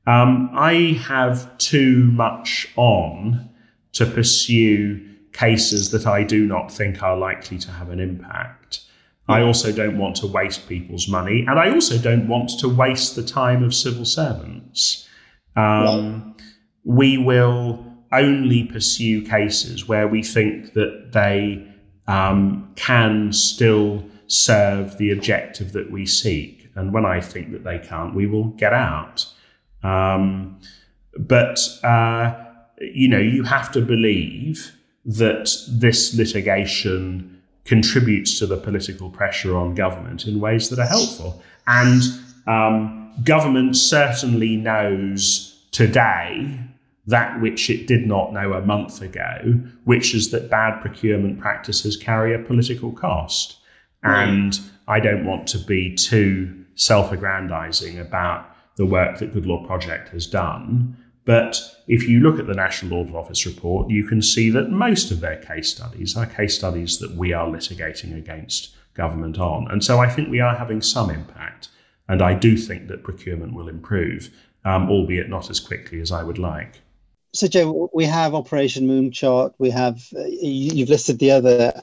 Um, 0.06 0.50
I 0.54 1.00
have 1.06 1.56
too 1.58 2.04
much 2.04 2.68
on 2.76 3.50
to 3.92 4.06
pursue 4.06 5.06
cases 5.32 5.90
that 5.90 6.06
I 6.06 6.22
do 6.22 6.46
not 6.46 6.72
think 6.72 7.02
are 7.02 7.16
likely 7.16 7.58
to 7.58 7.70
have 7.70 7.90
an 7.90 8.00
impact. 8.00 8.80
I 9.28 9.42
also 9.42 9.70
don't 9.70 9.96
want 9.96 10.16
to 10.16 10.26
waste 10.26 10.68
people's 10.68 11.06
money, 11.06 11.44
and 11.46 11.58
I 11.58 11.70
also 11.70 11.98
don't 11.98 12.26
want 12.26 12.50
to 12.58 12.68
waste 12.68 13.14
the 13.14 13.22
time 13.22 13.62
of 13.62 13.72
civil 13.72 14.04
servants. 14.04 15.08
Um, 15.54 16.34
we 16.84 17.16
will 17.16 17.86
only 18.12 18.64
pursue 18.64 19.22
cases 19.22 19.86
where 19.86 20.08
we 20.08 20.24
think 20.24 20.72
that 20.72 21.12
they 21.12 21.64
um, 22.08 22.72
can 22.74 23.32
still 23.32 24.04
serve 24.26 24.98
the 24.98 25.12
objective 25.12 25.72
that 25.72 25.92
we 25.92 26.06
seek. 26.06 26.59
And 26.74 26.92
when 26.92 27.04
I 27.04 27.20
think 27.20 27.52
that 27.52 27.64
they 27.64 27.78
can't, 27.78 28.14
we 28.14 28.26
will 28.26 28.48
get 28.50 28.72
out. 28.72 29.26
Um, 29.82 30.58
but, 31.18 31.58
uh, 31.82 32.34
you 32.80 33.08
know, 33.08 33.18
you 33.18 33.42
have 33.44 33.72
to 33.72 33.80
believe 33.80 34.76
that 35.04 35.50
this 35.68 36.14
litigation 36.14 37.42
contributes 37.64 38.38
to 38.38 38.46
the 38.46 38.56
political 38.56 39.10
pressure 39.10 39.56
on 39.56 39.74
government 39.74 40.26
in 40.26 40.40
ways 40.40 40.68
that 40.68 40.78
are 40.78 40.86
helpful. 40.86 41.42
And 41.66 42.02
um, 42.46 43.12
government 43.24 43.76
certainly 43.76 44.56
knows 44.56 45.58
today 45.72 46.58
that 47.06 47.40
which 47.40 47.70
it 47.70 47.86
did 47.86 48.06
not 48.06 48.32
know 48.32 48.52
a 48.52 48.60
month 48.60 49.02
ago, 49.02 49.60
which 49.84 50.14
is 50.14 50.30
that 50.30 50.50
bad 50.50 50.80
procurement 50.80 51.40
practices 51.40 51.96
carry 51.96 52.34
a 52.34 52.38
political 52.38 52.92
cost. 52.92 53.56
And 54.02 54.58
I 54.88 55.00
don't 55.00 55.24
want 55.26 55.46
to 55.48 55.58
be 55.58 55.94
too 55.94 56.59
self 56.80 57.12
aggrandizing 57.12 57.98
about 57.98 58.56
the 58.76 58.86
work 58.86 59.18
that 59.18 59.34
Good 59.34 59.44
Law 59.44 59.66
Project 59.66 60.08
has 60.08 60.26
done. 60.26 60.96
But 61.26 61.60
if 61.86 62.08
you 62.08 62.20
look 62.20 62.38
at 62.38 62.46
the 62.46 62.54
National 62.54 63.00
Audit 63.00 63.14
Office 63.14 63.44
report, 63.44 63.90
you 63.90 64.04
can 64.04 64.22
see 64.22 64.48
that 64.50 64.70
most 64.70 65.10
of 65.10 65.20
their 65.20 65.36
case 65.36 65.70
studies 65.70 66.16
are 66.16 66.24
case 66.24 66.56
studies 66.56 66.98
that 67.00 67.14
we 67.14 67.34
are 67.34 67.46
litigating 67.46 68.16
against 68.16 68.74
government 68.94 69.38
on. 69.38 69.70
And 69.70 69.84
so 69.84 69.98
I 69.98 70.08
think 70.08 70.30
we 70.30 70.40
are 70.40 70.56
having 70.56 70.80
some 70.80 71.10
impact. 71.10 71.68
And 72.08 72.22
I 72.22 72.32
do 72.32 72.56
think 72.56 72.88
that 72.88 73.04
procurement 73.04 73.52
will 73.52 73.68
improve, 73.68 74.30
um, 74.64 74.88
albeit 74.88 75.28
not 75.28 75.50
as 75.50 75.60
quickly 75.60 76.00
as 76.00 76.10
I 76.10 76.22
would 76.22 76.38
like. 76.38 76.80
So, 77.34 77.46
Jo, 77.46 77.90
we 77.92 78.06
have 78.06 78.34
Operation 78.34 78.88
Moonshot. 78.88 79.52
We 79.58 79.68
have 79.70 80.02
uh, 80.16 80.24
you've 80.24 80.88
listed 80.88 81.18
the 81.18 81.30
other 81.30 81.82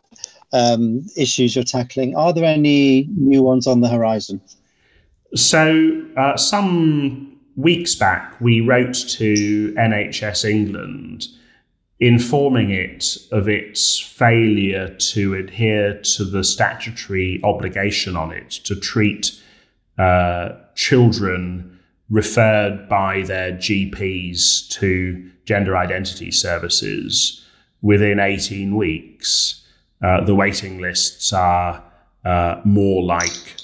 um, 0.52 1.06
issues 1.16 1.56
you're 1.56 1.64
tackling. 1.64 2.16
Are 2.16 2.34
there 2.34 2.44
any 2.44 3.08
new 3.16 3.44
ones 3.44 3.68
on 3.68 3.82
the 3.82 3.88
horizon? 3.88 4.42
So, 5.38 6.04
uh, 6.18 6.36
some 6.36 7.38
weeks 7.56 7.94
back, 7.94 8.42
we 8.42 8.60
wrote 8.60 8.96
to 9.10 9.72
NHS 9.78 10.50
England 10.50 11.28
informing 12.00 12.72
it 12.72 13.18
of 13.32 13.48
its 13.48 14.00
failure 14.00 14.96
to 14.98 15.36
adhere 15.36 16.00
to 16.02 16.26
the 16.26 16.44
statutory 16.44 17.40
obligation 17.44 18.16
on 18.16 18.32
it 18.32 18.50
to 18.50 18.76
treat 18.76 19.40
uh, 20.00 20.50
children 20.74 21.80
referred 22.10 22.90
by 22.90 23.22
their 23.22 23.52
GPs 23.52 24.68
to 24.70 25.30
gender 25.46 25.78
identity 25.78 26.32
services 26.32 27.46
within 27.84 28.20
18 28.20 28.76
weeks. 28.76 29.64
Uh, 30.04 30.22
the 30.22 30.34
waiting 30.34 30.80
lists 30.80 31.32
are 31.32 31.84
uh, 32.26 32.60
more 32.66 33.04
like 33.04 33.56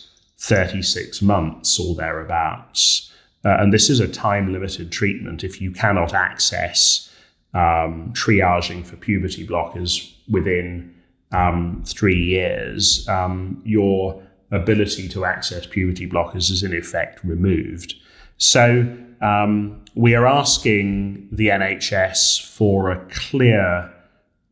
36 0.43 1.21
months 1.21 1.79
or 1.79 1.95
thereabouts. 1.95 3.09
Uh, 3.45 3.55
and 3.59 3.73
this 3.73 3.89
is 3.89 4.01
a 4.01 4.07
time 4.07 4.51
limited 4.51 4.91
treatment. 4.91 5.43
If 5.43 5.61
you 5.61 5.71
cannot 5.71 6.13
access 6.13 7.09
um, 7.53 8.11
triaging 8.13 8.85
for 8.85 8.97
puberty 8.97 9.47
blockers 9.47 10.13
within 10.29 10.93
um, 11.31 11.81
three 11.85 12.21
years, 12.21 13.07
um, 13.07 13.61
your 13.63 14.21
ability 14.51 15.07
to 15.09 15.23
access 15.23 15.65
puberty 15.65 16.07
blockers 16.07 16.51
is 16.51 16.61
in 16.61 16.73
effect 16.73 17.23
removed. 17.23 17.95
So 18.37 18.95
um, 19.21 19.83
we 19.95 20.13
are 20.13 20.27
asking 20.27 21.29
the 21.31 21.47
NHS 21.47 22.45
for 22.45 22.91
a 22.91 23.05
clear, 23.09 23.89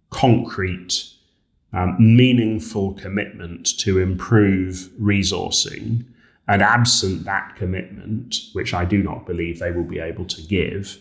concrete, 0.10 1.12
um, 1.74 1.95
meaningful 1.99 2.93
commitment 2.93 3.78
to 3.80 3.99
improve 3.99 4.89
resourcing. 4.99 6.05
And 6.47 6.61
absent 6.61 7.24
that 7.26 7.55
commitment, 7.55 8.36
which 8.53 8.74
I 8.74 8.84
do 8.84 9.01
not 9.01 9.26
believe 9.26 9.59
they 9.59 9.72
will 9.72 9.86
be 9.86 9.99
able 9.99 10.26
to 10.26 10.41
give 10.41 10.99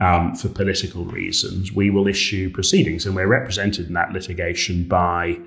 um, 0.00 0.34
for 0.34 0.48
political 0.48 1.04
reasons, 1.04 1.72
we 1.72 1.90
will 1.90 2.06
issue 2.06 2.50
proceedings. 2.50 3.06
And 3.06 3.14
we're 3.14 3.26
represented 3.26 3.88
in 3.88 3.94
that 3.94 4.12
litigation 4.12 4.84
by 4.84 5.38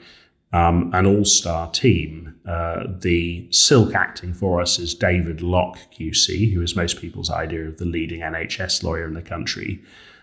um, 0.52 0.92
an 0.94 1.06
all 1.06 1.26
star 1.26 1.70
team. 1.72 2.36
Uh, 2.48 2.86
the 3.00 3.48
silk 3.52 3.94
acting 3.94 4.34
for 4.34 4.60
us 4.62 4.80
is 4.80 4.96
David 4.96 5.42
Lock 5.42 5.78
QC, 5.94 6.52
who 6.54 6.62
is 6.62 6.76
most 6.76 7.00
people's 7.00 7.30
idea 7.30 7.68
of 7.68 7.78
the 7.78 7.86
leading 7.86 8.22
NHS 8.22 8.84
lawyer 8.84 9.06
in 9.06 9.14
the 9.14 9.22
country. 9.22 9.82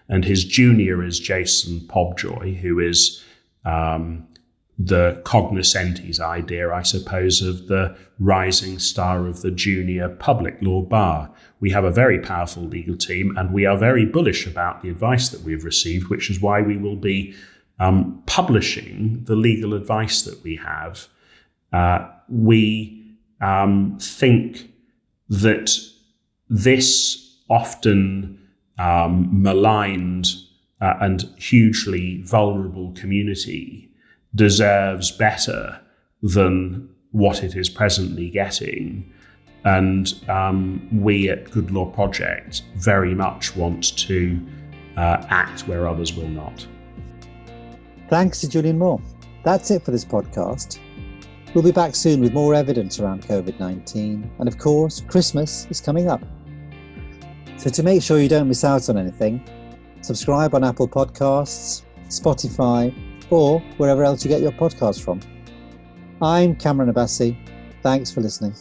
And 0.08 0.24
his 0.24 0.44
junior 0.44 1.04
is 1.04 1.20
Jason 1.20 1.80
Pobjoy, 1.80 2.56
who 2.56 2.80
is 2.80 3.24
um, 3.64 4.26
the 4.78 5.20
cognoscente's 5.24 6.20
idea, 6.20 6.70
I 6.72 6.82
suppose, 6.82 7.40
of 7.40 7.66
the 7.66 7.96
rising 8.18 8.78
star 8.78 9.26
of 9.26 9.40
the 9.40 9.50
junior 9.50 10.08
public 10.08 10.60
law 10.60 10.82
bar. 10.82 11.30
We 11.60 11.70
have 11.70 11.84
a 11.84 11.90
very 11.90 12.20
powerful 12.20 12.62
legal 12.62 12.96
team, 12.96 13.34
and 13.38 13.52
we 13.52 13.64
are 13.64 13.78
very 13.78 14.04
bullish 14.04 14.46
about 14.46 14.82
the 14.82 14.90
advice 14.90 15.30
that 15.30 15.40
we've 15.42 15.64
received, 15.64 16.08
which 16.08 16.30
is 16.30 16.40
why 16.40 16.60
we 16.60 16.76
will 16.76 16.96
be 16.96 17.34
um, 17.78 18.22
publishing 18.26 19.22
the 19.24 19.36
legal 19.36 19.72
advice 19.72 20.22
that 20.22 20.42
we 20.42 20.56
have. 20.56 21.08
Uh, 21.72 22.08
we 22.28 23.16
um, 23.40 23.96
think 23.98 24.70
that 25.28 25.78
this 26.50 27.38
often 27.48 28.38
um, 28.78 29.28
maligned 29.42 30.28
uh, 30.80 30.94
and 31.00 31.22
hugely 31.38 32.22
vulnerable 32.22 32.92
community 32.92 33.90
deserves 34.34 35.10
better 35.10 35.80
than 36.22 36.88
what 37.12 37.42
it 37.42 37.56
is 37.56 37.68
presently 37.68 38.28
getting. 38.30 39.12
And 39.64 40.14
um, 40.28 40.88
we 40.92 41.28
at 41.28 41.50
Good 41.50 41.70
Law 41.70 41.86
Project 41.86 42.62
very 42.76 43.14
much 43.14 43.56
want 43.56 43.96
to 43.98 44.40
uh, 44.96 45.24
act 45.28 45.66
where 45.66 45.88
others 45.88 46.14
will 46.14 46.28
not. 46.28 46.66
Thanks 48.08 48.40
to 48.42 48.46
Jolyon 48.46 48.78
Maugham. 48.78 49.04
That's 49.42 49.70
it 49.70 49.84
for 49.84 49.90
this 49.90 50.04
podcast. 50.04 50.78
We'll 51.54 51.64
be 51.64 51.72
back 51.72 51.94
soon 51.94 52.20
with 52.20 52.32
more 52.32 52.54
evidence 52.54 53.00
around 53.00 53.22
COVID 53.22 53.58
19. 53.58 54.30
And 54.38 54.48
of 54.48 54.58
course, 54.58 55.00
Christmas 55.00 55.66
is 55.70 55.80
coming 55.80 56.08
up. 56.08 56.22
So 57.56 57.70
to 57.70 57.82
make 57.82 58.02
sure 58.02 58.20
you 58.20 58.28
don't 58.28 58.48
miss 58.48 58.62
out 58.62 58.88
on 58.90 58.98
anything, 58.98 59.42
subscribe 60.02 60.54
on 60.54 60.62
Apple 60.62 60.86
Podcasts, 60.86 61.82
Spotify, 62.08 62.94
or 63.30 63.60
wherever 63.76 64.04
else 64.04 64.24
you 64.24 64.28
get 64.28 64.40
your 64.40 64.52
podcasts 64.52 65.02
from. 65.02 65.20
I'm 66.22 66.54
Kamran 66.56 66.92
Abbasi. 66.92 67.36
Thanks 67.82 68.10
for 68.10 68.20
listening. 68.20 68.54